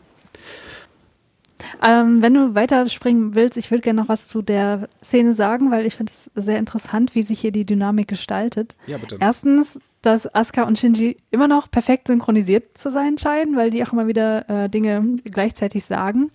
Ähm, 1.84 2.22
wenn 2.22 2.34
du 2.34 2.54
weiterspringen 2.54 3.34
willst, 3.34 3.56
ich 3.56 3.70
würde 3.70 3.82
gerne 3.82 4.00
noch 4.00 4.08
was 4.08 4.28
zu 4.28 4.40
der 4.40 4.88
Szene 5.02 5.34
sagen, 5.34 5.72
weil 5.72 5.84
ich 5.84 5.96
finde 5.96 6.12
es 6.12 6.30
sehr 6.36 6.58
interessant, 6.58 7.14
wie 7.16 7.22
sich 7.22 7.40
hier 7.40 7.50
die 7.50 7.66
Dynamik 7.66 8.06
gestaltet. 8.06 8.76
Ja, 8.86 8.98
bitte. 8.98 9.16
Erstens, 9.18 9.80
dass 10.00 10.32
Asuka 10.32 10.62
und 10.62 10.78
Shinji 10.78 11.16
immer 11.32 11.48
noch 11.48 11.70
perfekt 11.70 12.06
synchronisiert 12.06 12.78
zu 12.78 12.90
sein 12.90 13.18
scheinen, 13.18 13.56
weil 13.56 13.70
die 13.70 13.84
auch 13.84 13.92
immer 13.92 14.06
wieder 14.06 14.48
äh, 14.48 14.68
Dinge 14.68 15.16
gleichzeitig 15.24 15.84
sagen. 15.84 16.30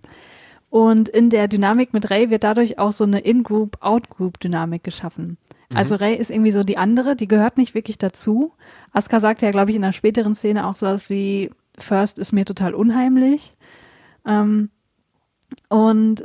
Und 0.69 1.07
in 1.07 1.29
der 1.29 1.47
Dynamik 1.47 1.93
mit 1.93 2.09
Ray 2.09 2.29
wird 2.29 2.43
dadurch 2.43 2.77
auch 2.77 2.91
so 2.91 3.05
eine 3.05 3.19
In-Group, 3.19 3.77
Out-Group-Dynamik 3.79 4.83
geschaffen. 4.83 5.37
Mhm. 5.69 5.77
Also 5.77 5.95
Ray 5.95 6.15
ist 6.15 6.29
irgendwie 6.29 6.51
so 6.51 6.65
die 6.65 6.77
andere, 6.77 7.15
die 7.15 7.27
gehört 7.27 7.57
nicht 7.57 7.73
wirklich 7.73 7.97
dazu. 7.97 8.51
Asuka 8.91 9.21
sagt 9.21 9.41
ja, 9.41 9.51
glaube 9.51 9.71
ich, 9.71 9.77
in 9.77 9.83
einer 9.83 9.93
späteren 9.93 10.35
Szene 10.35 10.67
auch 10.67 10.75
sowas 10.75 11.09
wie 11.09 11.51
First 11.79 12.19
ist 12.19 12.33
mir 12.33 12.43
total 12.43 12.73
unheimlich. 12.73 13.55
Ähm, 14.25 14.71
und 15.69 16.23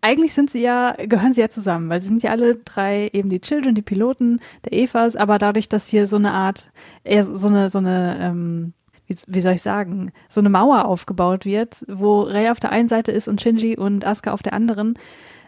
eigentlich 0.00 0.34
sind 0.34 0.50
sie 0.50 0.60
ja, 0.60 0.92
gehören 0.92 1.32
sie 1.32 1.40
ja 1.40 1.48
zusammen, 1.48 1.90
weil 1.90 2.00
sie 2.00 2.08
sind 2.08 2.22
ja 2.22 2.30
alle 2.30 2.56
drei 2.56 3.10
eben 3.12 3.28
die 3.28 3.40
Children, 3.40 3.74
die 3.74 3.82
Piloten 3.82 4.40
der 4.64 4.72
Evas, 4.72 5.16
aber 5.16 5.38
dadurch, 5.38 5.68
dass 5.68 5.88
hier 5.88 6.06
so 6.06 6.16
eine 6.16 6.32
Art, 6.32 6.70
eher 7.02 7.24
so 7.24 7.48
eine, 7.48 7.70
so 7.70 7.78
eine, 7.78 8.18
ähm, 8.20 8.72
wie, 9.06 9.16
wie 9.26 9.40
soll 9.40 9.54
ich 9.54 9.62
sagen, 9.62 10.12
so 10.28 10.40
eine 10.40 10.48
Mauer 10.48 10.84
aufgebaut 10.86 11.44
wird, 11.44 11.84
wo 11.88 12.22
Rey 12.22 12.48
auf 12.50 12.60
der 12.60 12.70
einen 12.70 12.88
Seite 12.88 13.12
ist 13.12 13.28
und 13.28 13.40
Shinji 13.40 13.76
und 13.76 14.04
Asuka 14.04 14.32
auf 14.32 14.42
der 14.42 14.52
anderen. 14.54 14.94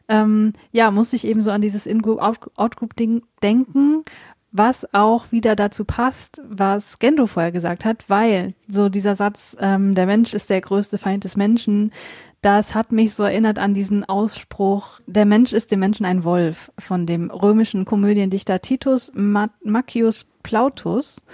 Ähm, 0.09 0.53
ja, 0.73 0.91
muss 0.91 1.12
ich 1.12 1.27
eben 1.27 1.41
so 1.41 1.51
an 1.51 1.62
dieses 1.62 1.87
In-Group, 1.87 2.21
Out-Group-Ding 2.21 3.23
denken, 3.43 4.05
was 4.53 4.93
auch 4.95 5.33
wieder 5.33 5.57
dazu 5.57 5.85
passt, 5.85 6.41
was 6.49 6.99
Gendo 6.99 7.27
vorher 7.27 7.53
gesagt 7.53 7.85
hat, 7.85 8.05
weil 8.09 8.55
so 8.69 8.89
dieser 8.89 9.15
Satz, 9.15 9.57
ähm, 9.61 9.95
der 9.95 10.07
Mensch 10.07 10.33
ist 10.33 10.51
der 10.51 10.61
größte 10.61 10.99
Feind 10.99 11.25
des 11.25 11.37
Menschen, 11.37 11.93
das 12.46 12.76
hat 12.76 12.92
mich 12.92 13.12
so 13.12 13.24
erinnert 13.24 13.59
an 13.59 13.74
diesen 13.74 14.04
Ausspruch, 14.04 15.00
der 15.09 15.26
Mensch 15.26 15.52
ist 15.52 15.72
dem 15.72 15.80
Menschen 15.80 16.06
ein 16.06 16.22
Wolf 16.22 16.70
von 16.78 17.04
dem 17.04 17.28
römischen 17.28 17.85
Komödiendichter 17.85 18.61
Titus 18.61 19.11
Maccius 19.16 20.26
Plautus. 20.44 21.24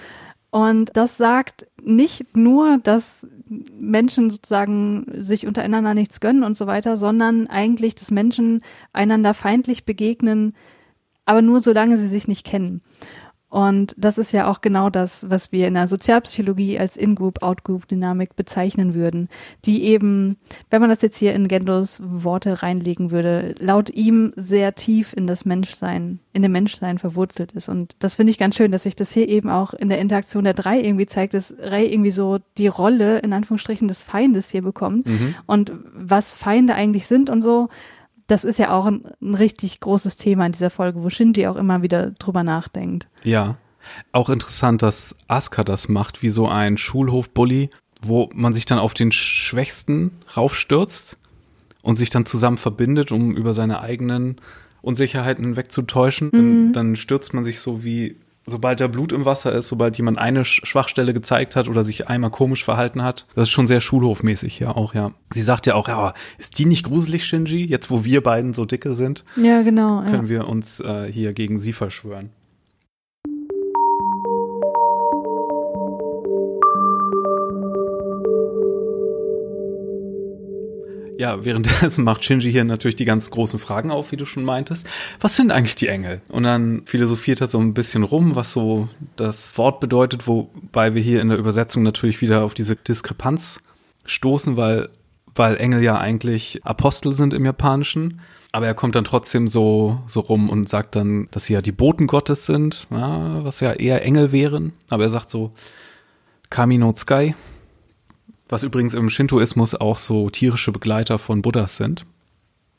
Und 0.48 0.96
das 0.96 1.18
sagt 1.18 1.66
nicht 1.82 2.34
nur, 2.34 2.78
dass 2.78 3.26
Menschen 3.78 4.30
sozusagen 4.30 5.04
sich 5.18 5.46
untereinander 5.46 5.92
nichts 5.92 6.18
gönnen 6.20 6.44
und 6.44 6.56
so 6.56 6.66
weiter, 6.66 6.96
sondern 6.96 7.46
eigentlich, 7.46 7.94
dass 7.94 8.10
Menschen 8.10 8.62
einander 8.94 9.34
feindlich 9.34 9.84
begegnen, 9.84 10.54
aber 11.26 11.42
nur 11.42 11.60
solange 11.60 11.98
sie 11.98 12.08
sich 12.08 12.26
nicht 12.26 12.46
kennen. 12.46 12.80
Und 13.52 13.94
das 13.98 14.16
ist 14.16 14.32
ja 14.32 14.46
auch 14.50 14.62
genau 14.62 14.88
das, 14.88 15.28
was 15.28 15.52
wir 15.52 15.68
in 15.68 15.74
der 15.74 15.86
Sozialpsychologie 15.86 16.78
als 16.78 16.96
In-Group, 16.96 17.42
Out-Group-Dynamik 17.42 18.34
bezeichnen 18.34 18.94
würden, 18.94 19.28
die 19.66 19.82
eben, 19.82 20.38
wenn 20.70 20.80
man 20.80 20.88
das 20.88 21.02
jetzt 21.02 21.18
hier 21.18 21.34
in 21.34 21.48
Gendos 21.48 22.00
Worte 22.02 22.62
reinlegen 22.62 23.10
würde, 23.10 23.54
laut 23.58 23.90
ihm 23.90 24.32
sehr 24.36 24.74
tief 24.74 25.12
in 25.12 25.26
das 25.26 25.44
Menschsein, 25.44 26.20
in 26.32 26.40
dem 26.40 26.52
Menschsein 26.52 26.96
verwurzelt 26.96 27.52
ist. 27.52 27.68
Und 27.68 27.94
das 27.98 28.14
finde 28.14 28.30
ich 28.30 28.38
ganz 28.38 28.56
schön, 28.56 28.72
dass 28.72 28.84
sich 28.84 28.96
das 28.96 29.12
hier 29.12 29.28
eben 29.28 29.50
auch 29.50 29.74
in 29.74 29.90
der 29.90 29.98
Interaktion 29.98 30.44
der 30.44 30.54
drei 30.54 30.80
irgendwie 30.80 31.04
zeigt, 31.04 31.34
dass 31.34 31.54
Ray 31.58 31.92
irgendwie 31.92 32.10
so 32.10 32.38
die 32.56 32.68
Rolle, 32.68 33.18
in 33.18 33.34
Anführungsstrichen, 33.34 33.86
des 33.86 34.02
Feindes 34.02 34.48
hier 34.48 34.62
bekommt 34.62 35.04
mhm. 35.04 35.34
und 35.44 35.72
was 35.92 36.32
Feinde 36.32 36.74
eigentlich 36.74 37.06
sind 37.06 37.28
und 37.28 37.42
so 37.42 37.68
das 38.32 38.44
ist 38.44 38.58
ja 38.58 38.70
auch 38.70 38.86
ein, 38.86 39.04
ein, 39.20 39.34
richtig 39.34 39.78
großes 39.80 40.16
Thema 40.16 40.46
in 40.46 40.52
dieser 40.52 40.70
Folge, 40.70 41.02
wo 41.02 41.10
Shinji 41.10 41.46
auch 41.46 41.56
immer 41.56 41.82
wieder 41.82 42.12
drüber 42.12 42.42
nachdenkt. 42.42 43.08
Ja. 43.22 43.56
Auch 44.12 44.30
interessant, 44.30 44.80
dass 44.80 45.16
Asuka 45.28 45.64
das 45.64 45.88
macht, 45.88 46.22
wie 46.22 46.30
so 46.30 46.48
ein 46.48 46.78
Schulhof-Bully, 46.78 47.68
wo 48.00 48.30
man 48.32 48.54
sich 48.54 48.64
dann 48.64 48.78
auf 48.78 48.94
den 48.94 49.12
Schwächsten 49.12 50.12
raufstürzt 50.36 51.18
und 51.82 51.96
sich 51.96 52.08
dann 52.08 52.24
zusammen 52.24 52.58
verbindet, 52.58 53.12
um 53.12 53.36
über 53.36 53.52
seine 53.52 53.80
eigenen 53.80 54.36
Unsicherheiten 54.80 55.56
wegzutäuschen. 55.56 56.28
Mhm. 56.28 56.32
Dann, 56.32 56.72
dann 56.72 56.96
stürzt 56.96 57.34
man 57.34 57.44
sich 57.44 57.60
so 57.60 57.84
wie 57.84 58.16
sobald 58.44 58.80
da 58.80 58.86
Blut 58.86 59.12
im 59.12 59.24
Wasser 59.24 59.52
ist, 59.52 59.68
sobald 59.68 59.96
jemand 59.96 60.18
eine 60.18 60.44
Schwachstelle 60.44 61.14
gezeigt 61.14 61.56
hat 61.56 61.68
oder 61.68 61.84
sich 61.84 62.08
einmal 62.08 62.30
komisch 62.30 62.64
verhalten 62.64 63.02
hat. 63.02 63.26
Das 63.34 63.48
ist 63.48 63.52
schon 63.52 63.66
sehr 63.66 63.80
schulhofmäßig 63.80 64.58
ja 64.58 64.74
auch, 64.74 64.94
ja. 64.94 65.12
Sie 65.30 65.42
sagt 65.42 65.66
ja 65.66 65.74
auch, 65.74 65.88
ja, 65.88 66.14
ist 66.38 66.58
die 66.58 66.66
nicht 66.66 66.84
gruselig, 66.84 67.24
Shinji? 67.24 67.64
Jetzt, 67.64 67.90
wo 67.90 68.04
wir 68.04 68.22
beiden 68.22 68.54
so 68.54 68.64
dicke 68.64 68.92
sind, 68.92 69.24
ja, 69.36 69.62
genau, 69.62 70.02
können 70.02 70.24
ja. 70.24 70.28
wir 70.28 70.48
uns 70.48 70.80
äh, 70.80 71.10
hier 71.10 71.32
gegen 71.32 71.60
sie 71.60 71.72
verschwören. 71.72 72.30
Ja, 81.18 81.44
währenddessen 81.44 82.04
macht 82.04 82.24
Shinji 82.24 82.50
hier 82.50 82.64
natürlich 82.64 82.96
die 82.96 83.04
ganz 83.04 83.30
großen 83.30 83.58
Fragen 83.58 83.90
auf, 83.90 84.12
wie 84.12 84.16
du 84.16 84.24
schon 84.24 84.44
meintest. 84.44 84.86
Was 85.20 85.36
sind 85.36 85.50
eigentlich 85.50 85.74
die 85.74 85.88
Engel? 85.88 86.20
Und 86.28 86.44
dann 86.44 86.82
philosophiert 86.86 87.40
er 87.40 87.46
so 87.46 87.58
ein 87.58 87.74
bisschen 87.74 88.02
rum, 88.02 88.34
was 88.34 88.52
so 88.52 88.88
das 89.16 89.56
Wort 89.58 89.80
bedeutet, 89.80 90.26
wobei 90.26 90.94
wir 90.94 91.02
hier 91.02 91.20
in 91.20 91.28
der 91.28 91.38
Übersetzung 91.38 91.82
natürlich 91.82 92.20
wieder 92.20 92.42
auf 92.42 92.54
diese 92.54 92.76
Diskrepanz 92.76 93.60
stoßen, 94.06 94.56
weil, 94.56 94.88
weil 95.34 95.56
Engel 95.56 95.82
ja 95.82 95.98
eigentlich 95.98 96.60
Apostel 96.64 97.14
sind 97.14 97.34
im 97.34 97.44
Japanischen. 97.44 98.20
Aber 98.54 98.66
er 98.66 98.74
kommt 98.74 98.94
dann 98.94 99.04
trotzdem 99.04 99.48
so, 99.48 100.02
so 100.06 100.20
rum 100.20 100.50
und 100.50 100.68
sagt 100.68 100.94
dann, 100.94 101.28
dass 101.30 101.46
sie 101.46 101.54
ja 101.54 101.62
die 101.62 101.72
Boten 101.72 102.06
Gottes 102.06 102.44
sind, 102.44 102.86
ja, 102.90 103.42
was 103.44 103.60
ja 103.60 103.72
eher 103.72 104.04
Engel 104.04 104.30
wären. 104.30 104.72
Aber 104.90 105.04
er 105.04 105.10
sagt 105.10 105.30
so, 105.30 105.52
Kami 106.50 106.76
no 106.76 106.94
Sky, 106.94 107.34
was 108.52 108.62
übrigens 108.62 108.92
im 108.94 109.08
Shintoismus 109.08 109.74
auch 109.74 109.98
so 109.98 110.28
tierische 110.28 110.72
Begleiter 110.72 111.18
von 111.18 111.40
Buddhas 111.40 111.76
sind. 111.76 112.04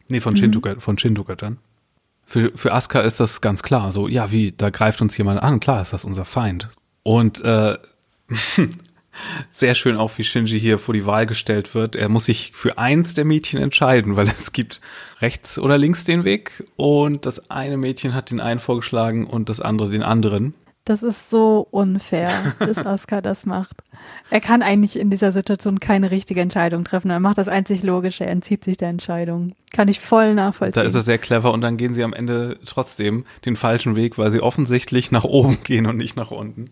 Nee, 0.08 0.22
von, 0.22 0.36
mhm. 0.36 0.38
Shinto, 0.38 0.62
von 0.80 0.98
Shinto-Göttern. 0.98 1.58
Für, 2.26 2.52
für 2.56 2.74
Asuka 2.74 3.02
ist 3.02 3.20
das 3.20 3.42
ganz 3.42 3.64
klar. 3.64 3.92
So, 3.92 4.08
ja, 4.08 4.32
wie, 4.32 4.52
da 4.52 4.70
greift 4.70 5.02
uns 5.02 5.18
jemand 5.18 5.42
an. 5.42 5.60
Klar 5.60 5.82
ist 5.82 5.92
das 5.92 6.06
unser 6.06 6.26
Feind. 6.26 6.70
Und 7.02 7.44
äh, 7.44 7.78
sehr 9.50 9.74
schön 9.74 9.98
auch, 9.98 10.12
wie 10.18 10.24
Shinji 10.24 10.60
hier 10.60 10.78
vor 10.78 10.94
die 10.94 11.08
Wahl 11.08 11.26
gestellt 11.26 11.74
wird. 11.74 11.96
Er 11.96 12.08
muss 12.08 12.26
sich 12.26 12.52
für 12.54 12.78
eins 12.78 13.16
der 13.16 13.26
Mädchen 13.26 13.60
entscheiden, 13.60 14.16
weil 14.16 14.28
es 14.28 14.52
gibt 14.52 14.80
rechts 15.22 15.58
oder 15.58 15.80
links 15.80 16.06
den 16.06 16.24
Weg 16.24 16.66
und 16.76 17.26
das 17.26 17.50
eine 17.50 17.78
Mädchen 17.78 18.14
hat 18.14 18.30
den 18.30 18.40
einen 18.40 18.60
vorgeschlagen 18.60 19.26
und 19.26 19.50
das 19.50 19.60
andere 19.60 19.90
den 19.90 20.04
anderen. 20.04 20.54
Das 20.86 21.02
ist 21.02 21.30
so 21.30 21.66
unfair, 21.72 22.30
dass 22.60 22.86
Oscar 22.86 23.22
das 23.22 23.46
macht. 23.46 23.84
Er 24.30 24.42
kann 24.42 24.62
eigentlich 24.62 25.00
in 25.00 25.10
dieser 25.10 25.32
Situation 25.32 25.80
keine 25.80 26.12
richtige 26.12 26.42
Entscheidung 26.42 26.84
treffen. 26.84 27.10
Er 27.10 27.22
macht 27.22 27.38
das 27.38 27.48
einzig 27.48 27.84
Logische, 27.84 28.26
er 28.26 28.32
entzieht 28.32 28.66
sich 28.66 28.76
der 28.76 28.90
Entscheidung. 28.90 29.54
Kann 29.72 29.88
ich 29.88 30.02
voll 30.02 30.34
nachvollziehen. 30.34 30.82
Da 30.82 30.88
ist 30.88 30.96
er 30.96 31.02
sehr 31.02 31.20
clever 31.20 31.54
und 31.54 31.62
dann 31.62 31.78
gehen 31.78 31.94
sie 31.94 32.04
am 32.04 32.12
Ende 32.12 32.60
trotzdem 32.66 33.26
den 33.46 33.56
falschen 33.56 33.96
Weg, 33.96 34.18
weil 34.18 34.32
sie 34.32 34.42
offensichtlich 34.42 35.12
nach 35.12 35.24
oben 35.24 35.60
gehen 35.64 35.86
und 35.86 35.96
nicht 35.96 36.18
nach 36.18 36.32
unten. 36.32 36.72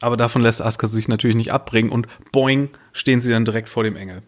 Aber 0.00 0.16
davon 0.16 0.42
lässt 0.42 0.62
Asuka 0.62 0.86
sich 0.86 1.08
natürlich 1.08 1.36
nicht 1.36 1.52
abbringen 1.52 1.90
und 1.90 2.06
boing, 2.30 2.70
stehen 2.92 3.22
sie 3.22 3.32
dann 3.32 3.44
direkt 3.44 3.68
vor 3.68 3.82
dem 3.82 3.96
Engel. 3.96 4.22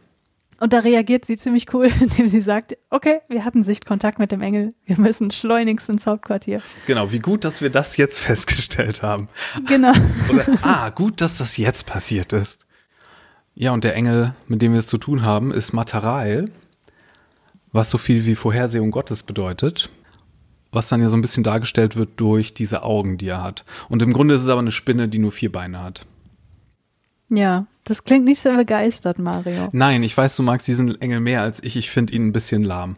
Und 0.61 0.75
da 0.75 0.81
reagiert 0.81 1.25
sie 1.25 1.37
ziemlich 1.37 1.73
cool, 1.75 1.89
indem 2.01 2.29
sie 2.29 2.41
sagt, 2.41 2.77
okay, 2.91 3.21
wir 3.29 3.45
hatten 3.45 3.65
Sichtkontakt 3.65 4.19
mit 4.19 4.31
dem 4.31 4.43
Engel, 4.43 4.73
wir 4.85 5.01
müssen 5.01 5.31
schleunigst 5.31 5.89
ins 5.89 6.07
Hauptquartier. 6.07 6.63
Genau, 6.87 7.11
wie 7.11 7.19
gut, 7.19 7.45
dass 7.45 7.61
wir 7.61 7.71
das 7.71 7.97
jetzt 7.97 8.19
festgestellt 8.21 9.03
haben. 9.03 9.29
Genau. 9.67 9.93
Oder, 10.31 10.47
ah, 10.63 10.91
gut, 10.91 11.21
dass 11.21 11.39
das 11.39 11.57
jetzt 11.57 11.87
passiert 11.87 12.33
ist. 12.33 12.67
Ja, 13.55 13.73
und 13.73 13.83
der 13.83 13.97
Engel, 13.97 14.35
mit 14.47 14.63
dem 14.63 14.73
wir 14.73 14.79
es 14.79 14.87
zu 14.87 14.99
tun 14.99 15.23
haben, 15.23 15.51
ist 15.51 15.73
Matarael, 15.73 16.51
was 17.73 17.91
so 17.91 17.99
viel 17.99 18.25
wie 18.27 18.37
Vorhersehung 18.37 18.91
Gottes 18.91 19.23
bedeutet 19.23 19.91
was 20.73 20.89
dann 20.89 21.03
ja 21.03 21.11
so 21.11 21.17
ein 21.17 21.21
bisschen 21.21 21.43
dargestellt 21.43 21.97
wird 21.97 22.11
durch 22.17 22.55
diese 22.55 22.85
Augen, 22.85 23.19
die 23.19 23.29
er 23.29 23.43
hat. 23.43 23.65
Und 23.89 24.03
im 24.03 24.13
Grunde 24.13 24.35
ist 24.35 24.43
es 24.43 24.49
aber 24.49 24.61
eine 24.61 24.71
Spinne, 24.71 25.09
die 25.09 25.19
nur 25.19 25.33
vier 25.33 25.51
Beine 25.51 25.83
hat. 25.83 26.07
Ja, 27.31 27.67
das 27.85 28.05
klingt 28.05 28.25
nicht 28.25 28.41
so 28.41 28.55
begeistert, 28.55 29.19
Mario. 29.19 29.69
Nein, 29.73 30.03
ich 30.03 30.17
weiß, 30.17 30.37
du 30.37 30.43
magst 30.43 30.67
diesen 30.69 31.01
Engel 31.01 31.21
mehr 31.21 31.43
als 31.43 31.63
ich. 31.63 31.77
Ich 31.77 31.91
finde 31.91 32.13
ihn 32.13 32.29
ein 32.29 32.33
bisschen 32.33 32.63
lahm. 32.63 32.97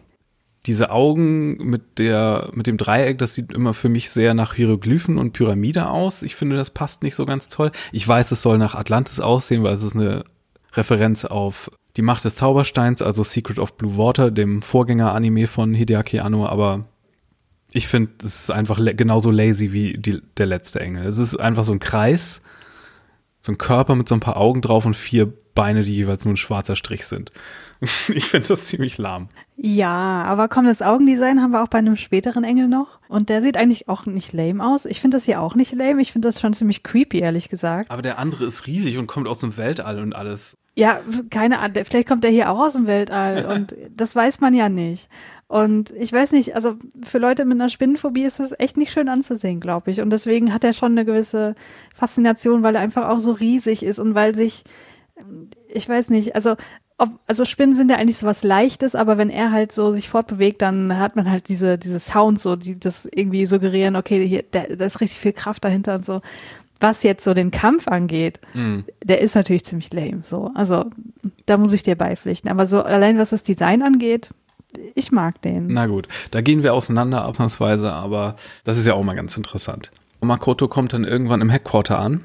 Diese 0.66 0.90
Augen 0.90 1.56
mit 1.56 1.98
der, 1.98 2.50
mit 2.54 2.66
dem 2.66 2.76
Dreieck, 2.76 3.18
das 3.18 3.34
sieht 3.34 3.52
immer 3.52 3.74
für 3.74 3.88
mich 3.88 4.10
sehr 4.10 4.32
nach 4.32 4.54
Hieroglyphen 4.54 5.18
und 5.18 5.32
Pyramide 5.32 5.88
aus. 5.88 6.22
Ich 6.22 6.36
finde, 6.36 6.56
das 6.56 6.70
passt 6.70 7.02
nicht 7.02 7.14
so 7.14 7.26
ganz 7.26 7.48
toll. 7.48 7.72
Ich 7.90 8.06
weiß, 8.06 8.30
es 8.30 8.42
soll 8.42 8.58
nach 8.58 8.74
Atlantis 8.74 9.18
aussehen, 9.20 9.62
weil 9.64 9.74
es 9.74 9.82
ist 9.82 9.96
eine 9.96 10.24
Referenz 10.72 11.24
auf 11.24 11.70
die 11.96 12.02
Macht 12.02 12.24
des 12.24 12.36
Zaubersteins, 12.36 13.02
also 13.02 13.22
Secret 13.22 13.58
of 13.58 13.76
Blue 13.76 13.96
Water, 13.96 14.30
dem 14.30 14.62
Vorgänger-Anime 14.62 15.46
von 15.46 15.74
Hideaki 15.74 16.20
Anno, 16.20 16.46
aber 16.46 16.86
ich 17.72 17.88
finde, 17.88 18.12
es 18.24 18.44
ist 18.44 18.50
einfach 18.50 18.78
genauso 18.96 19.30
lazy 19.30 19.72
wie 19.72 19.98
die, 19.98 20.20
der 20.36 20.46
letzte 20.46 20.80
Engel. 20.80 21.06
Es 21.06 21.18
ist 21.18 21.36
einfach 21.36 21.64
so 21.64 21.72
ein 21.72 21.80
Kreis, 21.80 22.42
so 23.42 23.52
ein 23.52 23.58
Körper 23.58 23.94
mit 23.96 24.08
so 24.08 24.14
ein 24.14 24.20
paar 24.20 24.36
Augen 24.36 24.62
drauf 24.62 24.86
und 24.86 24.94
vier 24.94 25.30
Beine, 25.54 25.82
die 25.82 25.94
jeweils 25.94 26.24
nur 26.24 26.32
ein 26.32 26.38
schwarzer 26.38 26.76
Strich 26.76 27.04
sind. 27.04 27.30
ich 27.80 28.24
finde 28.24 28.48
das 28.48 28.64
ziemlich 28.64 28.96
lahm. 28.96 29.28
Ja, 29.56 30.24
aber 30.24 30.48
komm, 30.48 30.64
das 30.64 30.80
Augendesign 30.80 31.42
haben 31.42 31.50
wir 31.50 31.62
auch 31.62 31.68
bei 31.68 31.78
einem 31.78 31.96
späteren 31.96 32.44
Engel 32.44 32.68
noch. 32.68 33.00
Und 33.08 33.28
der 33.28 33.42
sieht 33.42 33.56
eigentlich 33.56 33.88
auch 33.88 34.06
nicht 34.06 34.32
lame 34.32 34.64
aus. 34.64 34.86
Ich 34.86 35.00
finde 35.00 35.16
das 35.16 35.24
hier 35.24 35.40
auch 35.40 35.56
nicht 35.56 35.74
lame. 35.74 36.00
Ich 36.00 36.12
finde 36.12 36.28
das 36.28 36.40
schon 36.40 36.54
ziemlich 36.54 36.84
creepy, 36.84 37.18
ehrlich 37.18 37.48
gesagt. 37.48 37.90
Aber 37.90 38.00
der 38.00 38.18
andere 38.18 38.46
ist 38.46 38.66
riesig 38.66 38.96
und 38.96 39.08
kommt 39.08 39.26
aus 39.28 39.40
dem 39.40 39.56
Weltall 39.56 39.98
und 39.98 40.14
alles. 40.14 40.56
Ja, 40.74 41.00
keine 41.28 41.58
Ahnung. 41.58 41.84
Vielleicht 41.84 42.08
kommt 42.08 42.24
der 42.24 42.30
hier 42.30 42.50
auch 42.50 42.60
aus 42.60 42.72
dem 42.74 42.86
Weltall 42.86 43.44
und 43.52 43.74
das 43.90 44.14
weiß 44.14 44.40
man 44.40 44.54
ja 44.54 44.68
nicht. 44.68 45.08
Und 45.52 45.90
ich 45.90 46.10
weiß 46.10 46.32
nicht, 46.32 46.54
also 46.54 46.76
für 47.04 47.18
Leute 47.18 47.44
mit 47.44 47.60
einer 47.60 47.68
Spinnenphobie 47.68 48.24
ist 48.24 48.40
das 48.40 48.54
echt 48.58 48.78
nicht 48.78 48.90
schön 48.90 49.10
anzusehen, 49.10 49.60
glaube 49.60 49.90
ich. 49.90 50.00
Und 50.00 50.08
deswegen 50.08 50.54
hat 50.54 50.64
er 50.64 50.72
schon 50.72 50.92
eine 50.92 51.04
gewisse 51.04 51.54
Faszination, 51.94 52.62
weil 52.62 52.74
er 52.74 52.80
einfach 52.80 53.10
auch 53.10 53.18
so 53.18 53.32
riesig 53.32 53.82
ist 53.82 53.98
und 53.98 54.14
weil 54.14 54.34
sich, 54.34 54.64
ich 55.68 55.86
weiß 55.86 56.08
nicht, 56.08 56.34
also 56.36 56.56
ob, 56.96 57.10
also 57.26 57.44
Spinnen 57.44 57.76
sind 57.76 57.90
ja 57.90 57.98
eigentlich 57.98 58.16
so 58.16 58.26
was 58.26 58.42
Leichtes, 58.42 58.94
aber 58.94 59.18
wenn 59.18 59.28
er 59.28 59.52
halt 59.52 59.72
so 59.72 59.92
sich 59.92 60.08
fortbewegt, 60.08 60.62
dann 60.62 60.98
hat 60.98 61.16
man 61.16 61.30
halt 61.30 61.50
diese, 61.50 61.76
diese 61.76 62.00
Sounds, 62.00 62.44
so, 62.44 62.56
die 62.56 62.80
das 62.80 63.06
irgendwie 63.12 63.44
suggerieren, 63.44 63.94
okay, 63.94 64.26
hier, 64.26 64.44
da, 64.50 64.62
da 64.62 64.86
ist 64.86 65.02
richtig 65.02 65.20
viel 65.20 65.34
Kraft 65.34 65.66
dahinter 65.66 65.96
und 65.96 66.04
so. 66.06 66.22
Was 66.80 67.02
jetzt 67.02 67.24
so 67.24 67.34
den 67.34 67.50
Kampf 67.50 67.88
angeht, 67.88 68.40
mm. 68.54 68.80
der 69.04 69.20
ist 69.20 69.34
natürlich 69.34 69.66
ziemlich 69.66 69.92
lame, 69.92 70.20
so. 70.22 70.50
Also, 70.54 70.86
da 71.44 71.58
muss 71.58 71.74
ich 71.74 71.82
dir 71.82 71.94
beipflichten. 71.94 72.50
Aber 72.50 72.64
so 72.64 72.82
allein 72.82 73.18
was 73.18 73.30
das 73.30 73.42
Design 73.42 73.82
angeht, 73.82 74.30
ich 74.94 75.12
mag 75.12 75.40
den. 75.42 75.68
Na 75.68 75.86
gut, 75.86 76.08
da 76.30 76.40
gehen 76.40 76.62
wir 76.62 76.74
auseinander 76.74 77.26
ausnahmsweise, 77.26 77.92
aber 77.92 78.36
das 78.64 78.78
ist 78.78 78.86
ja 78.86 78.94
auch 78.94 79.02
mal 79.02 79.14
ganz 79.14 79.36
interessant. 79.36 79.90
Makoto 80.20 80.68
kommt 80.68 80.92
dann 80.92 81.04
irgendwann 81.04 81.40
im 81.40 81.50
Headquarter 81.50 81.98
an 81.98 82.20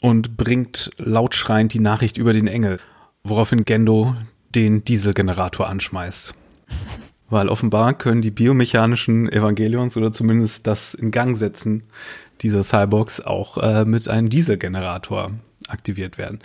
und 0.00 0.36
bringt 0.36 0.90
laut 0.98 1.34
schreiend 1.34 1.72
die 1.72 1.80
Nachricht 1.80 2.16
über 2.16 2.32
den 2.32 2.48
Engel, 2.48 2.80
woraufhin 3.22 3.64
Gendo 3.64 4.16
den 4.54 4.84
Dieselgenerator 4.84 5.68
anschmeißt. 5.68 6.34
Weil 7.30 7.48
offenbar 7.48 7.94
können 7.94 8.20
die 8.20 8.30
biomechanischen 8.30 9.30
Evangelions 9.30 9.96
oder 9.96 10.12
zumindest 10.12 10.66
das 10.66 10.94
in 10.94 11.10
Gang 11.10 11.36
setzen 11.36 11.84
dieser 12.42 12.62
Cyborgs 12.64 13.20
auch 13.20 13.56
äh, 13.58 13.84
mit 13.84 14.08
einem 14.08 14.28
Dieselgenerator 14.28 15.30
aktiviert 15.68 16.18
werden 16.18 16.40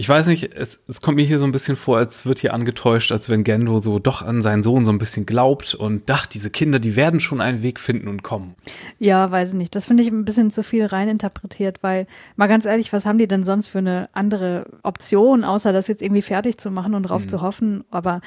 ich 0.00 0.08
weiß 0.08 0.28
nicht, 0.28 0.54
es, 0.54 0.78
es, 0.88 1.02
kommt 1.02 1.16
mir 1.16 1.26
hier 1.26 1.38
so 1.38 1.44
ein 1.44 1.52
bisschen 1.52 1.76
vor, 1.76 1.98
als 1.98 2.24
wird 2.24 2.38
hier 2.38 2.54
angetäuscht, 2.54 3.12
als 3.12 3.28
wenn 3.28 3.44
Gendo 3.44 3.82
so 3.82 3.98
doch 3.98 4.22
an 4.22 4.40
seinen 4.40 4.62
Sohn 4.62 4.86
so 4.86 4.92
ein 4.92 4.96
bisschen 4.96 5.26
glaubt 5.26 5.74
und 5.74 6.08
dachte, 6.08 6.30
diese 6.32 6.48
Kinder, 6.48 6.78
die 6.78 6.96
werden 6.96 7.20
schon 7.20 7.42
einen 7.42 7.62
Weg 7.62 7.78
finden 7.78 8.08
und 8.08 8.22
kommen. 8.22 8.54
Ja, 8.98 9.30
weiß 9.30 9.50
ich 9.50 9.56
nicht. 9.56 9.76
Das 9.76 9.84
finde 9.84 10.02
ich 10.02 10.08
ein 10.08 10.24
bisschen 10.24 10.50
zu 10.50 10.62
viel 10.62 10.86
reininterpretiert, 10.86 11.82
weil, 11.82 12.06
mal 12.36 12.46
ganz 12.46 12.64
ehrlich, 12.64 12.94
was 12.94 13.04
haben 13.04 13.18
die 13.18 13.28
denn 13.28 13.44
sonst 13.44 13.68
für 13.68 13.76
eine 13.76 14.08
andere 14.14 14.64
Option, 14.84 15.44
außer 15.44 15.70
das 15.74 15.86
jetzt 15.86 16.00
irgendwie 16.00 16.22
fertig 16.22 16.56
zu 16.56 16.70
machen 16.70 16.94
und 16.94 17.02
drauf 17.02 17.24
mhm. 17.24 17.28
zu 17.28 17.42
hoffen? 17.42 17.84
Aber 17.90 18.22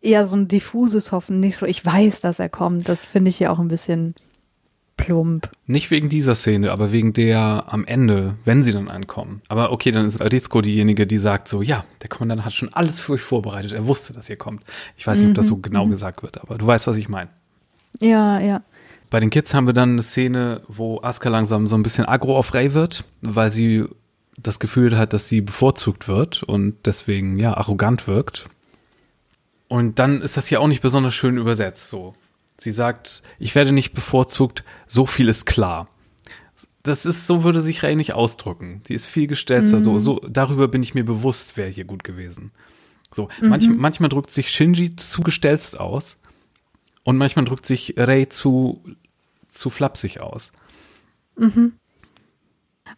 eher 0.00 0.26
so 0.26 0.36
ein 0.36 0.46
diffuses 0.46 1.10
Hoffen, 1.10 1.40
nicht 1.40 1.56
so, 1.56 1.66
ich 1.66 1.84
weiß, 1.84 2.20
dass 2.20 2.38
er 2.38 2.50
kommt. 2.50 2.88
Das 2.88 3.04
finde 3.04 3.30
ich 3.30 3.38
hier 3.38 3.50
auch 3.50 3.58
ein 3.58 3.66
bisschen 3.66 4.14
plump. 4.96 5.50
Nicht 5.66 5.90
wegen 5.90 6.08
dieser 6.08 6.34
Szene, 6.34 6.72
aber 6.72 6.92
wegen 6.92 7.12
der 7.12 7.64
am 7.68 7.84
Ende, 7.84 8.36
wenn 8.44 8.62
sie 8.62 8.72
dann 8.72 8.88
ankommen. 8.88 9.42
Aber 9.48 9.72
okay, 9.72 9.90
dann 9.90 10.06
ist 10.06 10.20
Aritzko 10.20 10.60
diejenige, 10.60 11.06
die 11.06 11.18
sagt 11.18 11.48
so, 11.48 11.62
ja, 11.62 11.84
der 12.02 12.08
Kommandant 12.08 12.44
hat 12.44 12.52
schon 12.54 12.72
alles 12.72 13.00
für 13.00 13.12
euch 13.12 13.20
vorbereitet. 13.20 13.72
Er 13.72 13.86
wusste, 13.86 14.12
dass 14.12 14.30
ihr 14.30 14.36
kommt. 14.36 14.62
Ich 14.96 15.06
weiß 15.06 15.20
nicht, 15.20 15.28
ob 15.28 15.34
das 15.34 15.46
so 15.46 15.56
mhm, 15.56 15.62
genau 15.62 15.86
mhm. 15.86 15.90
gesagt 15.90 16.22
wird, 16.22 16.40
aber 16.40 16.58
du 16.58 16.66
weißt, 16.66 16.86
was 16.86 16.96
ich 16.96 17.08
meine. 17.08 17.30
Ja, 18.00 18.40
ja. 18.40 18.62
Bei 19.10 19.20
den 19.20 19.30
Kids 19.30 19.54
haben 19.54 19.66
wir 19.66 19.74
dann 19.74 19.92
eine 19.92 20.02
Szene, 20.02 20.62
wo 20.68 21.00
Asuka 21.00 21.28
langsam 21.28 21.66
so 21.66 21.76
ein 21.76 21.82
bisschen 21.82 22.06
aggro 22.06 22.36
auf 22.36 22.54
Ray 22.54 22.74
wird, 22.74 23.04
weil 23.22 23.50
sie 23.50 23.84
das 24.36 24.58
Gefühl 24.58 24.98
hat, 24.98 25.12
dass 25.12 25.28
sie 25.28 25.40
bevorzugt 25.40 26.08
wird 26.08 26.42
und 26.42 26.74
deswegen 26.84 27.38
ja 27.38 27.56
arrogant 27.56 28.06
wirkt. 28.06 28.46
Und 29.68 29.98
dann 29.98 30.20
ist 30.20 30.36
das 30.36 30.46
hier 30.46 30.60
auch 30.60 30.68
nicht 30.68 30.82
besonders 30.82 31.14
schön 31.14 31.38
übersetzt 31.38 31.88
so. 31.88 32.14
Sie 32.58 32.72
sagt, 32.72 33.22
ich 33.38 33.54
werde 33.54 33.72
nicht 33.72 33.92
bevorzugt, 33.92 34.64
so 34.86 35.06
viel 35.06 35.28
ist 35.28 35.44
klar. 35.44 35.88
Das 36.82 37.04
ist, 37.04 37.26
so 37.26 37.42
würde 37.42 37.60
sich 37.60 37.82
Ray 37.82 37.96
nicht 37.96 38.14
ausdrücken. 38.14 38.82
Die 38.88 38.94
ist 38.94 39.06
viel 39.06 39.26
gestellter, 39.26 39.78
mhm. 39.78 39.82
so, 39.82 39.98
so, 39.98 40.20
darüber 40.20 40.68
bin 40.68 40.82
ich 40.82 40.94
mir 40.94 41.04
bewusst, 41.04 41.56
wäre 41.56 41.68
hier 41.68 41.84
gut 41.84 42.04
gewesen. 42.04 42.52
So, 43.12 43.28
mhm. 43.40 43.48
manch, 43.48 43.68
manchmal 43.68 44.08
drückt 44.08 44.30
sich 44.30 44.50
Shinji 44.50 44.94
zu 44.96 45.22
gestelzt 45.22 45.78
aus 45.78 46.16
und 47.02 47.16
manchmal 47.16 47.44
drückt 47.44 47.66
sich 47.66 47.94
Ray 47.96 48.28
zu, 48.28 48.82
zu 49.48 49.70
flapsig 49.70 50.20
aus. 50.20 50.52
Mhm. 51.36 51.72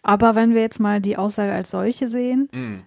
Aber 0.02 0.34
wenn 0.34 0.54
wir 0.54 0.61
jetzt 0.61 0.80
mal 0.80 1.00
die 1.00 1.16
Aussage 1.16 1.52
als 1.52 1.70
solche 1.70 2.09
sehen, 2.09 2.48
mhm. 2.52 2.82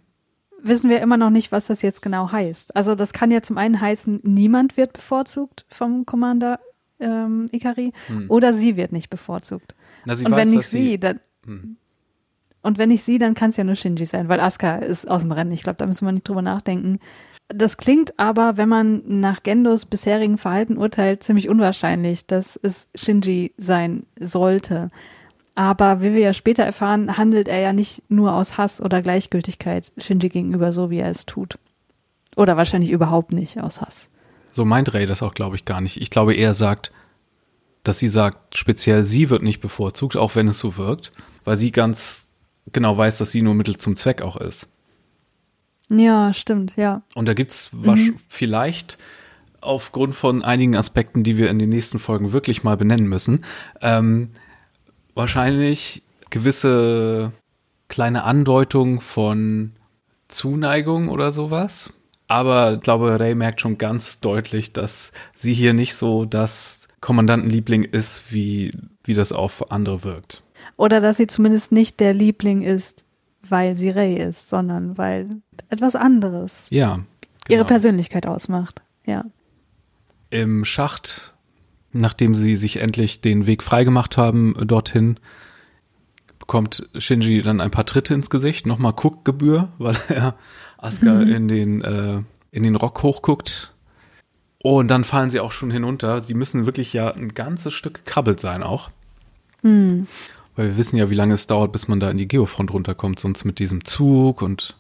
Wissen 0.64 0.90
wir 0.90 1.02
immer 1.02 1.18
noch 1.18 1.30
nicht, 1.30 1.52
was 1.52 1.68
das 1.68 1.82
jetzt 1.82 2.02
genau 2.02 2.32
heißt. 2.32 2.76
Also 2.76 2.96
das 2.96 3.14
kann 3.14 3.32
ja 3.32 3.42
zum 3.42 3.58
einen 3.58 3.80
heißen, 3.80 4.22
niemand 4.24 4.78
wird 4.78 4.94
bevorzugt 4.94 5.66
vom 5.70 6.06
Commander 6.06 6.60
ähm, 7.00 7.48
Ikari 7.52 7.94
hm. 8.08 8.26
oder 8.30 8.54
sie 8.54 8.78
wird 8.78 8.92
nicht 8.92 9.10
bevorzugt. 9.10 9.76
Na, 10.06 10.14
und 10.14 10.32
weiß, 10.32 10.36
wenn 10.36 10.50
nicht 10.52 10.68
sie, 10.68 11.00
dann 11.00 11.20
hm. 11.46 11.78
und 12.62 12.78
wenn 12.78 12.90
nicht 12.90 13.04
sie, 13.04 13.18
dann 13.18 13.34
kann 13.34 13.50
es 13.50 13.58
ja 13.58 13.64
nur 13.64 13.76
Shinji 13.76 14.06
sein, 14.06 14.30
weil 14.30 14.40
Asuka 14.40 14.78
ist 14.78 15.10
aus 15.10 15.22
dem 15.22 15.32
Rennen. 15.32 15.52
Ich 15.52 15.64
glaube, 15.64 15.78
da 15.78 15.88
müssen 15.88 16.06
wir 16.06 16.12
nicht 16.12 16.28
drüber 16.28 16.42
nachdenken. 16.42 17.00
Das 17.54 17.78
klingt 17.78 18.18
aber, 18.18 18.56
wenn 18.56 18.70
man 18.70 19.02
nach 19.06 19.44
Gendos 19.44 19.86
bisherigem 19.86 20.38
Verhalten 20.38 20.78
urteilt, 20.78 21.24
ziemlich 21.24 21.50
unwahrscheinlich, 21.50 22.26
dass 22.26 22.56
es 22.56 22.90
Shinji 22.96 23.54
sein 23.58 24.06
sollte. 24.20 24.90
Aber 25.56 26.02
wie 26.02 26.14
wir 26.14 26.22
ja 26.22 26.34
später 26.34 26.64
erfahren, 26.64 27.18
handelt 27.18 27.48
er 27.48 27.60
ja 27.60 27.74
nicht 27.74 28.04
nur 28.10 28.34
aus 28.34 28.58
Hass 28.58 28.82
oder 28.82 29.02
Gleichgültigkeit 29.02 29.92
Shinji 29.98 30.30
gegenüber, 30.30 30.72
so 30.72 30.90
wie 30.90 31.00
er 31.00 31.10
es 31.10 31.26
tut. 31.26 31.58
Oder 32.36 32.56
wahrscheinlich 32.56 32.92
überhaupt 32.92 33.34
nicht 33.34 33.60
aus 33.62 33.82
Hass. 33.82 34.10
So 34.52 34.64
meint 34.66 34.94
Ray 34.94 35.06
das 35.06 35.22
auch, 35.22 35.34
glaube 35.34 35.56
ich, 35.56 35.66
gar 35.66 35.82
nicht. 35.82 36.02
Ich 36.02 36.10
glaube, 36.10 36.34
er 36.34 36.54
sagt, 36.54 36.92
dass 37.84 38.00
sie 38.00 38.08
sagt, 38.08 38.58
speziell 38.58 39.04
sie 39.04 39.30
wird 39.30 39.44
nicht 39.44 39.60
bevorzugt, 39.60 40.16
auch 40.16 40.36
wenn 40.36 40.48
es 40.48 40.60
so 40.60 40.78
wirkt, 40.78 41.12
weil 41.44 41.58
sie 41.58 41.72
ganz 41.72 42.30
genau 42.72 42.98
weiß, 42.98 43.18
dass 43.18 43.32
sie 43.32 43.42
nur 43.42 43.56
Mittel 43.56 43.78
zum 43.78 43.96
Zweck 43.96 44.22
auch 44.22 44.38
ist. 44.38 44.70
Ja, 45.90 46.32
stimmt, 46.32 46.78
ja. 46.78 47.02
Und 47.16 47.28
da 47.28 47.34
gibt's 47.34 47.72
mhm. 47.74 48.18
vielleicht 48.30 48.98
aufgrund 49.60 50.16
von 50.16 50.44
einigen 50.44 50.76
Aspekten, 50.76 51.24
die 51.24 51.38
wir 51.38 51.50
in 51.50 51.60
den 51.60 51.70
nächsten 51.70 52.00
Folgen 52.00 52.34
wirklich 52.34 52.64
mal 52.64 52.78
benennen 52.78 53.08
müssen, 53.08 53.44
ähm, 53.82 54.32
wahrscheinlich 55.16 56.04
gewisse 56.30 57.32
kleine 57.88 58.24
Andeutung 58.24 59.02
von 59.02 59.74
Zuneigung 60.28 61.10
oder 61.10 61.32
sowas. 61.32 61.94
Aber 62.28 62.76
ich 62.76 62.80
glaube, 62.80 63.20
Ray 63.20 63.36
merkt 63.36 63.60
schon 63.60 63.78
ganz 63.78 64.22
deutlich, 64.22 64.72
dass 64.72 65.12
sie 65.36 65.54
hier 65.54 65.74
nicht 65.74 65.96
so 65.96 66.24
das 66.24 66.88
Kommandantenliebling 67.02 67.84
ist, 67.84 68.32
wie, 68.32 68.74
wie 69.04 69.14
das 69.14 69.34
auf 69.34 69.72
andere 69.72 70.04
wirkt. 70.04 70.44
Oder 70.78 71.02
dass 71.02 71.18
sie 71.18 71.28
zumindest 71.28 71.72
nicht 71.74 72.00
der 72.00 72.14
Liebling 72.14 72.62
ist, 72.62 73.04
weil 73.48 73.76
sie 73.76 73.90
Ray 73.90 74.16
ist, 74.16 74.50
sondern 74.50 74.98
weil 74.98 75.42
etwas 75.70 75.96
anderes 75.96 76.68
Ja. 76.70 76.96
Genau. 76.96 77.06
ihre 77.50 77.66
Persönlichkeit 77.66 78.26
ausmacht. 78.28 78.82
Ja. 79.06 79.26
Im 80.30 80.64
Schacht, 80.64 81.34
nachdem 81.94 82.36
sie 82.36 82.56
sich 82.56 82.78
endlich 82.78 83.22
den 83.22 83.48
Weg 83.48 83.64
freigemacht 83.64 84.18
haben 84.18 84.56
äh, 84.56 84.66
dorthin, 84.66 85.20
bekommt 86.40 86.90
Shinji 86.98 87.42
dann 87.42 87.62
ein 87.62 87.72
paar 87.72 87.86
Tritte 87.86 88.14
ins 88.14 88.30
Gesicht, 88.30 88.66
nochmal 88.66 88.94
Guckgebühr, 88.94 89.70
weil 89.78 89.98
er 90.10 90.36
Asuka 90.78 91.14
Mhm. 91.14 91.32
in 91.34 91.48
den 91.48 91.82
äh, 91.82 92.22
in 92.52 92.64
den 92.64 92.76
Rock 92.76 93.02
hochguckt. 93.04 93.74
Und 94.64 94.90
dann 94.90 95.04
fallen 95.04 95.30
sie 95.30 95.40
auch 95.40 95.52
schon 95.52 95.72
hinunter. 95.72 96.20
Sie 96.22 96.34
müssen 96.34 96.66
wirklich 96.66 96.94
ja 96.94 97.12
ein 97.12 97.34
ganzes 97.34 97.74
Stück 97.74 98.06
gekrabbelt 98.06 98.40
sein 98.40 98.62
auch. 98.62 98.92
Hm. 99.62 100.06
Weil 100.56 100.68
wir 100.70 100.78
wissen 100.78 100.98
ja, 100.98 101.10
wie 101.10 101.16
lange 101.16 101.34
es 101.34 101.48
dauert, 101.48 101.72
bis 101.72 101.88
man 101.88 102.00
da 102.00 102.12
in 102.12 102.18
die 102.18 102.28
Geofront 102.28 102.72
runterkommt, 102.72 103.20
sonst 103.20 103.46
mit 103.46 103.58
diesem 103.58 103.86
Zug 103.86 104.42
und 104.42 104.76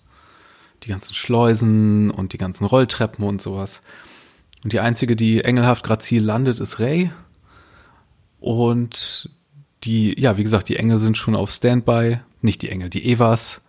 die 0.83 0.89
ganzen 0.89 1.13
Schleusen 1.13 2.11
und 2.11 2.33
die 2.33 2.37
ganzen 2.37 2.65
Rolltreppen 2.65 3.25
und 3.25 3.41
sowas. 3.41 3.81
Und 4.63 4.73
die 4.73 4.79
einzige, 4.79 5.15
die 5.15 5.43
engelhaft 5.43 5.83
grazil 5.83 6.23
landet, 6.23 6.59
ist 6.59 6.79
Ray. 6.79 7.11
Und 8.39 9.29
die, 9.83 10.19
ja, 10.19 10.37
wie 10.37 10.43
gesagt, 10.43 10.69
die 10.69 10.77
Engel 10.77 10.99
sind 10.99 11.17
schon 11.17 11.35
auf 11.35 11.49
Standby. 11.49 12.19
Nicht 12.41 12.61
die 12.61 12.69
Engel, 12.69 12.89
die 12.89 13.05
Evas. 13.05 13.61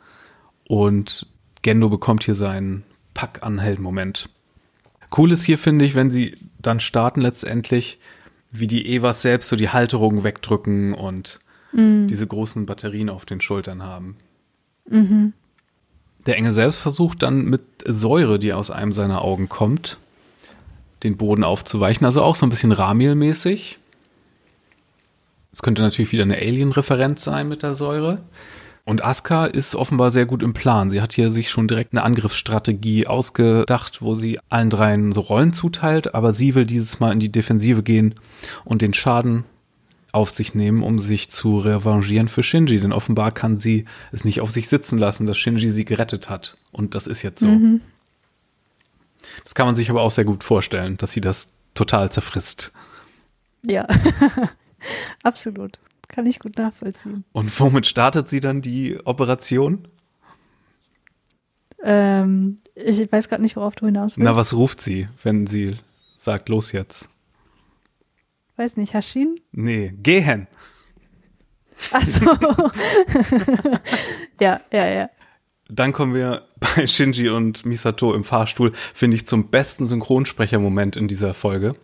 Und 0.67 1.27
Gendo 1.63 1.89
bekommt 1.89 2.25
hier 2.25 2.35
seinen 2.35 2.85
Pack-Anheld-Moment. 3.15 4.29
Cool 5.17 5.33
ist 5.33 5.45
hier, 5.45 5.59
finde 5.59 5.85
ich, 5.85 5.95
wenn 5.95 6.11
sie 6.11 6.35
dann 6.59 6.81
starten 6.81 7.21
letztendlich, 7.21 7.99
wie 8.51 8.67
die 8.67 8.95
Evas 8.95 9.23
selbst 9.23 9.49
so 9.49 9.57
die 9.57 9.69
Halterung 9.71 10.25
wegdrücken 10.25 10.95
und 10.95 11.41
diese 11.75 12.27
großen 12.27 12.67
Batterien 12.67 13.09
auf 13.09 13.25
den 13.25 13.41
Schultern 13.41 13.83
haben. 13.83 14.17
Der 16.27 16.37
Engel 16.37 16.53
selbst 16.53 16.77
versucht 16.79 17.23
dann 17.23 17.47
mit 17.47 17.63
Säure, 17.87 18.39
die 18.39 18.53
aus 18.53 18.71
einem 18.71 18.93
seiner 18.93 19.23
Augen 19.23 19.49
kommt, 19.49 19.97
den 21.03 21.17
Boden 21.17 21.45
aufzuweichen. 21.45 22.05
Also 22.05 22.23
auch 22.23 22.37
so 22.37 22.47
ein 22.47 22.51
bisschen 22.51 22.73
Ramiel-mäßig. 22.73 23.79
Es 25.53 25.63
könnte 25.63 25.83
natürlich 25.83 26.13
wieder 26.13 26.23
eine 26.23 26.37
Alien-Referenz 26.37 27.25
sein 27.25 27.49
mit 27.49 27.63
der 27.63 27.75
Säure. 27.75 28.23
Und 28.85 29.05
Asuka 29.05 29.47
ist 29.47 29.77
offenbar 29.77 30.11
sehr 30.11 30.27
gut 30.27 30.43
im 30.43 30.55
Plan. 30.55 30.91
Sie 30.91 31.01
hat 31.01 31.13
hier 31.13 31.31
sich 31.31 31.51
schon 31.51 31.69
direkt 31.69 31.93
eine 31.93 32.03
Angriffsstrategie 32.03 33.07
ausgedacht, 33.07 34.03
wo 34.03 34.15
sie 34.15 34.41
allen 34.49 34.71
dreien 34.71 35.13
so 35.13 35.21
Rollen 35.21 35.53
zuteilt, 35.53 36.15
aber 36.15 36.33
sie 36.33 36.57
will 36.57 36.67
dieses 36.67 36.99
Mal 36.99 37.13
in 37.13 37.21
die 37.21 37.31
Defensive 37.31 37.83
gehen 37.85 38.17
und 38.65 38.83
den 38.83 38.93
Schaden 38.93 39.45
auf 40.11 40.31
sich 40.31 40.55
nehmen, 40.55 40.83
um 40.83 40.99
sich 40.99 41.31
zu 41.31 41.59
revanchieren 41.59 42.29
für 42.29 42.43
Shinji. 42.43 42.81
Denn 42.81 42.93
offenbar 42.93 43.31
kann 43.31 43.57
sie 43.57 43.85
es 44.11 44.25
nicht 44.25 44.41
auf 44.41 44.51
sich 44.51 44.69
sitzen 44.69 44.99
lassen, 44.99 45.27
dass 45.27 45.39
Shinji 45.39 45.69
sie 45.69 45.85
gerettet 45.85 46.29
hat. 46.29 46.57
Und 46.73 46.95
das 46.95 47.07
ist 47.07 47.23
jetzt 47.23 47.41
so. 47.41 47.49
Das 49.45 49.55
kann 49.55 49.67
man 49.67 49.77
sich 49.77 49.91
aber 49.91 50.03
auch 50.03 50.11
sehr 50.11 50.25
gut 50.25 50.45
vorstellen, 50.45 50.97
dass 50.97 51.13
sie 51.13 51.21
das 51.21 51.53
total 51.75 52.11
zerfrisst. 52.11 52.73
Ja. 53.65 53.87
Absolut. 55.23 55.79
Kann 56.09 56.27
ich 56.27 56.39
gut 56.39 56.59
nachvollziehen. 56.59 57.25
Und 57.33 57.59
womit 57.59 57.87
startet 57.87 58.29
sie 58.29 58.41
dann 58.41 58.61
die 58.61 58.99
Operation? 59.05 59.89
Ähm, 61.83 62.59
ich 62.75 63.11
weiß 63.11 63.29
gerade 63.29 63.43
nicht, 63.43 63.57
worauf 63.57 63.75
du 63.75 63.87
hinaus 63.87 64.17
willst. 64.17 64.25
Na, 64.25 64.37
was 64.37 64.55
ruft 64.55 64.81
sie, 64.81 65.09
wenn 65.23 65.47
sie 65.47 65.79
sagt, 66.17 66.49
los 66.49 66.73
jetzt? 66.73 67.09
Weiß 68.57 68.77
nicht, 68.77 68.95
Hashin? 68.95 69.35
Nee, 69.53 69.95
gehen. 70.03 70.47
Ach 71.91 72.07
so. 72.07 72.27
ja, 74.41 74.61
ja, 74.73 74.87
ja. 74.87 75.11
Dann 75.69 75.93
kommen 75.93 76.15
wir 76.15 76.47
bei 76.63 76.87
Shinji 76.87 77.29
und 77.29 77.67
Misato 77.67 78.15
im 78.15 78.25
Fahrstuhl, 78.25 78.73
finde 78.95 79.17
ich, 79.17 79.27
zum 79.27 79.49
besten 79.49 79.87
Synchronsprechermoment 79.87 80.97
in 80.97 81.09
dieser 81.09 81.35
Folge. 81.35 81.75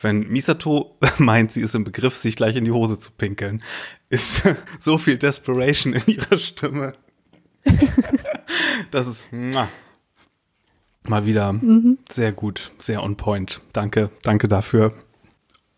Wenn 0.00 0.28
Misato 0.28 0.96
meint, 1.18 1.52
sie 1.52 1.60
ist 1.60 1.74
im 1.74 1.84
Begriff, 1.84 2.16
sich 2.16 2.36
gleich 2.36 2.56
in 2.56 2.64
die 2.64 2.72
Hose 2.72 2.98
zu 2.98 3.10
pinkeln, 3.12 3.62
ist 4.08 4.42
so 4.78 4.98
viel 4.98 5.16
Desperation 5.16 5.92
in 5.92 6.02
ihrer 6.06 6.38
Stimme. 6.38 6.94
Das 8.90 9.06
ist 9.06 9.28
mal 9.32 11.24
wieder 11.24 11.58
sehr 12.10 12.32
gut, 12.32 12.72
sehr 12.78 13.02
on 13.02 13.16
point. 13.16 13.60
Danke, 13.72 14.10
danke 14.22 14.48
dafür. 14.48 14.94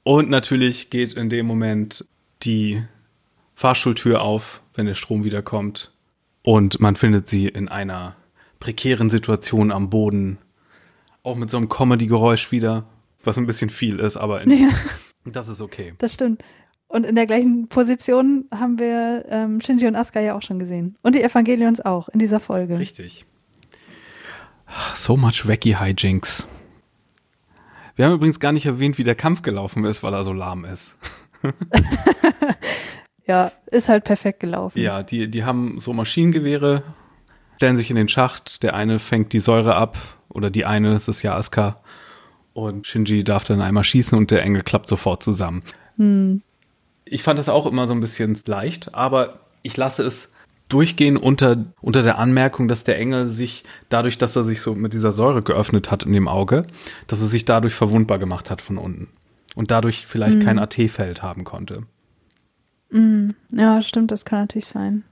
Und 0.03 0.29
natürlich 0.29 0.91
geht 0.91 1.13
in 1.13 1.29
dem 1.29 1.47
Moment 1.47 2.05
die 2.43 2.83
Fahrstuhltür 3.55 4.23
auf, 4.23 4.63
wenn 4.75 4.87
der 4.87 4.95
Strom 4.95 5.25
wiederkommt. 5.25 5.93
Und 6.47 6.79
man 6.79 6.95
findet 6.95 7.29
sie 7.29 7.49
in 7.49 7.69
einer 7.69 8.15
prekären 8.61 9.11
Situation 9.11 9.73
am 9.73 9.91
Boden. 9.91 10.39
Auch 11.25 11.35
mit 11.35 11.51
so 11.51 11.57
einem 11.57 11.69
Comedy-Geräusch 11.69 12.53
wieder, 12.53 12.85
was 13.25 13.37
ein 13.37 13.49
bisschen 13.49 13.69
viel 13.69 13.99
ist, 13.99 14.17
aber 14.17 14.43
in, 14.43 14.51
Ja, 14.53 14.69
das 15.25 15.49
ist 15.49 15.61
okay. 15.61 15.95
das 15.99 16.15
stimmt. 16.15 16.45
Und 16.87 17.05
in 17.05 17.17
der 17.17 17.27
gleichen 17.27 17.67
Position 17.67 18.45
haben 18.55 18.79
wir 18.79 19.25
ähm, 19.29 19.61
Shinji 19.61 19.89
und 19.89 19.97
Asuka 19.97 20.21
ja 20.21 20.37
auch 20.37 20.43
schon 20.43 20.61
gesehen. 20.61 20.97
Und 21.03 21.17
die 21.17 21.23
Evangelions 21.25 21.81
auch 21.81 22.09
in 22.11 22.21
dieser 22.21 22.39
Folge. 22.39 22.79
Richtig. 22.79 23.27
So 24.95 25.17
much 25.17 25.49
wacky 25.49 25.73
Hijinks. 25.73 26.47
Wir 27.97 28.05
haben 28.05 28.15
übrigens 28.15 28.39
gar 28.39 28.53
nicht 28.53 28.67
erwähnt, 28.67 28.99
wie 28.99 29.05
der 29.05 29.17
Kampf 29.17 29.43
gelaufen 29.43 29.85
ist, 29.85 30.05
weil 30.05 30.15
er 30.15 30.23
so 30.23 30.33
lahm 30.33 30.65
ist. 30.65 30.95
Ja, 33.27 33.53
ist 33.67 33.89
halt 33.89 34.05
perfekt 34.05 34.41
gelaufen. 34.41 34.81
Ja, 34.81 35.03
die, 35.03 35.29
die 35.29 35.45
haben 35.45 35.81
so 35.81 35.93
Maschinengewehre, 35.93 36.83
stellen 37.57 37.77
sich 37.77 37.91
in 37.91 37.97
den 37.97 38.09
Schacht. 38.09 38.63
Der 38.63 38.75
eine 38.75 38.99
fängt 38.99 39.33
die 39.33 39.41
Säure 39.41 39.75
ab, 39.75 39.99
oder 40.29 40.51
die 40.51 40.65
eine, 40.67 40.93
das 40.93 41.09
ist 41.09 41.23
ja 41.23 41.35
Asuka. 41.35 41.81
Und 42.53 42.87
Shinji 42.87 43.25
darf 43.25 43.45
dann 43.45 43.61
einmal 43.61 43.85
schießen 43.85 44.17
und 44.17 44.31
der 44.31 44.43
Engel 44.43 44.63
klappt 44.63 44.89
sofort 44.89 45.23
zusammen. 45.23 45.63
Ich 47.05 47.23
fand 47.23 47.39
das 47.39 47.49
auch 47.49 47.67
immer 47.67 47.89
so 47.89 47.95
ein 47.95 48.01
bisschen 48.01 48.39
leicht, 48.47 48.95
aber 48.95 49.41
ich 49.63 49.77
lasse 49.77 50.03
es 50.03 50.33
durchgehen 50.69 51.17
unter, 51.17 51.65
unter 51.81 52.03
der 52.03 52.19
Anmerkung, 52.19 52.69
dass 52.69 52.85
der 52.85 52.99
Engel 52.99 53.29
sich 53.29 53.65
dadurch, 53.89 54.19
dass 54.19 54.37
er 54.37 54.45
sich 54.45 54.61
so 54.61 54.75
mit 54.75 54.93
dieser 54.93 55.13
Säure 55.13 55.43
geöffnet 55.43 55.91
hat 55.91 56.03
in 56.03 56.13
dem 56.13 56.29
Auge, 56.29 56.67
dass 57.07 57.21
er 57.21 57.29
sich 57.29 57.45
dadurch 57.45 57.75
verwundbar 57.75 58.19
gemacht 58.19 58.51
hat 58.51 58.63
von 58.63 58.79
unten. 58.79 59.09
Und 59.55 59.71
dadurch 59.71 60.07
vielleicht 60.07 60.43
kein 60.43 60.59
AT-Feld 60.59 61.23
haben 61.23 61.45
konnte. 61.45 61.85
Ja, 62.91 63.83
stimmt, 63.83 64.11
das 64.11 64.25
kann 64.25 64.41
natürlich 64.41 64.67
sein. 64.67 65.05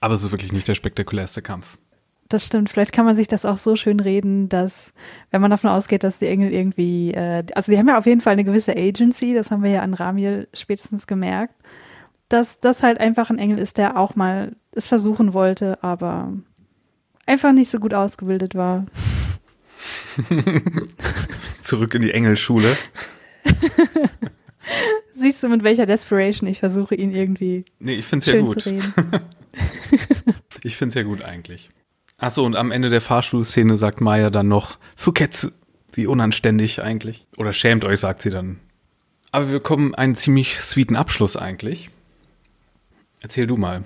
Aber 0.00 0.14
es 0.14 0.22
ist 0.22 0.32
wirklich 0.32 0.52
nicht 0.52 0.68
der 0.68 0.74
spektakulärste 0.74 1.42
Kampf. 1.42 1.78
Das 2.28 2.44
stimmt. 2.44 2.68
Vielleicht 2.68 2.92
kann 2.92 3.06
man 3.06 3.16
sich 3.16 3.26
das 3.26 3.46
auch 3.46 3.56
so 3.56 3.74
schön 3.74 4.00
reden, 4.00 4.50
dass, 4.50 4.92
wenn 5.30 5.40
man 5.40 5.50
davon 5.50 5.70
ausgeht, 5.70 6.04
dass 6.04 6.18
die 6.18 6.26
Engel 6.26 6.52
irgendwie, 6.52 7.12
äh, 7.12 7.42
also 7.54 7.72
die 7.72 7.78
haben 7.78 7.88
ja 7.88 7.96
auf 7.96 8.04
jeden 8.04 8.20
Fall 8.20 8.34
eine 8.34 8.44
gewisse 8.44 8.76
Agency, 8.76 9.32
das 9.32 9.50
haben 9.50 9.62
wir 9.62 9.70
ja 9.70 9.82
an 9.82 9.94
Ramiel 9.94 10.46
spätestens 10.52 11.06
gemerkt, 11.06 11.54
dass 12.28 12.60
das 12.60 12.82
halt 12.82 13.00
einfach 13.00 13.30
ein 13.30 13.38
Engel 13.38 13.58
ist, 13.58 13.78
der 13.78 13.96
auch 13.96 14.14
mal 14.14 14.56
es 14.72 14.88
versuchen 14.88 15.32
wollte, 15.32 15.82
aber 15.82 16.34
einfach 17.24 17.52
nicht 17.52 17.70
so 17.70 17.78
gut 17.80 17.94
ausgebildet 17.94 18.54
war. 18.54 18.84
Zurück 21.62 21.94
in 21.94 22.02
die 22.02 22.12
Engelschule. 22.12 22.76
Siehst 25.14 25.42
du, 25.42 25.48
mit 25.48 25.62
welcher 25.62 25.86
Desperation 25.86 26.48
ich 26.48 26.60
versuche, 26.60 26.94
ihn 26.94 27.12
irgendwie 27.12 27.64
Nee, 27.78 27.94
ich 27.94 28.04
find's 28.06 28.26
ja 28.26 28.32
schön 28.32 28.46
gut. 28.46 28.60
zu 28.62 28.70
reden. 28.70 28.94
Ich 30.62 30.76
find's 30.76 30.94
ja 30.94 31.02
gut 31.02 31.22
eigentlich. 31.22 31.70
Achso, 32.18 32.44
und 32.44 32.56
am 32.56 32.70
Ende 32.72 32.90
der 32.90 33.00
Fahrstuhlszene 33.00 33.76
sagt 33.76 34.00
Maya 34.00 34.28
dann 34.30 34.48
noch, 34.48 34.78
Fuketsu, 34.96 35.48
wie 35.92 36.06
unanständig 36.06 36.82
eigentlich. 36.82 37.26
Oder 37.36 37.52
schämt 37.52 37.84
euch, 37.84 38.00
sagt 38.00 38.22
sie 38.22 38.30
dann. 38.30 38.58
Aber 39.30 39.50
wir 39.50 39.60
kommen 39.60 39.94
einen 39.94 40.16
ziemlich 40.16 40.56
sweeten 40.60 40.96
Abschluss 40.96 41.36
eigentlich. 41.36 41.90
Erzähl 43.20 43.46
du 43.46 43.56
mal. 43.56 43.84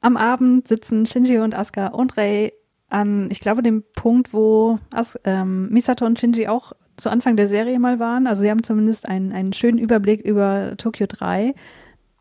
Am 0.00 0.16
Abend 0.16 0.68
sitzen 0.68 1.06
Shinji 1.06 1.38
und 1.38 1.54
Asuka 1.54 1.88
und 1.88 2.16
Rei 2.16 2.52
an, 2.88 3.30
ich 3.30 3.40
glaube, 3.40 3.62
dem 3.62 3.84
Punkt, 3.94 4.32
wo 4.32 4.78
As 4.90 5.18
ähm, 5.24 5.68
Misato 5.70 6.06
und 6.06 6.18
Shinji 6.18 6.48
auch 6.48 6.72
zu 6.98 7.10
Anfang 7.10 7.36
der 7.36 7.46
Serie 7.46 7.78
mal 7.78 7.98
waren. 7.98 8.26
Also 8.26 8.42
sie 8.42 8.50
haben 8.50 8.62
zumindest 8.62 9.08
einen, 9.08 9.32
einen 9.32 9.52
schönen 9.52 9.78
Überblick 9.78 10.20
über 10.20 10.74
Tokyo 10.76 11.06
3, 11.08 11.54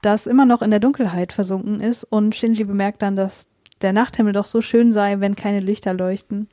das 0.01 0.27
immer 0.27 0.45
noch 0.45 0.61
in 0.61 0.71
der 0.71 0.79
Dunkelheit 0.79 1.33
versunken 1.33 1.79
ist. 1.79 2.03
Und 2.03 2.35
Shinji 2.35 2.63
bemerkt 2.63 3.01
dann, 3.01 3.15
dass 3.15 3.49
der 3.81 3.93
Nachthimmel 3.93 4.33
doch 4.33 4.45
so 4.45 4.61
schön 4.61 4.91
sei, 4.91 5.19
wenn 5.19 5.35
keine 5.35 5.59
Lichter 5.59 5.93
leuchten. 5.93 6.47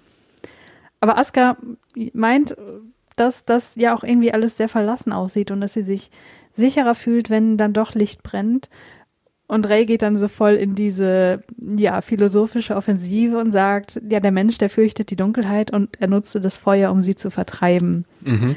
Aber 1.00 1.18
Asuka 1.18 1.56
meint, 2.12 2.56
dass 3.16 3.44
das 3.44 3.76
ja 3.76 3.94
auch 3.94 4.04
irgendwie 4.04 4.32
alles 4.32 4.56
sehr 4.56 4.68
verlassen 4.68 5.12
aussieht 5.12 5.50
und 5.50 5.60
dass 5.60 5.74
sie 5.74 5.82
sich 5.82 6.10
sicherer 6.52 6.94
fühlt, 6.94 7.30
wenn 7.30 7.56
dann 7.56 7.72
doch 7.72 7.94
Licht 7.94 8.22
brennt. 8.22 8.70
Und 9.46 9.68
Ray 9.68 9.84
geht 9.84 10.02
dann 10.02 10.16
so 10.16 10.28
voll 10.28 10.54
in 10.54 10.74
diese, 10.74 11.42
ja, 11.60 12.00
philosophische 12.00 12.76
Offensive 12.76 13.38
und 13.38 13.52
sagt, 13.52 14.00
ja, 14.08 14.20
der 14.20 14.32
Mensch, 14.32 14.56
der 14.58 14.70
fürchtet 14.70 15.10
die 15.10 15.16
Dunkelheit 15.16 15.70
und 15.70 16.00
er 16.00 16.08
nutzte 16.08 16.40
das 16.40 16.56
Feuer, 16.56 16.90
um 16.90 17.02
sie 17.02 17.14
zu 17.14 17.30
vertreiben. 17.30 18.06
Mhm. 18.22 18.56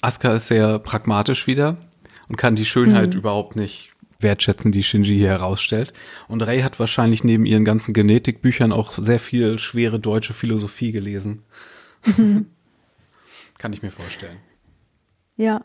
Asuka 0.00 0.34
ist 0.34 0.48
sehr 0.48 0.78
pragmatisch 0.78 1.46
wieder 1.46 1.76
und 2.28 2.36
kann 2.36 2.56
die 2.56 2.64
Schönheit 2.64 3.12
mhm. 3.12 3.20
überhaupt 3.20 3.56
nicht 3.56 3.92
wertschätzen, 4.20 4.72
die 4.72 4.82
Shinji 4.82 5.18
hier 5.18 5.28
herausstellt. 5.28 5.92
Und 6.28 6.42
Ray 6.42 6.62
hat 6.62 6.80
wahrscheinlich 6.80 7.22
neben 7.22 7.44
ihren 7.44 7.64
ganzen 7.64 7.92
Genetikbüchern 7.92 8.72
auch 8.72 8.92
sehr 8.92 9.20
viel 9.20 9.58
schwere 9.58 10.00
deutsche 10.00 10.32
Philosophie 10.32 10.92
gelesen. 10.92 11.42
Mhm. 12.16 12.46
kann 13.58 13.72
ich 13.72 13.82
mir 13.82 13.90
vorstellen. 13.90 14.38
Ja. 15.36 15.64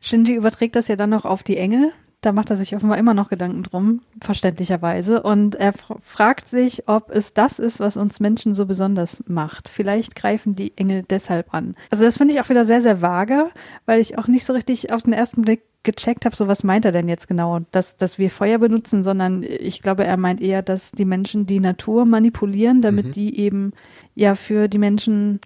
Shinji 0.00 0.34
überträgt 0.34 0.76
das 0.76 0.88
ja 0.88 0.96
dann 0.96 1.10
noch 1.10 1.24
auf 1.24 1.42
die 1.42 1.56
Engel. 1.56 1.92
Da 2.22 2.32
macht 2.32 2.50
er 2.50 2.56
sich 2.56 2.74
offenbar 2.74 2.98
immer 2.98 3.14
noch 3.14 3.28
Gedanken 3.28 3.64
drum, 3.64 4.00
verständlicherweise. 4.20 5.22
Und 5.22 5.56
er 5.56 5.74
fragt 6.00 6.48
sich, 6.48 6.88
ob 6.88 7.10
es 7.10 7.34
das 7.34 7.58
ist, 7.58 7.80
was 7.80 7.96
uns 7.96 8.20
Menschen 8.20 8.54
so 8.54 8.64
besonders 8.64 9.24
macht. 9.26 9.68
Vielleicht 9.68 10.14
greifen 10.14 10.54
die 10.54 10.72
Engel 10.76 11.02
deshalb 11.02 11.52
an. 11.52 11.74
Also 11.90 12.04
das 12.04 12.18
finde 12.18 12.32
ich 12.32 12.40
auch 12.40 12.48
wieder 12.48 12.64
sehr, 12.64 12.80
sehr 12.80 13.02
vage, 13.02 13.50
weil 13.86 14.00
ich 14.00 14.18
auch 14.18 14.28
nicht 14.28 14.44
so 14.44 14.52
richtig 14.52 14.92
auf 14.92 15.02
den 15.02 15.12
ersten 15.12 15.42
Blick 15.42 15.62
gecheckt 15.82 16.24
habe, 16.24 16.36
so 16.36 16.46
was 16.46 16.62
meint 16.62 16.84
er 16.84 16.92
denn 16.92 17.08
jetzt 17.08 17.26
genau, 17.26 17.60
dass, 17.72 17.96
dass 17.96 18.18
wir 18.18 18.30
Feuer 18.30 18.58
benutzen, 18.58 19.02
sondern 19.02 19.42
ich 19.42 19.82
glaube, 19.82 20.04
er 20.04 20.16
meint 20.16 20.40
eher, 20.40 20.62
dass 20.62 20.92
die 20.92 21.04
Menschen 21.04 21.46
die 21.46 21.58
Natur 21.58 22.06
manipulieren, 22.06 22.82
damit 22.82 23.06
mhm. 23.06 23.10
die 23.10 23.38
eben 23.40 23.72
ja 24.14 24.36
für 24.36 24.68
die 24.68 24.78
Menschen 24.78 25.40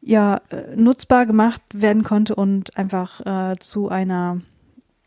ja 0.00 0.40
nutzbar 0.74 1.26
gemacht 1.26 1.62
werden 1.72 2.02
konnte 2.02 2.34
und 2.34 2.76
einfach 2.76 3.52
äh, 3.52 3.56
zu 3.60 3.88
einer 3.88 4.40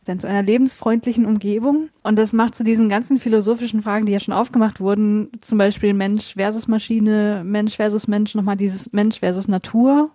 denn 0.08 0.20
zu 0.20 0.28
einer 0.28 0.44
lebensfreundlichen 0.44 1.26
Umgebung. 1.26 1.90
Und 2.04 2.18
das 2.18 2.34
macht 2.34 2.56
zu 2.56 2.64
diesen 2.64 2.90
ganzen 2.90 3.18
philosophischen 3.18 3.82
Fragen, 3.82 4.06
die 4.06 4.12
ja 4.12 4.20
schon 4.20 4.34
aufgemacht 4.34 4.80
wurden, 4.80 5.30
zum 5.42 5.58
Beispiel 5.58 5.94
Mensch 5.94 6.34
versus 6.36 6.68
Maschine, 6.68 7.44
Mensch 7.46 7.76
versus 7.76 8.08
Mensch, 8.08 8.36
nochmal 8.36 8.58
dieses 8.58 8.94
Mensch 8.94 9.20
versus 9.20 9.48
Natur, 9.48 10.12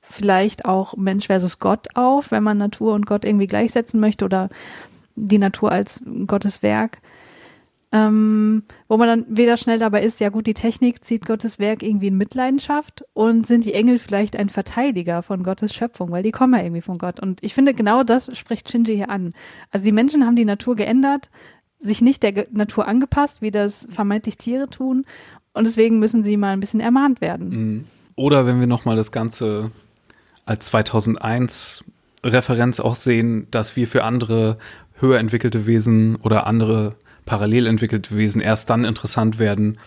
vielleicht 0.00 0.64
auch 0.64 0.96
Mensch 0.96 1.26
versus 1.26 1.58
Gott 1.58 1.88
auf, 1.94 2.30
wenn 2.30 2.42
man 2.42 2.58
Natur 2.58 2.94
und 2.94 3.06
Gott 3.06 3.24
irgendwie 3.24 3.46
gleichsetzen 3.46 4.00
möchte 4.00 4.24
oder 4.24 4.50
die 5.14 5.38
Natur 5.38 5.72
als 5.72 6.04
Gottes 6.26 6.62
Werk 6.62 7.00
ähm, 7.92 8.62
wo 8.88 8.96
man 8.96 9.06
dann 9.06 9.36
wieder 9.36 9.58
schnell 9.58 9.78
dabei 9.78 10.02
ist, 10.02 10.18
ja 10.20 10.30
gut, 10.30 10.46
die 10.46 10.54
Technik 10.54 11.04
zieht 11.04 11.26
Gottes 11.26 11.58
Werk 11.58 11.82
irgendwie 11.82 12.06
in 12.06 12.16
Mitleidenschaft 12.16 13.04
und 13.12 13.46
sind 13.46 13.66
die 13.66 13.74
Engel 13.74 13.98
vielleicht 13.98 14.34
ein 14.36 14.48
Verteidiger 14.48 15.22
von 15.22 15.42
Gottes 15.42 15.74
Schöpfung, 15.74 16.10
weil 16.10 16.22
die 16.22 16.30
kommen 16.30 16.54
ja 16.54 16.64
irgendwie 16.64 16.80
von 16.80 16.96
Gott. 16.96 17.20
Und 17.20 17.42
ich 17.42 17.52
finde, 17.52 17.74
genau 17.74 18.02
das 18.02 18.36
spricht 18.36 18.70
Shinji 18.70 18.96
hier 18.96 19.10
an. 19.10 19.34
Also 19.70 19.84
die 19.84 19.92
Menschen 19.92 20.24
haben 20.24 20.36
die 20.36 20.46
Natur 20.46 20.74
geändert, 20.74 21.28
sich 21.80 22.00
nicht 22.00 22.22
der 22.22 22.46
Natur 22.50 22.88
angepasst, 22.88 23.42
wie 23.42 23.50
das 23.50 23.86
vermeintlich 23.90 24.38
Tiere 24.38 24.68
tun. 24.70 25.04
Und 25.52 25.66
deswegen 25.66 25.98
müssen 25.98 26.24
sie 26.24 26.38
mal 26.38 26.54
ein 26.54 26.60
bisschen 26.60 26.80
ermahnt 26.80 27.20
werden. 27.20 27.48
Mhm. 27.48 27.84
Oder 28.16 28.46
wenn 28.46 28.58
wir 28.58 28.66
nochmal 28.66 28.96
das 28.96 29.12
Ganze 29.12 29.70
als 30.46 30.66
2001 30.66 31.84
Referenz 32.24 32.80
auch 32.80 32.94
sehen, 32.94 33.48
dass 33.50 33.76
wir 33.76 33.86
für 33.86 34.04
andere 34.04 34.56
höher 34.94 35.18
entwickelte 35.18 35.66
Wesen 35.66 36.16
oder 36.16 36.46
andere 36.46 36.94
parallel 37.24 37.66
entwickelte 37.66 38.16
Wesen 38.16 38.40
erst 38.40 38.70
dann 38.70 38.84
interessant 38.84 39.38
werden, 39.38 39.78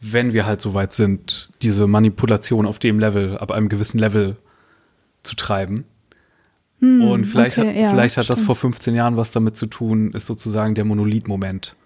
wenn 0.00 0.32
wir 0.32 0.46
halt 0.46 0.60
so 0.60 0.74
weit 0.74 0.92
sind, 0.92 1.50
diese 1.62 1.86
Manipulation 1.86 2.66
auf 2.66 2.78
dem 2.78 2.98
Level, 2.98 3.38
ab 3.38 3.52
einem 3.52 3.68
gewissen 3.68 3.98
Level 3.98 4.36
zu 5.22 5.36
treiben. 5.36 5.84
Hm, 6.80 7.02
und 7.04 7.24
vielleicht, 7.24 7.58
okay, 7.58 7.68
hat, 7.68 7.76
ja, 7.76 7.90
vielleicht 7.90 8.16
hat 8.16 8.28
das 8.28 8.40
vor 8.40 8.56
15 8.56 8.94
Jahren 8.94 9.16
was 9.16 9.30
damit 9.30 9.56
zu 9.56 9.66
tun, 9.66 10.12
ist 10.12 10.26
sozusagen 10.26 10.74
der 10.74 10.84
Monolith-Moment, 10.84 11.76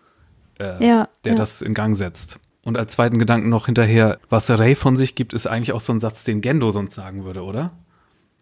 äh, 0.59 0.84
ja, 0.86 1.09
der 1.24 1.32
ja. 1.32 1.38
das 1.38 1.61
in 1.61 1.74
Gang 1.74 1.97
setzt. 1.97 2.40
Und 2.64 2.78
als 2.78 2.92
zweiten 2.92 3.18
Gedanken 3.18 3.51
noch 3.51 3.66
hinterher, 3.66 4.18
was 4.30 4.51
Ray 4.51 4.74
von 4.74 4.97
sich 4.97 5.14
gibt, 5.14 5.34
ist 5.34 5.47
eigentlich 5.47 5.72
auch 5.72 5.80
so 5.80 5.92
ein 5.92 6.01
Satz, 6.01 6.24
den 6.24 6.40
Gendo 6.40 6.70
sonst 6.70 6.94
sagen 6.94 7.24
würde, 7.24 7.44
oder? 7.44 7.72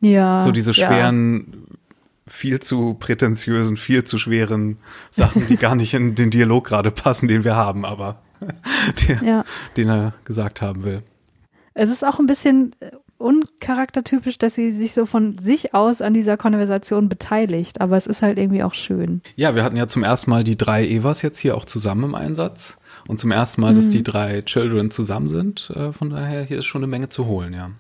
Ja. 0.01 0.43
So 0.45 0.53
diese 0.53 0.73
schweren 0.73 1.67
viel 2.27 2.61
zu 2.61 2.95
prätentiösen, 2.95 3.77
viel 3.77 4.05
zu 4.05 4.18
schweren 4.18 4.79
Sachen, 5.11 5.47
die 5.47 5.57
gar 5.57 5.75
nicht 5.75 5.95
in 5.95 6.14
den 6.14 6.31
Dialog 6.31 6.66
gerade 6.66 6.91
passen, 6.91 7.29
den 7.29 7.45
wir 7.45 7.57
haben, 7.57 7.85
aber 7.85 8.22
der, 9.09 9.22
ja. 9.22 9.45
den 9.77 9.89
er 9.89 10.14
gesagt 10.25 10.62
haben 10.62 10.85
will. 10.85 11.03
Es 11.75 11.91
ist 11.91 12.05
auch 12.05 12.20
ein 12.20 12.27
bisschen 12.27 12.75
uncharaktertypisch, 13.18 14.39
dass 14.39 14.55
sie 14.55 14.70
sich 14.70 14.93
so 14.93 15.07
von 15.07 15.39
sich 15.39 15.75
aus 15.75 16.03
an 16.03 16.14
dieser 16.14 16.37
Konversation 16.37 17.09
beteiligt, 17.09 17.81
aber 17.81 17.97
es 17.97 18.07
ist 18.07 18.22
halt 18.22 18.39
irgendwie 18.39 18.62
auch 18.62 18.75
schön. 18.75 19.22
Ja, 19.37 19.55
wir 19.55 19.64
hatten 19.64 19.77
ja 19.77 19.89
zum 19.89 20.03
ersten 20.03 20.31
Mal 20.31 20.45
die 20.45 20.57
drei 20.57 20.87
Evas 20.87 21.22
jetzt 21.22 21.39
hier 21.39 21.57
auch 21.57 21.64
zusammen 21.64 22.05
im 22.05 22.14
Einsatz 22.14 22.79
und 23.09 23.20
zum 23.20 23.31
ersten 23.31 23.61
Mal, 23.61 23.72
mhm. 23.72 23.77
dass 23.77 23.89
die 23.89 24.03
drei 24.03 24.43
Children 24.43 24.91
zusammen 24.91 25.29
sind. 25.29 25.70
Äh, 25.75 25.93
von 25.93 26.11
daher, 26.11 26.43
hier 26.45 26.59
ist 26.59 26.66
schon 26.66 26.83
eine 26.83 26.91
Menge 26.91 27.09
zu 27.09 27.27
holen, 27.27 27.55
ja. 27.55 27.70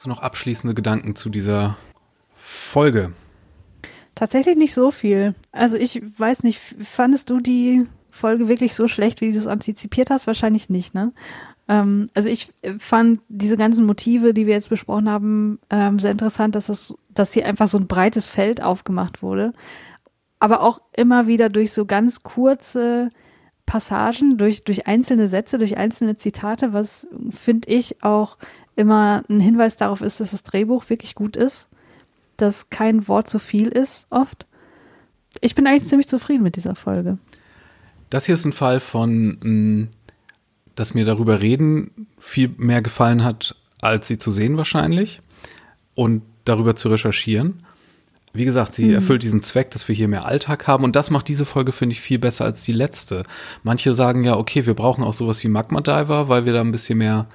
Hast 0.00 0.06
du 0.06 0.08
noch 0.08 0.22
abschließende 0.22 0.72
Gedanken 0.72 1.14
zu 1.14 1.28
dieser 1.28 1.76
Folge? 2.34 3.12
Tatsächlich 4.14 4.56
nicht 4.56 4.72
so 4.72 4.90
viel. 4.90 5.34
Also 5.52 5.76
ich 5.76 6.02
weiß 6.16 6.42
nicht, 6.42 6.58
fandest 6.58 7.28
du 7.28 7.38
die 7.38 7.86
Folge 8.08 8.48
wirklich 8.48 8.74
so 8.74 8.88
schlecht, 8.88 9.20
wie 9.20 9.28
du 9.28 9.34
das 9.34 9.46
antizipiert 9.46 10.08
hast? 10.08 10.26
Wahrscheinlich 10.26 10.70
nicht, 10.70 10.94
ne? 10.94 11.12
Ähm, 11.68 12.08
also 12.14 12.30
ich 12.30 12.50
fand 12.78 13.20
diese 13.28 13.58
ganzen 13.58 13.84
Motive, 13.84 14.32
die 14.32 14.46
wir 14.46 14.54
jetzt 14.54 14.70
besprochen 14.70 15.10
haben, 15.10 15.58
ähm, 15.68 15.98
sehr 15.98 16.12
interessant, 16.12 16.54
dass 16.54 16.68
das, 16.68 16.94
dass 17.10 17.34
hier 17.34 17.44
einfach 17.44 17.68
so 17.68 17.76
ein 17.76 17.86
breites 17.86 18.26
Feld 18.26 18.62
aufgemacht 18.62 19.22
wurde. 19.22 19.52
Aber 20.38 20.62
auch 20.62 20.80
immer 20.96 21.26
wieder 21.26 21.50
durch 21.50 21.74
so 21.74 21.84
ganz 21.84 22.22
kurze 22.22 23.10
Passagen, 23.66 24.38
durch, 24.38 24.64
durch 24.64 24.86
einzelne 24.86 25.28
Sätze, 25.28 25.58
durch 25.58 25.76
einzelne 25.76 26.16
Zitate, 26.16 26.72
was 26.72 27.06
finde 27.28 27.68
ich 27.68 28.02
auch 28.02 28.38
immer 28.80 29.22
ein 29.28 29.40
Hinweis 29.40 29.76
darauf 29.76 30.00
ist, 30.00 30.20
dass 30.20 30.32
das 30.32 30.42
Drehbuch 30.42 30.88
wirklich 30.88 31.14
gut 31.14 31.36
ist, 31.36 31.68
dass 32.36 32.70
kein 32.70 33.06
Wort 33.06 33.28
zu 33.28 33.38
viel 33.38 33.68
ist 33.68 34.06
oft. 34.10 34.46
Ich 35.40 35.54
bin 35.54 35.66
eigentlich 35.66 35.88
ziemlich 35.88 36.08
zufrieden 36.08 36.42
mit 36.42 36.56
dieser 36.56 36.74
Folge. 36.74 37.18
Das 38.08 38.26
hier 38.26 38.34
ist 38.34 38.44
ein 38.44 38.52
Fall 38.52 38.80
von, 38.80 39.38
mm, 39.40 39.88
dass 40.74 40.94
mir 40.94 41.04
darüber 41.04 41.40
reden 41.40 42.08
viel 42.18 42.52
mehr 42.56 42.82
gefallen 42.82 43.22
hat, 43.22 43.54
als 43.80 44.08
sie 44.08 44.18
zu 44.18 44.32
sehen 44.32 44.56
wahrscheinlich 44.56 45.20
und 45.94 46.22
darüber 46.44 46.74
zu 46.74 46.88
recherchieren. 46.88 47.62
Wie 48.32 48.44
gesagt, 48.44 48.74
sie 48.74 48.86
mhm. 48.86 48.94
erfüllt 48.94 49.22
diesen 49.22 49.42
Zweck, 49.42 49.72
dass 49.72 49.88
wir 49.88 49.94
hier 49.94 50.08
mehr 50.08 50.24
Alltag 50.24 50.66
haben 50.66 50.84
und 50.84 50.94
das 50.96 51.10
macht 51.10 51.28
diese 51.28 51.44
Folge, 51.44 51.72
finde 51.72 51.94
ich, 51.94 52.00
viel 52.00 52.18
besser 52.18 52.44
als 52.44 52.62
die 52.62 52.72
letzte. 52.72 53.24
Manche 53.62 53.94
sagen 53.94 54.24
ja, 54.24 54.36
okay, 54.36 54.66
wir 54.66 54.74
brauchen 54.74 55.02
auch 55.04 55.14
sowas 55.14 55.42
wie 55.42 55.48
Magma 55.48 55.80
Diver, 55.80 56.28
weil 56.28 56.46
wir 56.46 56.52
da 56.52 56.60
ein 56.60 56.70
bisschen 56.70 56.98
mehr 56.98 57.26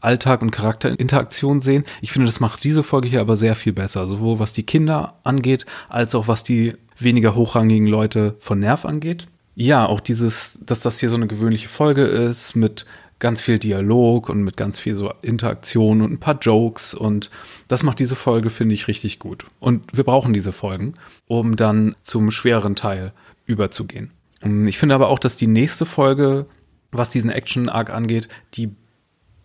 Alltag 0.00 0.42
und 0.42 0.50
Charakterinteraktion 0.50 1.60
sehen. 1.60 1.84
Ich 2.00 2.12
finde, 2.12 2.26
das 2.26 2.40
macht 2.40 2.64
diese 2.64 2.82
Folge 2.82 3.08
hier 3.08 3.20
aber 3.20 3.36
sehr 3.36 3.54
viel 3.54 3.72
besser, 3.72 4.08
sowohl 4.08 4.38
was 4.38 4.52
die 4.52 4.62
Kinder 4.62 5.14
angeht, 5.24 5.66
als 5.88 6.14
auch 6.14 6.28
was 6.28 6.44
die 6.44 6.74
weniger 6.98 7.34
hochrangigen 7.34 7.86
Leute 7.86 8.34
von 8.38 8.60
Nerv 8.60 8.84
angeht. 8.84 9.26
Ja, 9.54 9.86
auch 9.86 10.00
dieses, 10.00 10.58
dass 10.64 10.80
das 10.80 11.00
hier 11.00 11.10
so 11.10 11.16
eine 11.16 11.26
gewöhnliche 11.26 11.68
Folge 11.68 12.02
ist 12.04 12.54
mit 12.56 12.86
ganz 13.18 13.42
viel 13.42 13.58
Dialog 13.58 14.28
und 14.28 14.42
mit 14.42 14.56
ganz 14.56 14.78
viel 14.78 14.96
so 14.96 15.12
Interaktion 15.22 16.02
und 16.02 16.12
ein 16.12 16.20
paar 16.20 16.38
Jokes 16.40 16.94
und 16.94 17.30
das 17.68 17.82
macht 17.82 17.98
diese 17.98 18.16
Folge, 18.16 18.50
finde 18.50 18.74
ich, 18.74 18.88
richtig 18.88 19.18
gut. 19.18 19.44
Und 19.60 19.96
wir 19.96 20.04
brauchen 20.04 20.32
diese 20.32 20.52
Folgen, 20.52 20.94
um 21.26 21.56
dann 21.56 21.94
zum 22.02 22.30
schwereren 22.30 22.76
Teil 22.76 23.12
überzugehen. 23.44 24.10
Ich 24.66 24.78
finde 24.78 24.94
aber 24.94 25.08
auch, 25.08 25.18
dass 25.18 25.36
die 25.36 25.46
nächste 25.46 25.84
Folge, 25.84 26.46
was 26.92 27.10
diesen 27.10 27.28
Action-Arc 27.28 27.90
angeht, 27.90 28.28
die 28.54 28.70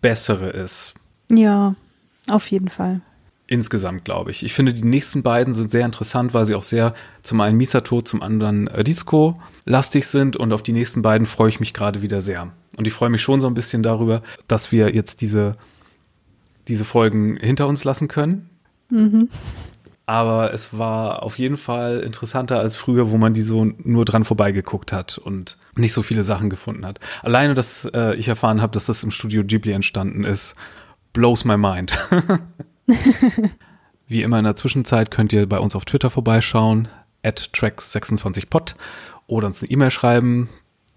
bessere 0.06 0.50
ist. 0.50 0.94
Ja, 1.32 1.74
auf 2.30 2.48
jeden 2.52 2.68
Fall. 2.68 3.00
Insgesamt, 3.48 4.04
glaube 4.04 4.30
ich. 4.30 4.44
Ich 4.44 4.52
finde, 4.52 4.72
die 4.72 4.84
nächsten 4.84 5.24
beiden 5.24 5.52
sind 5.52 5.68
sehr 5.68 5.84
interessant, 5.84 6.32
weil 6.32 6.46
sie 6.46 6.54
auch 6.54 6.62
sehr 6.62 6.94
zum 7.24 7.40
einen 7.40 7.56
Misato, 7.56 8.02
zum 8.02 8.22
anderen 8.22 8.68
Rizko 8.68 9.40
lastig 9.64 10.06
sind 10.06 10.36
und 10.36 10.52
auf 10.52 10.62
die 10.62 10.72
nächsten 10.72 11.02
beiden 11.02 11.26
freue 11.26 11.48
ich 11.48 11.58
mich 11.58 11.74
gerade 11.74 12.02
wieder 12.02 12.20
sehr. 12.20 12.52
Und 12.76 12.86
ich 12.86 12.92
freue 12.92 13.10
mich 13.10 13.20
schon 13.20 13.40
so 13.40 13.48
ein 13.48 13.54
bisschen 13.54 13.82
darüber, 13.82 14.22
dass 14.46 14.70
wir 14.70 14.94
jetzt 14.94 15.22
diese, 15.22 15.56
diese 16.68 16.84
Folgen 16.84 17.36
hinter 17.36 17.66
uns 17.66 17.82
lassen 17.82 18.06
können. 18.06 18.48
Mhm. 18.90 19.28
Aber 20.06 20.54
es 20.54 20.78
war 20.78 21.24
auf 21.24 21.36
jeden 21.36 21.56
Fall 21.56 22.00
interessanter 22.00 22.60
als 22.60 22.76
früher, 22.76 23.10
wo 23.10 23.16
man 23.16 23.34
die 23.34 23.42
so 23.42 23.64
nur 23.64 24.04
dran 24.04 24.24
vorbeigeguckt 24.24 24.92
hat 24.92 25.18
und 25.18 25.58
nicht 25.74 25.92
so 25.92 26.02
viele 26.02 26.22
Sachen 26.22 26.48
gefunden 26.48 26.86
hat. 26.86 27.00
Alleine, 27.22 27.54
dass 27.54 27.86
äh, 27.86 28.14
ich 28.14 28.28
erfahren 28.28 28.62
habe, 28.62 28.72
dass 28.72 28.86
das 28.86 29.02
im 29.02 29.10
Studio 29.10 29.42
Ghibli 29.42 29.72
entstanden 29.72 30.22
ist, 30.22 30.54
blows 31.12 31.44
my 31.44 31.56
mind. 31.56 31.98
Wie 34.06 34.22
immer 34.22 34.38
in 34.38 34.44
der 34.44 34.54
Zwischenzeit 34.54 35.10
könnt 35.10 35.32
ihr 35.32 35.48
bei 35.48 35.58
uns 35.58 35.74
auf 35.74 35.84
Twitter 35.84 36.10
vorbeischauen, 36.10 36.86
at 37.24 37.50
tracks26pod 37.52 38.76
oder 39.26 39.48
uns 39.48 39.60
eine 39.60 39.72
E-Mail 39.72 39.90
schreiben 39.90 40.48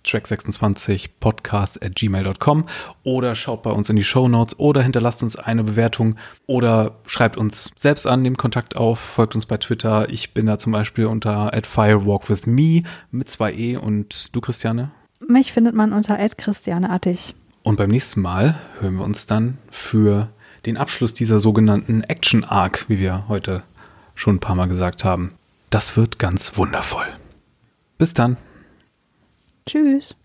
track26podcast 0.05 1.83
at 1.83 1.95
gmail.com 1.95 2.65
oder 3.03 3.35
schaut 3.35 3.63
bei 3.63 3.71
uns 3.71 3.89
in 3.89 3.95
die 3.95 4.03
Show 4.03 4.27
Notes 4.27 4.57
oder 4.59 4.81
hinterlasst 4.81 5.23
uns 5.23 5.35
eine 5.35 5.63
Bewertung 5.63 6.15
oder 6.47 6.95
schreibt 7.05 7.37
uns 7.37 7.71
selbst 7.77 8.07
an, 8.07 8.21
nehmt 8.21 8.37
Kontakt 8.37 8.75
auf, 8.75 8.99
folgt 8.99 9.35
uns 9.35 9.45
bei 9.45 9.57
Twitter. 9.57 10.09
Ich 10.09 10.33
bin 10.33 10.45
da 10.45 10.57
zum 10.57 10.71
Beispiel 10.71 11.05
unter 11.05 11.53
at 11.53 11.67
firewalkwithme 11.67 12.83
mit 13.11 13.29
zwei 13.29 13.53
E 13.53 13.77
und 13.77 14.35
du, 14.35 14.41
Christiane? 14.41 14.91
Mich 15.27 15.51
findet 15.53 15.75
man 15.75 15.93
unter 15.93 16.19
at 16.19 16.37
christianeartig. 16.37 17.35
Und 17.63 17.75
beim 17.75 17.89
nächsten 17.89 18.21
Mal 18.21 18.55
hören 18.79 18.95
wir 18.95 19.03
uns 19.03 19.27
dann 19.27 19.57
für 19.69 20.29
den 20.65 20.77
Abschluss 20.77 21.13
dieser 21.13 21.39
sogenannten 21.39 22.01
Action 22.03 22.43
Arc, 22.43 22.85
wie 22.89 22.99
wir 22.99 23.25
heute 23.27 23.63
schon 24.15 24.35
ein 24.35 24.39
paar 24.39 24.55
Mal 24.55 24.67
gesagt 24.67 25.03
haben. 25.03 25.33
Das 25.69 25.95
wird 25.95 26.19
ganz 26.19 26.57
wundervoll. 26.57 27.05
Bis 27.97 28.13
dann. 28.13 28.37
Tschüss. 29.69 30.15